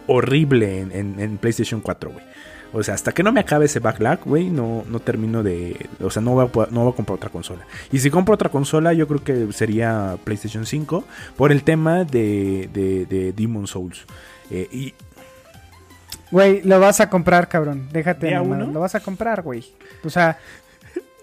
horrible 0.07 0.80
en, 0.80 0.93
en- 0.93 1.20
en 1.20 1.39
PlayStation 1.39 1.80
4, 1.80 2.11
güey. 2.11 2.24
O 2.73 2.83
sea, 2.83 2.95
hasta 2.95 3.12
que 3.12 3.23
no 3.23 3.33
me 3.33 3.41
acabe 3.41 3.64
ese 3.64 3.81
backlog, 3.81 4.21
güey, 4.25 4.51
no, 4.51 4.85
no 4.89 5.01
termino 5.01 5.43
de... 5.43 5.89
O 6.01 6.11
sea, 6.11 6.21
no 6.21 6.33
voy, 6.33 6.45
a, 6.45 6.69
no 6.71 6.85
voy 6.85 6.93
a 6.93 6.97
comprar 6.97 7.16
otra 7.16 7.31
consola. 7.31 7.66
Y 7.91 7.99
si 7.99 8.11
compro 8.11 8.35
otra 8.35 8.51
consola, 8.51 8.93
yo 8.93 9.09
creo 9.09 9.25
que 9.25 9.53
sería 9.53 10.16
PlayStation 10.25 10.66
5 10.66 11.05
por 11.37 11.51
el 11.51 11.62
tema 11.62 12.05
de, 12.05 12.69
de, 12.73 13.07
de 13.07 13.33
Demon 13.33 13.66
Souls. 13.66 14.05
Eh, 14.51 14.69
y 14.71 14.95
Güey, 16.31 16.62
lo 16.62 16.79
vas 16.79 17.01
a 17.01 17.09
comprar, 17.09 17.49
cabrón. 17.49 17.89
Déjate. 17.93 18.31
Lo 18.31 18.81
vas 18.81 18.95
a 18.95 19.01
comprar, 19.01 19.43
güey. 19.43 19.64
O 20.05 20.11
sea, 20.11 20.39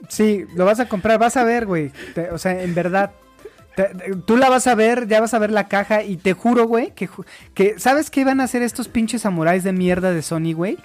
sí, 0.10 0.46
lo 0.56 0.66
vas 0.66 0.80
a 0.80 0.88
comprar. 0.88 1.20
Vas 1.20 1.38
a 1.38 1.44
ver, 1.44 1.66
güey. 1.66 1.92
O 2.32 2.38
sea, 2.38 2.62
en 2.62 2.74
verdad. 2.74 3.12
Tú 4.26 4.38
la 4.38 4.50
vas 4.50 4.68
a 4.68 4.76
ver, 4.76 5.08
ya 5.08 5.20
vas 5.22 5.34
a 5.34 5.40
ver 5.40 5.52
la 5.52 5.68
caja 5.68 6.04
y 6.04 6.18
te 6.18 6.34
juro, 6.34 6.66
güey, 6.68 6.92
que, 6.92 7.10
que 7.54 7.80
¿sabes 7.80 8.10
qué 8.10 8.24
van 8.24 8.40
a 8.42 8.46
hacer 8.46 8.62
estos 8.62 8.88
pinches 8.88 9.24
samuráis 9.24 9.64
de 9.64 9.74
mierda 9.74 10.12
de 10.12 10.22
Sony, 10.22 10.54
güey? 10.54 10.78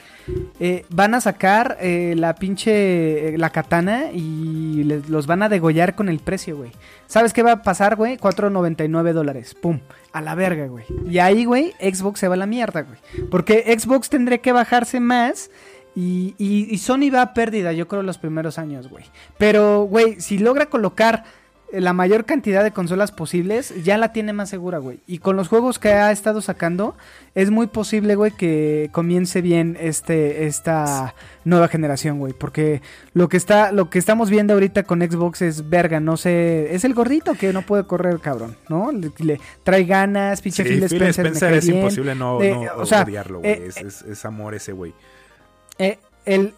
Eh, 0.59 0.85
van 0.91 1.15
a 1.15 1.21
sacar 1.21 1.77
eh, 1.81 2.15
la 2.17 2.35
pinche, 2.35 3.35
eh, 3.35 3.39
la 3.39 3.51
katana 3.51 4.11
y 4.13 4.85
los 5.09 5.27
van 5.27 5.43
a 5.43 5.49
degollar 5.49 5.95
con 5.95 6.09
el 6.09 6.19
precio, 6.19 6.57
güey. 6.57 6.73
¿Sabes 7.07 7.33
qué 7.33 7.43
va 7.43 7.53
a 7.53 7.63
pasar, 7.63 7.97
güey? 7.97 8.17
4.99 8.19 9.13
dólares. 9.13 9.55
Pum. 9.55 9.81
A 10.13 10.21
la 10.21 10.35
verga, 10.35 10.67
güey. 10.67 10.85
Y 11.09 11.19
ahí, 11.19 11.45
güey, 11.45 11.73
Xbox 11.81 12.19
se 12.21 12.29
va 12.29 12.35
a 12.35 12.39
la 12.39 12.47
mierda, 12.47 12.83
güey. 12.83 12.99
Porque 13.31 13.65
Xbox 13.79 14.09
tendría 14.11 14.39
que 14.39 14.53
bajarse 14.53 14.99
más. 15.01 15.51
Y, 15.95 16.35
y- 16.39 16.69
y 16.73 16.79
Sony 16.79 17.11
va 17.13 17.23
a 17.23 17.35
pérdida, 17.35 17.73
yo 17.73 17.89
creo, 17.89 18.03
los 18.05 18.19
primeros 18.19 18.59
años, 18.59 18.89
güey. 18.89 19.05
Pero, 19.39 19.83
güey, 19.85 20.21
si 20.21 20.39
logra 20.39 20.67
colocar 20.67 21.25
la 21.73 21.93
mayor 21.93 22.25
cantidad 22.25 22.65
de 22.65 22.73
consolas 22.73 23.13
posibles, 23.13 23.73
ya 23.85 23.97
la 23.99 24.13
tiene 24.13 24.33
más 24.33 24.49
segura, 24.51 24.79
güey. 24.79 24.99
Y 25.07 25.19
con 25.19 25.37
los 25.37 25.49
juegos 25.49 25.79
que 25.79 25.91
ha 25.91 26.11
estado 26.11 26.41
sacando, 26.41 26.97
es 27.35 27.51
muy 27.51 27.67
posible, 27.69 28.17
güey, 28.17 28.33
que 28.33 28.89
comience 28.93 29.41
bien 29.41 29.77
este, 29.81 30.47
esta 30.47 31.15
nueva 31.45 31.69
generación, 31.69 32.19
güey. 32.19 32.33
Porque 32.33 32.83
lo 33.15 33.29
que 33.29 33.37
está, 33.37 33.71
lo 33.73 33.89
que 33.91 33.99
estamos 33.99 34.31
viendo 34.31 34.55
ahorita 34.55 34.83
con 34.83 35.01
Xbox 35.01 35.43
es 35.43 35.69
verga, 35.71 36.01
no 36.01 36.17
sé, 36.17 36.75
es 36.75 36.85
el 36.85 36.95
gordito 36.95 37.35
que 37.35 37.53
no 37.53 37.63
puede 37.63 37.85
correr, 37.85 38.19
cabrón, 38.19 38.57
¿no? 38.69 38.91
Le, 38.93 39.11
le 39.19 39.41
trae 39.63 39.85
ganas, 39.85 40.41
pinche 40.43 40.63
sí, 40.65 40.69
Phil 40.69 40.79
Phil 40.89 41.03
Spencer, 41.03 41.25
me 41.25 41.29
Spencer 41.31 41.49
cae 41.51 41.59
es 41.59 41.67
bien. 41.67 41.79
imposible 41.79 42.15
no, 42.15 42.43
Eh, 42.43 42.55
no 42.55 42.83
o 42.83 42.87
sea, 42.87 43.03
odiarlo, 43.03 43.39
güey. 43.41 43.53
eh, 43.53 43.65
es, 43.69 43.77
es- 43.77 44.03
es 44.03 44.25
amor 44.25 44.55
ese, 44.55 44.73
güey. 44.73 44.93
Eh, 45.79 45.99
el, 46.27 46.53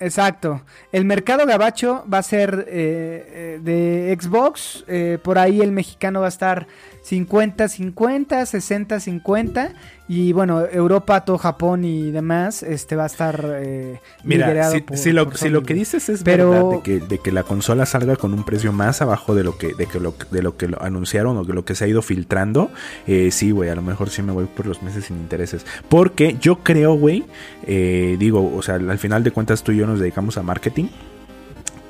exacto. 0.00 0.62
El 0.92 1.04
mercado 1.04 1.46
gabacho 1.46 2.04
va 2.12 2.18
a 2.18 2.22
ser 2.22 2.66
eh, 2.68 3.24
eh, 3.28 3.58
de 3.62 4.18
Xbox. 4.20 4.84
eh, 4.88 5.18
por 5.22 5.38
ahí 5.38 5.60
el 5.60 5.72
mexicano 5.72 6.20
va 6.20 6.26
a 6.26 6.30
estar 6.30 6.66
50-50, 7.08 8.46
60-50. 8.46 9.72
Y 10.08 10.32
bueno, 10.32 10.66
Europa, 10.66 11.24
todo 11.24 11.38
Japón 11.38 11.84
y 11.84 12.10
demás, 12.10 12.64
este 12.64 12.96
va 12.96 13.04
a 13.04 13.06
estar 13.06 13.44
eh, 13.60 14.00
Mira, 14.24 14.68
si, 14.70 14.80
por- 14.80 14.96
si 14.96 15.12
lo, 15.12 15.24
por 15.26 15.38
si 15.38 15.48
lo 15.50 15.62
que 15.62 15.72
dices 15.72 16.08
es 16.08 16.24
Pero- 16.24 16.50
verdad 16.50 16.70
de 16.70 16.80
que, 16.82 16.98
de 16.98 17.18
que 17.18 17.30
la 17.30 17.44
consola 17.44 17.86
salga 17.86 18.16
con 18.16 18.34
un 18.34 18.42
precio 18.44 18.72
más 18.72 19.02
abajo 19.02 19.36
de 19.36 19.44
lo 19.44 19.56
que, 19.56 19.72
de 19.74 19.86
que 19.86 20.00
lo, 20.00 20.14
de 20.32 20.42
lo 20.42 20.56
que 20.56 20.66
lo 20.66 20.82
anunciaron 20.82 21.36
o 21.36 21.44
de 21.44 21.52
lo 21.54 21.64
que 21.64 21.76
se 21.76 21.84
ha 21.84 21.88
ido 21.88 22.02
filtrando, 22.02 22.72
eh, 23.06 23.30
sí, 23.30 23.52
güey, 23.52 23.70
a 23.70 23.76
lo 23.76 23.82
mejor 23.82 24.10
sí 24.10 24.20
me 24.22 24.32
voy 24.32 24.46
por 24.46 24.66
los 24.66 24.82
meses 24.82 25.04
sin 25.04 25.16
intereses. 25.16 25.64
Porque 25.88 26.36
yo 26.40 26.56
creo, 26.64 26.94
güey, 26.94 27.24
eh, 27.66 28.16
digo, 28.18 28.52
o 28.56 28.62
sea, 28.62 28.74
al 28.74 28.98
final 28.98 29.22
de 29.22 29.30
cuentas 29.30 29.62
tú 29.62 29.70
y 29.70 29.76
yo 29.76 29.86
nos 29.86 30.00
dedicamos 30.00 30.36
a 30.38 30.42
marketing. 30.42 30.88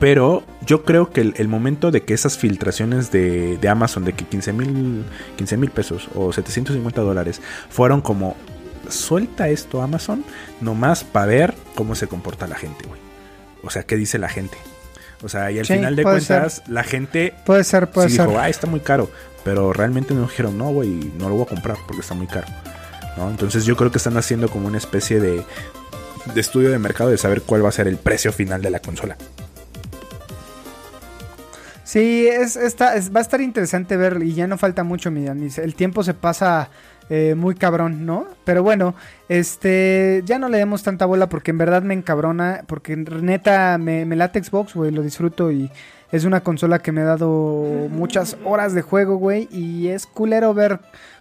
Pero 0.01 0.43
yo 0.67 0.83
creo 0.85 1.11
que 1.13 1.21
el, 1.21 1.35
el 1.37 1.47
momento 1.47 1.91
de 1.93 2.03
que 2.03 2.15
esas 2.15 2.37
filtraciones 2.39 3.13
de, 3.13 3.59
de 3.59 3.69
Amazon, 3.69 4.05
de 4.05 4.15
que 4.15 4.25
15 4.25 4.53
mil 4.55 5.05
15 5.37 5.57
mil 5.59 5.71
pesos 5.71 6.09
o 6.15 6.33
750 6.33 7.01
dólares 7.03 7.41
fueron 7.69 8.01
como, 8.01 8.35
suelta 8.89 9.49
esto 9.51 9.83
Amazon, 9.83 10.25
nomás 10.61 11.05
para 11.05 11.27
ver 11.27 11.55
cómo 11.75 11.95
se 11.95 12.07
comporta 12.09 12.47
la 12.49 12.57
gente, 12.57 12.87
güey. 12.89 12.99
O 13.63 13.71
sea, 13.71 13.83
qué 13.85 13.97
dice 13.97 14.19
la 14.19 14.29
gente. 14.31 14.57
O 15.23 15.29
sea, 15.29 15.51
y 15.51 15.59
al 15.59 15.67
Sí, 15.67 15.75
final 15.75 15.95
de 15.95 16.03
cuentas, 16.03 16.63
la 16.67 16.83
gente 16.83 17.35
Puede 17.45 17.63
ser, 17.63 17.91
puede 17.91 18.09
sí 18.09 18.17
ser. 18.17 18.27
dijo, 18.27 18.39
ah, 18.41 18.49
está 18.49 18.67
muy 18.67 18.81
caro. 18.81 19.11
Pero 19.45 19.73
realmente 19.75 20.15
no 20.15 20.23
dijeron, 20.23 20.57
no, 20.57 20.71
güey, 20.71 21.13
no 21.19 21.29
lo 21.29 21.35
voy 21.35 21.45
a 21.45 21.47
comprar 21.47 21.77
porque 21.87 22.01
está 22.01 22.15
muy 22.15 22.27
caro. 22.27 22.47
¿No? 23.19 23.29
Entonces 23.29 23.67
yo 23.67 23.77
creo 23.77 23.91
que 23.91 23.99
están 23.99 24.17
haciendo 24.17 24.49
como 24.49 24.67
una 24.67 24.79
especie 24.79 25.21
de, 25.21 25.45
de 26.35 26.41
estudio 26.41 26.71
de 26.71 26.79
mercado 26.79 27.11
de 27.11 27.19
saber 27.19 27.43
cuál 27.43 27.63
va 27.63 27.69
a 27.69 27.73
ser 27.73 27.87
el 27.87 27.99
precio 27.99 28.33
final 28.33 28.63
de 28.63 28.71
la 28.71 28.81
consola. 28.81 29.17
Sí, 31.93 32.29
es, 32.29 32.55
está, 32.55 32.95
es- 32.95 33.13
va 33.13 33.19
a 33.19 33.23
estar 33.23 33.41
interesante 33.41 33.97
ver 33.97 34.23
y 34.23 34.33
ya 34.35 34.47
no 34.47 34.57
falta 34.59 34.85
mucho, 34.85 35.11
mi 35.11 35.25
Danis. 35.25 35.59
El 35.59 35.75
tiempo 35.75 36.05
se 36.05 36.15
pasa 36.15 36.71
eh, 37.09 37.35
muy 37.37 37.57
cabrón, 37.57 38.07
¿no? 38.07 38.27
Pero 38.45 38.63
bueno, 38.63 38.95
este, 39.29 40.23
ya 40.25 40.39
no 40.39 40.49
le 40.49 40.59
demos 40.59 40.85
tanta 40.85 41.05
bola 41.07 41.29
porque 41.29 41.51
en 41.51 41.59
verdad 41.59 41.83
me 41.83 41.95
encabrona, 41.95 42.63
porque 42.69 42.97
neta 42.97 43.77
me, 43.79 44.05
me 44.05 44.15
late 44.15 44.41
Xbox, 44.45 44.75
güey, 44.75 44.93
lo 44.93 45.03
disfruto 45.03 45.51
y 45.51 45.69
es 46.13 46.25
una 46.25 46.43
consola 46.43 46.79
que 46.79 46.93
me 46.93 47.01
ha 47.01 47.05
dado 47.05 47.89
muchas 47.91 48.37
horas 48.45 48.73
de 48.73 48.83
juego, 48.83 49.17
güey, 49.17 49.49
y 49.51 49.89
es 49.89 50.07
culero 50.07 50.55
ver 50.55 50.79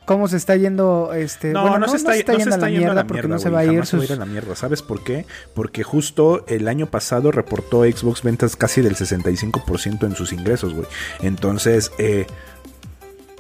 cómo 0.10 0.28
se 0.28 0.38
está 0.38 0.56
yendo, 0.56 1.14
este, 1.14 1.54
No, 1.54 1.62
bueno, 1.62 1.78
no, 1.78 1.88
se 1.88 1.98
está, 1.98 2.10
no 2.10 2.16
se 2.16 2.24
yendo 2.24 2.56
está 2.56 2.70
yendo 2.72 2.92
a 2.92 2.96
la 2.96 3.04
porque 3.06 3.14
mierda, 3.22 3.36
no 3.36 3.38
se 3.40 3.50
va 3.52 3.60
a 3.60 3.64
ir 3.64 3.70
va 3.80 3.84
a 4.02 4.04
ir 4.06 4.12
a 4.14 4.16
la 4.16 4.26
mierda. 4.26 4.56
¿Sabes 4.56 4.82
por 4.82 5.04
qué? 5.04 5.28
Porque 5.54 5.84
justo 5.84 6.46
el 6.48 6.68
año 6.68 6.88
pasado 6.88 7.32
reportó 7.32 7.84
Xbox 7.84 8.24
ventas 8.24 8.56
casi 8.56 8.82
del 8.82 8.96
65% 8.96 10.08
en 10.08 10.16
sus 10.16 10.34
ingresos, 10.34 10.74
güey. 10.74 10.88
Entonces, 11.22 11.92
eh, 12.00 12.26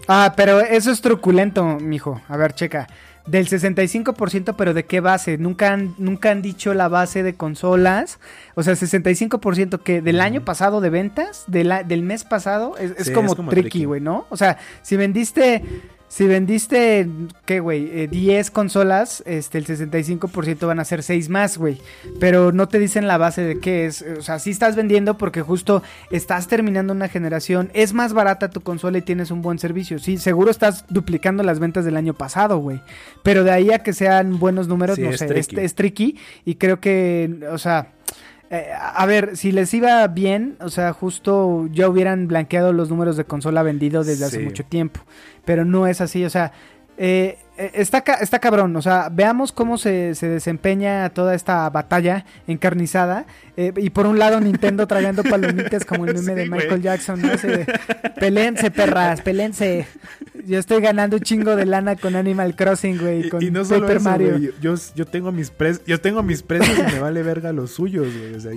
Ah, 0.07 0.33
pero 0.37 0.59
eso 0.59 0.91
es 0.91 1.01
truculento, 1.01 1.63
mijo. 1.79 2.21
A 2.27 2.37
ver, 2.37 2.53
checa. 2.53 2.87
Del 3.25 3.47
65%, 3.47 4.55
pero 4.55 4.73
¿de 4.75 4.85
qué 4.85 4.99
base? 5.01 5.37
Nunca 5.37 5.71
han, 5.73 5.95
nunca 5.97 6.29
han 6.31 6.41
dicho 6.43 6.73
la 6.75 6.87
base 6.87 7.21
de 7.23 7.35
consolas. 7.35 8.19
O 8.55 8.61
sea, 8.63 8.75
65% 8.75 9.81
que 9.81 10.01
del 10.01 10.21
año 10.21 10.43
pasado 10.45 10.81
de 10.81 10.89
ventas, 10.91 11.45
de 11.47 11.63
la- 11.63 11.83
del 11.83 12.01
mes 12.03 12.23
pasado, 12.25 12.75
es, 12.77 13.07
Sí, 13.07 13.13
como, 13.13 13.29
es 13.31 13.35
como 13.35 13.49
tricky, 13.51 13.69
tricky. 13.69 13.85
güey, 13.85 14.01
¿no? 14.01 14.25
O 14.29 14.37
sea, 14.37 14.57
si 14.81 14.97
vendiste, 14.97 15.63
si 16.09 16.25
vendiste, 16.25 17.07
¿qué, 17.45 17.59
güey? 17.59 17.87
Eh, 17.93 18.07
10 18.09 18.49
consolas, 18.49 19.21
este, 19.27 19.59
el 19.59 19.67
65% 19.67 20.65
van 20.65 20.79
a 20.79 20.83
ser 20.83 21.03
6 21.03 21.29
más, 21.29 21.57
güey. 21.59 21.77
Pero 22.19 22.51
no 22.51 22.67
te 22.67 22.79
dicen 22.79 23.07
la 23.07 23.17
base 23.19 23.41
de 23.43 23.59
qué 23.59 23.85
es. 23.85 24.03
O 24.17 24.21
sea, 24.23 24.39
sí 24.39 24.49
estás 24.49 24.75
vendiendo 24.75 25.17
porque 25.19 25.43
justo 25.43 25.83
estás 26.09 26.47
terminando 26.47 26.93
una 26.93 27.09
generación. 27.09 27.69
Es 27.75 27.93
más 27.93 28.13
barata 28.13 28.49
tu 28.49 28.61
consola 28.61 28.97
y 28.97 29.01
tienes 29.03 29.29
un 29.29 29.43
buen 29.43 29.59
servicio. 29.59 29.99
Sí, 29.99 30.17
seguro 30.17 30.49
estás 30.49 30.83
duplicando 30.89 31.43
las 31.43 31.59
ventas 31.59 31.85
del 31.85 31.95
año 31.95 32.15
pasado, 32.15 32.57
güey. 32.57 32.81
Pero 33.23 33.43
de 33.43 33.51
ahí 33.51 33.71
a 33.71 33.79
que 33.83 33.93
sean 33.93 34.39
buenos 34.39 34.67
números, 34.67 34.95
Sí, 34.95 35.03
no 35.03 35.11
es 35.11 35.19
sé, 35.19 35.27
tricky. 35.27 35.55
es, 35.57 35.63
es 35.63 35.75
tricky. 35.75 36.17
Y 36.43 36.55
creo 36.55 36.79
que, 36.79 37.39
o 37.51 37.59
sea, 37.59 37.93
eh, 38.51 38.69
a 38.73 39.05
ver, 39.05 39.37
si 39.37 39.51
les 39.51 39.73
iba 39.73 40.05
bien, 40.07 40.57
o 40.59 40.69
sea, 40.69 40.91
justo 40.93 41.67
ya 41.71 41.87
hubieran 41.87 42.27
blanqueado 42.27 42.73
los 42.73 42.89
números 42.89 43.15
de 43.15 43.25
consola 43.25 43.61
vendido 43.61 44.03
desde 44.03 44.25
hace 44.25 44.39
mucho 44.39 44.63
tiempo. 44.63 45.01
Pero 45.45 45.65
no 45.65 45.85
es 45.85 46.01
así, 46.01 46.25
o 46.25 46.29
sea, 46.29 46.51
eh, 46.97 47.37
está, 47.73 48.01
ca- 48.01 48.15
está 48.15 48.39
cabrón, 48.39 48.75
o 48.75 48.81
sea, 48.81 49.09
veamos 49.11 49.51
cómo 49.51 49.77
se, 49.77 50.15
se 50.15 50.27
desempeña 50.29 51.09
toda 51.09 51.35
esta 51.35 51.69
batalla 51.69 52.25
encarnizada. 52.47 53.25
eh, 53.57 53.73
y 53.77 53.89
por 53.89 54.05
un 54.07 54.17
lado 54.19 54.39
Nintendo 54.39 54.87
tragando 54.87 55.23
palomitas 55.23 55.85
como 55.85 56.05
el 56.05 56.13
meme 56.23 56.23
Sí, 56.23 56.33
de. 56.35 56.49
Michael 56.49 56.81
Jackson, 56.81 57.21
¿no? 57.21 57.27
De, 57.29 57.65
pelense, 58.19 58.71
perras, 58.71 59.21
pelense. 59.21 59.87
Yo 60.45 60.57
estoy 60.59 60.81
ganando 60.81 61.17
un 61.17 61.21
chingo 61.23 61.55
de 61.55 61.65
lana 61.65 61.95
con 61.95 62.15
Animal 62.15 62.55
Crossing, 62.55 62.97
güey, 62.97 63.27
y, 63.27 63.29
con 63.29 63.43
y 63.43 63.51
no 63.51 63.65
solo 63.65 63.81
Paper 63.81 63.97
eso, 63.97 64.09
Mario. 64.09 64.37
yo, 64.61 64.75
yo 64.95 65.05
tengo 65.05 65.31
mis 65.31 65.49
precios, 65.51 65.85
yo 65.85 65.99
tengo 66.01 66.23
mis 66.23 66.41
precios 66.43 66.77
y 66.79 66.93
me 66.93 66.99
vale 66.99 67.23
verga 67.23 67.51
los 67.53 67.71
suyos, 67.71 68.07
güey. 68.17 68.35
O 68.35 68.39
sea, 68.39 68.51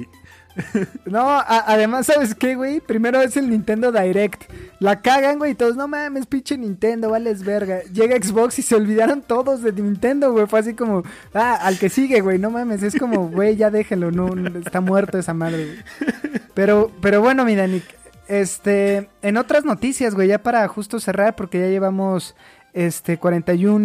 No, 1.07 1.41
además, 1.47 2.07
¿sabes 2.07 2.35
qué, 2.35 2.55
güey? 2.55 2.81
Primero 2.81 3.21
es 3.21 3.37
el 3.37 3.51
Nintendo 3.51 3.93
Direct. 3.93 4.45
La 4.79 5.01
cagan, 5.01 5.39
güey, 5.39 5.53
y 5.53 5.55
todos, 5.55 5.77
no 5.77 5.89
mames, 5.89 6.27
pinche 6.27 6.57
Nintendo, 6.57 7.11
vales 7.11 7.45
verga. 7.45 7.83
Llega 7.93 8.17
Xbox 8.17 8.59
y 8.59 8.63
se 8.63 8.75
olvidaron 8.75 9.23
todos 9.23 9.63
de 9.63 9.73
Nintendo, 9.73 10.33
güey. 10.33 10.47
Fue 10.47 10.61
así 10.61 10.75
como, 10.75 11.03
ah, 11.35 11.59
al 11.63 11.79
que 11.79 11.89
sigue, 11.89 12.21
güey, 12.21 12.39
no 12.39 12.51
mames. 12.51 12.83
Es 12.83 12.97
como, 12.99 13.29
güey, 13.31 13.57
ya 13.57 13.71
déjenlo, 13.71 14.11
no, 14.11 14.31
está 14.59 14.81
muerto 14.81 15.19
esa 15.19 15.35
madre, 15.35 15.67
güey. 15.67 16.13
Pero, 16.55 16.91
pero 17.01 17.21
bueno, 17.21 17.45
mi 17.45 17.55
Danik, 17.55 17.85
este, 18.29 19.09
en 19.23 19.37
otras 19.37 19.65
noticias, 19.65 20.15
güey, 20.15 20.29
ya 20.29 20.43
para 20.43 20.67
justo 20.69 21.01
cerrar, 21.01 21.37
porque 21.37 21.61
ya 21.61 21.69
llevamos, 21.69 22.35
este, 22.73 23.19
41 23.19 23.79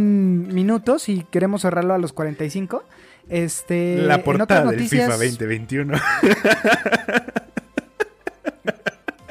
minutos 0.53 1.09
y 1.09 1.23
queremos 1.23 1.61
cerrarlo 1.61 1.93
a 1.93 1.97
los 1.97 2.13
45. 2.13 2.83
Este, 3.29 3.97
la 3.97 4.15
en 4.15 4.23
portada 4.23 4.71
del 4.71 4.87
FIFA 4.87 5.17
2021. 5.17 5.97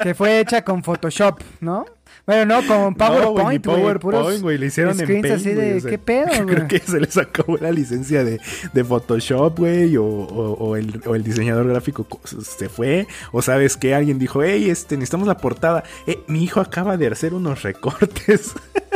que 0.01 0.13
fue 0.13 0.39
hecha 0.39 0.63
con 0.63 0.83
Photoshop, 0.83 1.41
¿no? 1.59 1.85
Bueno, 2.25 2.45
no, 2.61 2.67
con 2.67 2.95
No, 2.97 3.31
güey, 3.31 3.45
ni 3.47 3.59
PowerPoint, 3.59 3.65
güey. 3.65 3.77
PowerPoint, 3.81 4.01
puros 4.01 4.41
güey, 4.41 4.57
le 4.57 4.65
hicieron 4.65 4.99
en 4.99 5.07
Paint, 5.07 5.25
así 5.27 5.53
güey, 5.53 5.69
de, 5.69 5.77
o 5.77 5.79
sea, 5.79 5.89
¿qué 5.91 5.97
pedo? 5.97 6.27
Creo 6.45 6.67
que 6.67 6.79
se 6.79 6.99
les 6.99 7.17
acabó 7.17 7.57
la 7.57 7.71
licencia 7.71 8.23
de, 8.25 8.39
de 8.73 8.83
Photoshop, 8.83 9.57
güey, 9.57 9.95
o, 9.97 10.03
o- 10.05 10.53
o 10.53 10.75
el, 10.75 11.01
o 11.05 11.15
el 11.15 11.23
diseñador 11.23 11.67
gráfico 11.69 12.03
co- 12.03 12.19
se 12.27 12.67
fue, 12.67 13.07
o 13.31 13.41
sabes 13.41 13.77
que 13.77 13.95
alguien 13.95 14.19
dijo, 14.19 14.43
hey, 14.43 14.69
este, 14.69 14.95
necesitamos 14.97 15.27
la 15.27 15.37
portada. 15.37 15.83
Eh, 16.05 16.19
mi 16.27 16.43
hijo 16.43 16.59
acaba 16.59 16.97
de 16.97 17.07
hacer 17.07 17.33
unos 17.33 17.63
recortes. 17.63 18.53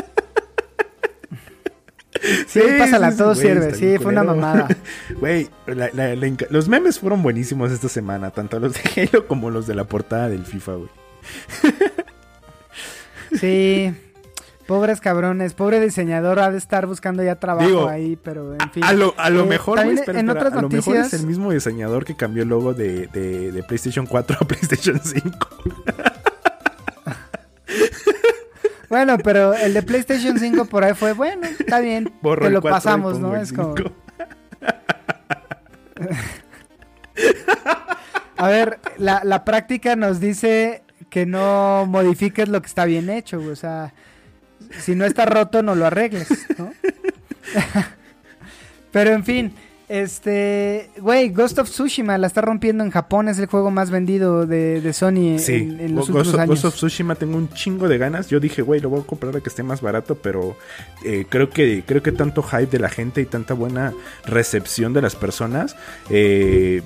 Sí, 2.51 2.59
pásala, 2.77 3.15
todo 3.15 3.33
güey, 3.33 3.47
sirve. 3.47 3.75
Sí, 3.75 3.97
fue 3.97 4.11
una 4.11 4.23
mamada. 4.23 4.67
Güey, 5.19 5.49
la- 5.67 5.89
la- 5.93 6.15
la 6.15 6.27
inca- 6.27 6.47
los 6.49 6.67
memes 6.67 6.99
fueron 6.99 7.23
buenísimos 7.23 7.71
esta 7.71 7.87
semana, 7.89 8.31
tanto 8.31 8.59
los 8.59 8.73
de 8.73 8.81
Halo 9.13 9.27
como 9.27 9.49
los 9.49 9.67
de 9.67 9.75
la 9.75 9.85
portada 9.85 10.29
del 10.29 10.45
FIFA, 10.45 10.73
güey. 10.73 10.89
Sí. 13.39 13.93
Pobres 14.67 15.01
cabrones, 15.01 15.53
pobre 15.53 15.79
diseñador 15.81 16.39
ha 16.39 16.49
de 16.51 16.57
estar 16.57 16.85
buscando 16.87 17.23
ya 17.23 17.35
trabajo 17.35 17.67
Digo, 17.67 17.87
ahí, 17.89 18.17
pero 18.21 18.53
en 18.53 18.71
fin. 18.71 18.83
A 18.83 18.93
lo, 18.93 19.13
a 19.17 19.29
lo 19.29 19.43
Eh, 19.43 19.47
mejor, 19.47 19.75
güey, 19.75 19.87
también 19.87 19.99
espera, 19.99 20.19
en 20.19 20.29
espera, 20.29 20.47
otras 20.47 20.57
a 20.57 20.61
lo 20.61 20.69
mejor 20.69 20.95
es 20.97 21.13
el 21.13 21.25
mismo 21.27 21.51
diseñador 21.51 22.05
que 22.05 22.15
cambió 22.15 22.43
el 22.43 22.49
logo 22.49 22.73
de, 22.73 23.07
de- 23.07 23.51
de 23.51 23.63
PlayStation 23.63 24.05
4 24.05 24.37
a 24.39 24.47
PlayStation 24.47 24.99
5. 25.03 25.47
Bueno, 28.91 29.17
pero 29.19 29.53
el 29.53 29.73
de 29.73 29.83
PlayStation 29.83 30.37
5 30.37 30.65
por 30.65 30.83
ahí 30.83 30.93
fue, 30.93 31.13
bueno, 31.13 31.47
está 31.47 31.79
bien, 31.79 32.11
Borro 32.21 32.47
te 32.47 32.51
lo 32.51 32.61
4 32.61 32.69
y 32.69 32.77
pasamos, 32.77 33.19
¿no? 33.19 33.37
Es 33.37 33.53
como, 33.53 33.73
5. 33.77 33.89
a 38.35 38.47
ver, 38.49 38.79
la, 38.97 39.21
la 39.23 39.45
práctica 39.45 39.95
nos 39.95 40.19
dice 40.19 40.83
que 41.09 41.25
no 41.25 41.85
modifiques 41.87 42.49
lo 42.49 42.61
que 42.61 42.67
está 42.67 42.83
bien 42.83 43.09
hecho, 43.09 43.39
o 43.39 43.55
sea, 43.55 43.93
si 44.77 44.93
no 44.93 45.05
está 45.05 45.25
roto 45.25 45.63
no 45.63 45.73
lo 45.73 45.85
arregles, 45.85 46.27
¿no? 46.57 46.73
Pero 48.91 49.11
en 49.11 49.23
fin, 49.23 49.53
este, 49.91 50.89
güey, 50.99 51.29
Ghost 51.29 51.59
of 51.59 51.69
Tsushima 51.69 52.17
la 52.17 52.27
está 52.27 52.41
rompiendo 52.41 52.83
en 52.83 52.91
Japón, 52.91 53.27
es 53.27 53.37
el 53.39 53.47
juego 53.47 53.71
más 53.71 53.91
vendido 53.91 54.45
de, 54.47 54.79
de 54.81 54.93
Sony 54.93 55.37
Sí, 55.37 55.53
en, 55.55 55.79
en 55.79 55.95
los 55.95 56.09
Ghost, 56.09 56.09
últimos 56.09 56.27
of- 56.33 56.39
años. 56.39 56.49
Ghost 56.49 56.65
of 56.65 56.75
Tsushima 56.75 57.15
tengo 57.15 57.37
un 57.37 57.49
chingo 57.49 57.87
de 57.89 57.97
ganas. 57.97 58.27
Yo 58.29 58.39
dije, 58.39 58.61
güey, 58.61 58.79
lo 58.79 58.89
voy 58.89 59.01
a 59.01 59.03
comprar 59.03 59.35
a 59.35 59.41
que 59.41 59.49
esté 59.49 59.63
más 59.63 59.81
barato, 59.81 60.15
pero 60.15 60.55
eh, 61.03 61.25
creo 61.27 61.49
que 61.49 61.83
creo 61.85 62.01
que 62.01 62.11
tanto 62.11 62.41
hype 62.43 62.67
de 62.67 62.79
la 62.79 62.89
gente 62.89 63.21
y 63.21 63.25
tanta 63.25 63.53
buena 63.53 63.93
recepción 64.25 64.93
de 64.93 65.01
las 65.01 65.15
personas, 65.15 65.75
eh, 66.09 66.81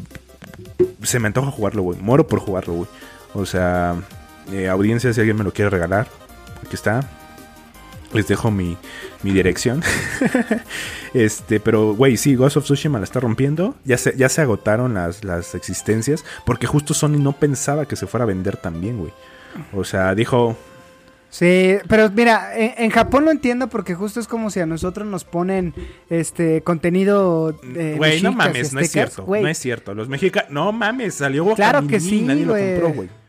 se 1.03 1.19
me 1.19 1.27
antoja 1.27 1.51
jugarlo, 1.51 1.83
güey. 1.83 1.99
Muero 1.99 2.27
por 2.27 2.39
jugarlo, 2.39 2.73
güey. 2.73 2.87
O 3.33 3.45
sea, 3.45 3.95
eh, 4.51 4.67
audiencia, 4.67 5.13
si 5.13 5.19
alguien 5.19 5.37
me 5.37 5.43
lo 5.43 5.51
quiere 5.53 5.69
regalar, 5.69 6.07
aquí 6.65 6.75
está. 6.75 7.01
Les 8.15 8.27
dejo 8.27 8.49
mi, 8.51 8.77
mi 9.23 9.31
dirección. 9.31 9.83
este, 11.13 11.59
pero, 11.59 11.93
güey, 11.93 12.17
sí, 12.17 12.35
Ghost 12.35 12.57
of 12.57 12.63
Tsushima 12.63 12.97
la 12.97 13.03
está 13.03 13.19
rompiendo. 13.19 13.75
Ya 13.83 13.97
se, 13.97 14.15
ya 14.15 14.29
se 14.29 14.41
agotaron 14.41 14.93
las, 14.93 15.23
las 15.23 15.53
existencias. 15.55 16.23
Porque 16.45 16.67
justo 16.67 16.93
Sony 16.93 17.17
no 17.19 17.33
pensaba 17.33 17.85
que 17.85 17.95
se 17.95 18.07
fuera 18.07 18.23
a 18.23 18.27
vender 18.27 18.57
tan 18.57 18.81
bien, 18.81 18.99
güey. 18.99 19.13
O 19.73 19.83
sea, 19.83 20.15
dijo. 20.15 20.57
Sí, 21.29 21.75
pero 21.89 22.09
mira, 22.11 22.57
en, 22.57 22.85
en 22.85 22.89
Japón 22.91 23.25
lo 23.25 23.31
entiendo 23.31 23.67
porque 23.67 23.93
justo 23.93 24.21
es 24.21 24.27
como 24.27 24.49
si 24.49 24.61
a 24.61 24.65
nosotros 24.65 25.05
nos 25.05 25.25
ponen 25.25 25.73
este 26.09 26.61
contenido 26.61 27.59
eh, 27.75 27.95
Güey, 27.97 28.21
no 28.21 28.31
mames, 28.31 28.71
no 28.71 28.79
es 28.79 28.91
cierto. 28.91 29.25
No 29.27 29.47
es 29.47 29.57
cierto. 29.57 29.93
Los 29.93 30.07
mexicanos. 30.07 30.49
No 30.51 30.71
mames, 30.71 31.15
salió 31.15 31.45
Claro 31.55 31.85
que 31.87 31.99
sí, 31.99 32.21
Nadie 32.21 32.45
güey. 32.45 32.75
lo 32.75 32.81
compró, 32.81 32.95
güey. 32.95 33.24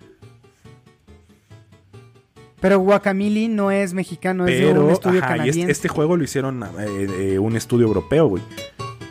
Pero 2.69 2.81
Guacamili 2.81 3.47
no 3.47 3.71
es 3.71 3.95
mexicano, 3.95 4.45
es 4.47 4.59
de 4.59 4.67
Pero, 4.67 4.85
un 4.87 4.91
estudio 4.91 5.19
ajá, 5.23 5.35
y 5.35 5.39
canadiense. 5.39 5.61
este, 5.61 5.73
este 5.73 5.89
juego 5.89 6.17
lo 6.17 6.25
hicieron 6.25 6.63
eh, 6.65 7.07
eh, 7.35 7.39
un 7.39 7.55
estudio 7.57 7.87
europeo, 7.87 8.27
güey. 8.27 8.43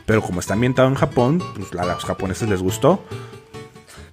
Pero 0.06 0.22
como 0.22 0.41
está 0.41 0.56
ambientado 0.56 0.88
en 0.89 0.95
Japón, 0.95 1.41
pues 1.56 1.70
a 1.80 1.86
los 1.86 2.03
japoneses 2.03 2.49
les 2.49 2.62
gustó. 2.62 3.01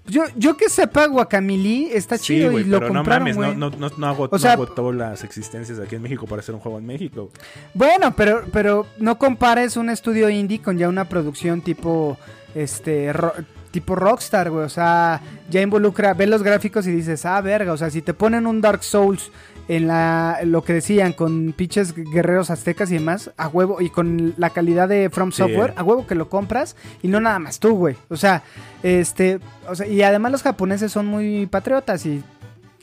Yo, 0.06 0.24
yo 0.36 0.56
que 0.56 0.68
sepa, 0.68 1.06
Guacamili 1.06 1.90
está 1.92 2.18
Sí, 2.18 2.24
chido 2.34 2.58
y 2.58 2.64
lo 2.64 2.78
pero 2.80 2.92
no 2.92 3.00
compraron, 3.00 3.22
mames, 3.24 3.36
no, 3.36 3.42
güey. 3.46 3.56
no, 3.56 3.70
no, 3.70 3.90
no 3.96 4.06
agotó, 4.06 4.36
O 4.36 4.38
sea- 4.38 4.56
no 4.56 4.62
agotó 4.64 4.92
las 4.92 5.24
existencias 5.24 5.78
aquí 5.78 5.94
en 5.94 6.02
México 6.02 6.26
para 6.26 6.40
hacer 6.40 6.54
un 6.54 6.60
juego 6.60 6.78
en 6.78 6.86
México. 6.86 7.30
Bueno, 7.74 8.14
pero, 8.14 8.44
pero 8.52 8.86
no 8.98 9.18
compares 9.18 9.76
un 9.76 9.90
estudio 9.90 10.28
indie 10.28 10.60
con 10.60 10.76
ya 10.76 10.88
una 10.88 11.08
producción 11.08 11.62
tipo, 11.62 12.18
este, 12.54 13.12
ro- 13.12 13.32
tipo 13.72 13.96
Rockstar, 13.96 14.50
güey. 14.50 14.64
O 14.64 14.68
sea, 14.68 15.20
ya 15.50 15.60
involucra, 15.60 16.14
ves 16.14 16.28
los 16.28 16.44
gráficos 16.44 16.86
y 16.86 16.92
dices, 16.92 17.24
ah, 17.26 17.40
verga. 17.40 17.72
O 17.72 17.76
sea, 17.76 17.90
si 17.90 18.02
te 18.02 18.14
ponen 18.14 18.46
un 18.46 18.60
Dark 18.60 18.84
Souls 18.84 19.32
en 19.68 19.88
la, 19.88 20.40
lo 20.44 20.62
que 20.62 20.74
decían, 20.74 21.12
con 21.12 21.52
pinches 21.56 21.94
guerreros 21.94 22.50
aztecas 22.50 22.90
y 22.90 22.94
demás, 22.94 23.30
a 23.36 23.48
huevo, 23.48 23.80
y 23.80 23.90
con 23.90 24.34
la 24.36 24.50
calidad 24.50 24.88
de 24.88 25.08
From 25.10 25.32
Sí. 25.32 25.38
Software, 25.38 25.72
a 25.76 25.82
huevo 25.82 26.06
que 26.06 26.14
lo 26.14 26.28
compras 26.28 26.76
y 27.02 27.08
no 27.08 27.20
nada 27.20 27.38
más 27.38 27.58
tú, 27.58 27.74
güey. 27.74 27.96
O 28.08 28.16
sea, 28.16 28.42
este, 28.82 29.40
o 29.68 29.74
sea, 29.74 29.86
y 29.86 30.02
además 30.02 30.32
los 30.32 30.42
japoneses 30.42 30.92
son 30.92 31.06
muy 31.06 31.46
patriotas 31.46 32.04
y 32.06 32.22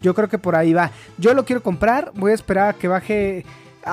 Yo 0.02 0.16
creo 0.16 0.30
que 0.30 0.38
por 0.38 0.56
ahí 0.56 0.72
va. 0.74 0.92
Yo 1.18 1.34
lo 1.34 1.44
quiero 1.44 1.62
comprar, 1.62 2.12
voy 2.16 2.32
a 2.32 2.36
esperar 2.36 2.70
a 2.70 2.74
que 2.74 2.88
baje 2.88 3.46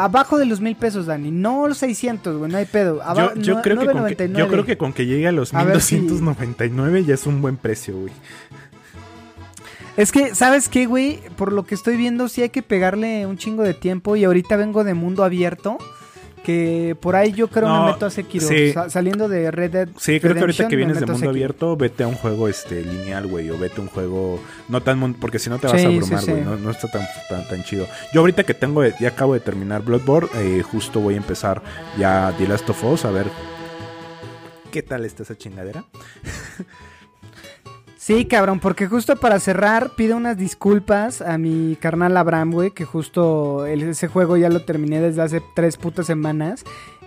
abajo 0.05 0.39
de 0.39 0.47
los 0.47 0.61
mil 0.61 0.77
pesos, 0.77 1.07
Dani. 1.07 1.31
No 1.31 1.67
los 1.69 1.79
600, 1.79 2.37
güey, 2.39 2.51
no 2.51 2.59
hay 2.59 2.67
pedo. 2.67 3.01
Aba- 3.03 3.35
Yo, 3.35 3.41
yo 3.41 3.55
no- 3.57 3.63
creo 3.63 3.79
que 3.79 3.87
con 3.87 3.95
que, 4.07 4.17
9.99. 4.17 4.39
yo 4.39 4.49
creo 4.49 4.65
que 4.65 4.77
con 4.79 4.93
que 4.93 5.07
llegue 5.07 5.27
a 5.29 5.33
los 5.33 5.53
A 5.55 5.65
ver 5.65 5.81
si- 5.81 5.97
1299 5.97 7.05
ya 7.05 7.15
es 7.15 7.27
un 7.27 7.41
buen 7.43 7.57
precio, 7.57 7.97
güey. 7.99 8.13
Es 9.97 10.13
que, 10.13 10.35
¿sabes 10.35 10.69
qué, 10.69 10.85
güey? 10.87 11.21
Por 11.37 11.53
lo 11.53 11.65
que 11.65 11.75
estoy 11.75 11.97
viendo, 11.97 12.29
sí 12.29 12.43
hay 12.43 12.51
que 12.51 12.63
pegarle 12.63 13.25
un 13.27 13.39
chingo 13.39 13.63
de 13.63 13.73
tiempo. 13.73 14.15
Y 14.17 14.25
ahorita 14.25 14.57
vengo 14.57 14.85
de 14.85 14.93
mundo 14.93 15.25
abierto. 15.25 15.79
Que 16.47 16.97
por 17.01 17.17
ahí 17.17 17.33
yo 17.33 17.49
creo 17.49 17.67
No, 17.67 17.87
me 17.87 17.93
meto 17.93 18.07
a 18.07 18.11
Sekiro. 18.11 18.47
sí. 18.47 18.73
Sa- 18.73 18.89
saliendo 18.89 19.29
de 19.29 19.51
Red 19.51 19.71
Dead. 19.73 19.89
Sí, 19.99 20.21
creo 20.21 20.33
que 20.35 20.41
ahorita 20.43 20.69
que 20.69 20.77
vienes 20.77 21.01
de 21.01 21.07
mundo 21.07 21.29
abierto, 21.31 21.77
vete 21.77 22.05
a 22.05 22.07
un 22.07 22.15
juego 22.15 22.47
este 22.47 22.83
lineal, 22.85 23.27
güey, 23.27 23.51
o 23.51 23.59
vete 23.59 23.81
a 23.81 23.83
un 23.83 23.89
juego 23.89 24.39
no 24.69 24.81
tan 24.81 25.15
porque 25.15 25.41
si 25.41 25.51
no 25.51 25.59
te 25.59 25.67
vas 25.67 25.81
Sí, 25.81 25.85
a 25.87 25.91
abrumar, 25.91 26.21
sí. 26.23 26.31
güey, 26.31 26.45
no, 26.45 26.55
no 26.57 26.71
está 26.71 26.87
tan, 26.89 27.05
tan 27.29 27.49
tan 27.49 27.65
chido. 27.65 27.89
Yo 28.13 28.21
ahorita 28.21 28.45
que 28.45 28.55
tengo 28.55 28.85
ya 28.87 29.09
acabo 29.09 29.35
de 29.35 29.41
terminar 29.41 29.83
Bloodborne, 29.83 30.29
eh, 30.37 30.63
justo 30.63 31.01
voy 31.01 31.15
a 31.15 31.17
empezar 31.17 31.63
ya 31.99 32.33
The 32.39 32.47
Last 32.47 32.71
of 32.71 32.85
Us 32.85 33.05
a 33.05 33.11
ver 33.11 33.27
qué 34.71 34.83
tal 34.85 35.05
está 35.05 35.25
esa 35.25 35.37
chingadera. 35.37 35.85
Sí, 38.07 38.25
cabrón, 38.27 38.61
porque 38.61 38.87
justo 38.87 39.17
para 39.17 39.41
cerrar, 39.41 39.91
pido 39.97 40.17
unas 40.17 40.37
disculpas 40.39 41.21
a 41.21 41.39
mi 41.39 41.77
carnal 41.81 42.17
Abraham, 42.17 42.53
güey, 42.53 42.71
que 42.71 42.85
justo 42.85 43.67
el- 43.67 43.83
ese 43.83 44.07
juego 44.07 44.37
ya 44.37 44.49
lo 44.49 44.63
terminé 44.63 45.01
desde 45.01 45.23
hace 45.23 45.43
tres 45.57 45.77
putas 45.77 46.07
semanas. 46.07 46.63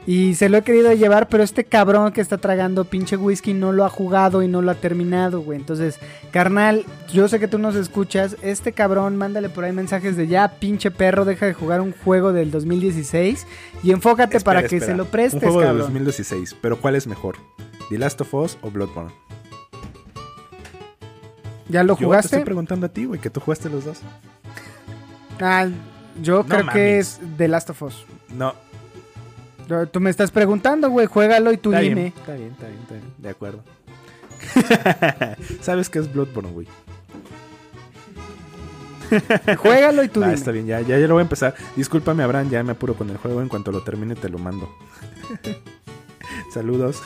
Y 0.05 0.33
se 0.35 0.49
lo 0.49 0.57
he 0.57 0.61
querido 0.61 0.91
llevar, 0.91 1.29
pero 1.29 1.41
este 1.41 1.63
cabrón 1.63 2.11
que 2.11 2.19
está 2.19 2.37
tragando 2.37 2.83
pinche 2.83 3.15
whisky 3.15 3.53
no 3.53 3.71
lo 3.71 3.85
ha 3.85 3.89
jugado 3.89 4.43
y 4.43 4.49
no 4.49 4.61
lo 4.61 4.71
ha 4.71 4.75
terminado, 4.75 5.39
güey. 5.39 5.57
Entonces, 5.57 5.99
carnal, 6.31 6.83
yo 7.13 7.29
sé 7.29 7.39
que 7.39 7.47
tú 7.47 7.59
nos 7.59 7.75
escuchas. 7.77 8.35
Este 8.41 8.73
cabrón, 8.73 9.15
mándale 9.15 9.47
por 9.47 9.63
ahí 9.63 9.71
mensajes 9.71 10.17
de 10.17 10.27
ya, 10.27 10.49
pinche 10.59 10.91
perro, 10.91 11.23
deja 11.23 11.45
de 11.45 11.53
jugar 11.53 11.79
un 11.79 11.93
juego 11.93 12.33
del 12.33 12.51
2016 12.51 13.47
y 13.83 13.91
enfócate 13.91 14.35
Espera, 14.35 14.59
para 14.59 14.67
que 14.67 14.75
espera. 14.75 14.91
se 14.91 14.97
lo 14.97 15.05
prestes, 15.05 15.43
Un 15.43 15.49
juego 15.49 15.59
cabrón. 15.61 15.77
2016, 15.79 16.57
pero 16.59 16.77
¿cuál 16.81 16.95
es 16.95 17.07
mejor? 17.07 17.37
¿The 17.89 17.97
Last 17.99 18.19
of 18.19 18.33
Us 18.33 18.57
o 18.61 18.69
Bloodborne? 18.69 19.13
¿Ya 21.69 21.83
lo 21.83 21.93
Yo 21.93 21.97
te 21.99 22.05
jugaste? 22.05 22.27
estoy 22.35 22.43
preguntando 22.45 22.85
a 22.87 22.89
ti, 22.89 23.05
güey, 23.05 23.21
que 23.21 23.29
tú 23.29 23.39
jugaste 23.39 23.69
los 23.69 23.85
dos. 23.85 23.99
Ah, 25.39 25.67
yo 26.21 26.39
No 26.39 26.45
creo 26.45 26.67
que 26.67 26.99
es 26.99 27.19
The 27.37 27.47
Last 27.47 27.69
of 27.69 27.81
Us. 27.83 28.05
No, 28.29 28.53
Tú 29.91 29.99
me 29.99 30.09
estás 30.09 30.31
preguntando, 30.31 30.89
güey, 30.89 31.05
juégalo 31.05 31.51
y 31.53 31.57
tú 31.57 31.69
está 31.69 31.81
dime. 31.81 31.95
bien, 31.95 32.13
está 32.17 32.33
bien, 32.33 32.51
está 32.53 32.67
bien, 32.67 32.79
está 32.81 32.93
bien, 32.95 33.13
de 33.19 33.29
acuerdo. 33.29 33.63
¿Sabes 35.61 35.89
qué 35.89 35.99
es 35.99 36.11
Bloodborne, 36.11 36.51
güey? 36.51 36.67
Juégalo 39.57 40.03
y 40.03 40.07
tú 40.09 40.21
Ah, 40.23 40.25
dime. 40.25 40.33
está 40.37 40.51
bien, 40.51 40.65
ya, 40.65 40.81
ya, 40.81 40.97
ya 40.97 41.07
lo 41.07 41.13
voy 41.13 41.21
a 41.21 41.23
empezar. 41.23 41.53
Discúlpame, 41.75 42.23
Abraham, 42.23 42.49
ya 42.49 42.63
me 42.63 42.71
apuro 42.71 42.95
con 42.95 43.09
el 43.11 43.17
juego. 43.17 43.41
En 43.43 43.47
cuanto 43.47 43.71
lo 43.71 43.83
termine, 43.83 44.15
te 44.15 44.27
lo 44.29 44.39
mando. 44.39 44.69
Saludos. 46.51 47.01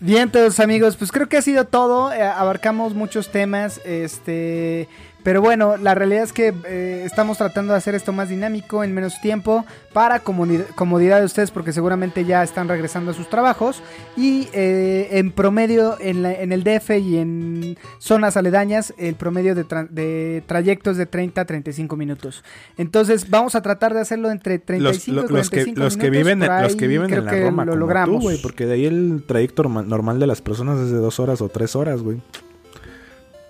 Bien, 0.00 0.30
todos 0.30 0.60
amigos, 0.60 0.96
pues 0.96 1.10
creo 1.10 1.28
que 1.28 1.36
ha 1.38 1.42
sido 1.42 1.64
todo. 1.64 2.12
eh, 2.12 2.22
abarcamos 2.22 2.94
muchos 2.94 3.32
temas, 3.32 3.80
este, 3.84 4.88
pero 5.28 5.42
bueno, 5.42 5.76
la 5.76 5.94
realidad 5.94 6.22
es 6.22 6.32
que 6.32 6.54
eh, 6.66 7.02
estamos 7.04 7.36
tratando 7.36 7.74
de 7.74 7.76
hacer 7.76 7.94
esto 7.94 8.14
más 8.14 8.30
dinámico 8.30 8.82
en 8.82 8.94
menos 8.94 9.20
tiempo 9.20 9.66
para 9.92 10.24
comodi- 10.24 10.64
comodidad 10.74 11.18
de 11.20 11.26
ustedes, 11.26 11.50
porque 11.50 11.74
seguramente 11.74 12.24
ya 12.24 12.42
están 12.42 12.66
regresando 12.66 13.10
a 13.10 13.14
sus 13.14 13.28
trabajos 13.28 13.82
y 14.16 14.48
eh, 14.54 15.08
en 15.18 15.30
promedio 15.32 15.98
en, 16.00 16.22
la- 16.22 16.32
en 16.32 16.50
el 16.50 16.64
DF 16.64 16.92
y 16.98 17.18
en 17.18 17.76
zonas 17.98 18.38
aledañas 18.38 18.94
el 18.96 19.16
promedio 19.16 19.54
de, 19.54 19.66
tra- 19.66 19.86
de 19.90 20.42
trayectos 20.46 20.96
de 20.96 21.04
30 21.04 21.42
a 21.42 21.44
35 21.44 21.94
minutos. 21.94 22.42
Entonces 22.78 23.28
vamos 23.28 23.54
a 23.54 23.60
tratar 23.60 23.92
de 23.92 24.00
hacerlo 24.00 24.30
entre 24.30 24.58
35 24.58 24.82
Los, 24.94 25.08
y 25.08 25.10
lo- 25.12 25.20
los 25.36 25.50
que, 25.50 25.56
45 25.74 25.78
los 25.80 25.96
que 25.98 26.10
minutos, 26.10 26.24
viven, 26.24 26.38
por 26.48 26.62
los 26.62 26.74
que 26.74 26.86
viven 26.86 27.12
en 27.12 27.24
la 27.26 27.32
Roma, 27.32 27.64
lo 27.66 27.72
como 27.72 27.80
logramos. 27.80 28.16
tú, 28.16 28.22
güey, 28.22 28.40
porque 28.40 28.64
de 28.64 28.72
ahí 28.72 28.86
el 28.86 29.22
trayecto 29.26 29.62
norma- 29.62 29.82
normal 29.82 30.18
de 30.20 30.26
las 30.26 30.40
personas 30.40 30.80
es 30.80 30.90
de 30.90 30.96
dos 30.96 31.20
horas 31.20 31.42
o 31.42 31.50
tres 31.50 31.76
horas, 31.76 32.00
güey. 32.00 32.16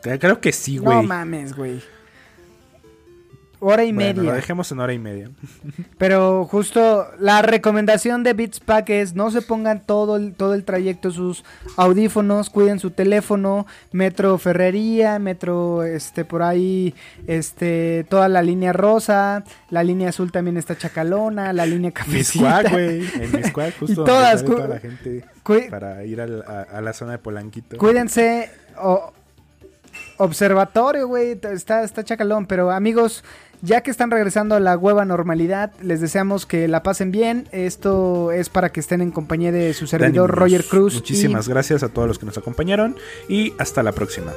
Creo 0.03 0.41
que 0.41 0.53
sí, 0.53 0.79
güey. 0.79 0.97
No 0.97 1.03
mames, 1.03 1.55
güey. 1.57 1.81
Hora 3.61 3.83
y 3.85 3.93
Bueno, 3.93 4.19
media. 4.21 4.31
lo 4.31 4.37
dejemos 4.37 4.71
en 4.71 4.79
hora 4.79 4.93
y 4.93 5.01
media. 5.01 5.31
Pero 5.99 6.45
justo 6.45 7.09
la 7.19 7.43
recomendación 7.43 8.23
de 8.23 8.33
Beats 8.33 8.61
Pack 8.61 8.91
es 8.91 9.15
no 9.17 9.33
se 9.33 9.43
pongan 9.43 9.85
todo 9.85 10.15
el, 10.15 10.33
todo 10.35 10.55
el 10.55 10.63
trayecto 10.63 11.11
sus 11.11 11.43
audífonos, 11.77 12.51
cuiden 12.51 12.79
su 12.79 12.93
teléfono, 12.93 13.67
Metro 13.91 14.39
Ferrería, 14.39 15.19
Metro 15.19 15.83
este 15.83 16.25
por 16.25 16.43
ahí 16.45 16.95
este 17.27 18.07
toda 18.09 18.29
la 18.29 18.43
línea 18.43 18.73
rosa, 18.73 19.43
la 19.71 19.83
línea 19.83 20.11
azul 20.11 20.31
también 20.31 20.57
está 20.57 20.79
chacalona, 20.79 21.53
la 21.53 21.67
línea 21.67 21.91
cafecita. 21.93 22.61
Miscuac, 22.63 22.71
güey. 22.71 23.09
En 23.21 23.33
Miscuac, 23.33 23.77
justo 23.81 24.03
Y 24.03 24.07
todas, 24.07 24.45
toda 24.45 24.69
la 24.69 24.79
gente 24.79 25.25
para 25.69 26.05
ir 26.05 26.21
a, 26.21 26.25
a 26.63 26.81
la 26.81 26.93
zona 26.93 27.11
de 27.13 27.19
Polanquito. 27.19 27.77
Cuídense. 27.77 28.53
o- 28.81 29.13
observatorio, 30.19 31.07
güey. 31.09 31.39
Está, 31.53 31.83
está 31.85 32.05
chacalón. 32.05 32.47
Pero 32.47 32.71
amigos, 32.71 33.25
ya 33.63 33.81
que 33.81 33.91
están 33.91 34.11
regresando 34.11 34.55
a 34.55 34.61
la 34.61 34.77
hueva 34.77 35.05
normalidad, 35.05 35.73
les 35.83 36.01
deseamos 36.01 36.47
que 36.47 36.69
la 36.69 36.83
pasen 36.83 37.11
bien. 37.11 37.49
Esto 37.53 38.31
es 38.33 38.49
para 38.49 38.71
que 38.71 38.81
estén 38.81 39.01
en 39.01 39.11
compañía 39.11 39.51
de 39.53 39.73
su 39.75 39.87
servidor. 39.87 40.31
Roger 40.31 40.65
Cruz. 40.65 40.93
y- 40.95 40.97
Muchísimas 40.99 41.49
gracias 41.49 41.83
a 41.83 41.89
todos 41.89 42.07
los 42.07 42.19
que 42.19 42.27
nos 42.27 42.39
acompañaron 42.39 42.97
y 43.29 43.55
hasta 43.59 43.83
la 43.83 43.93
próxima. 43.93 44.33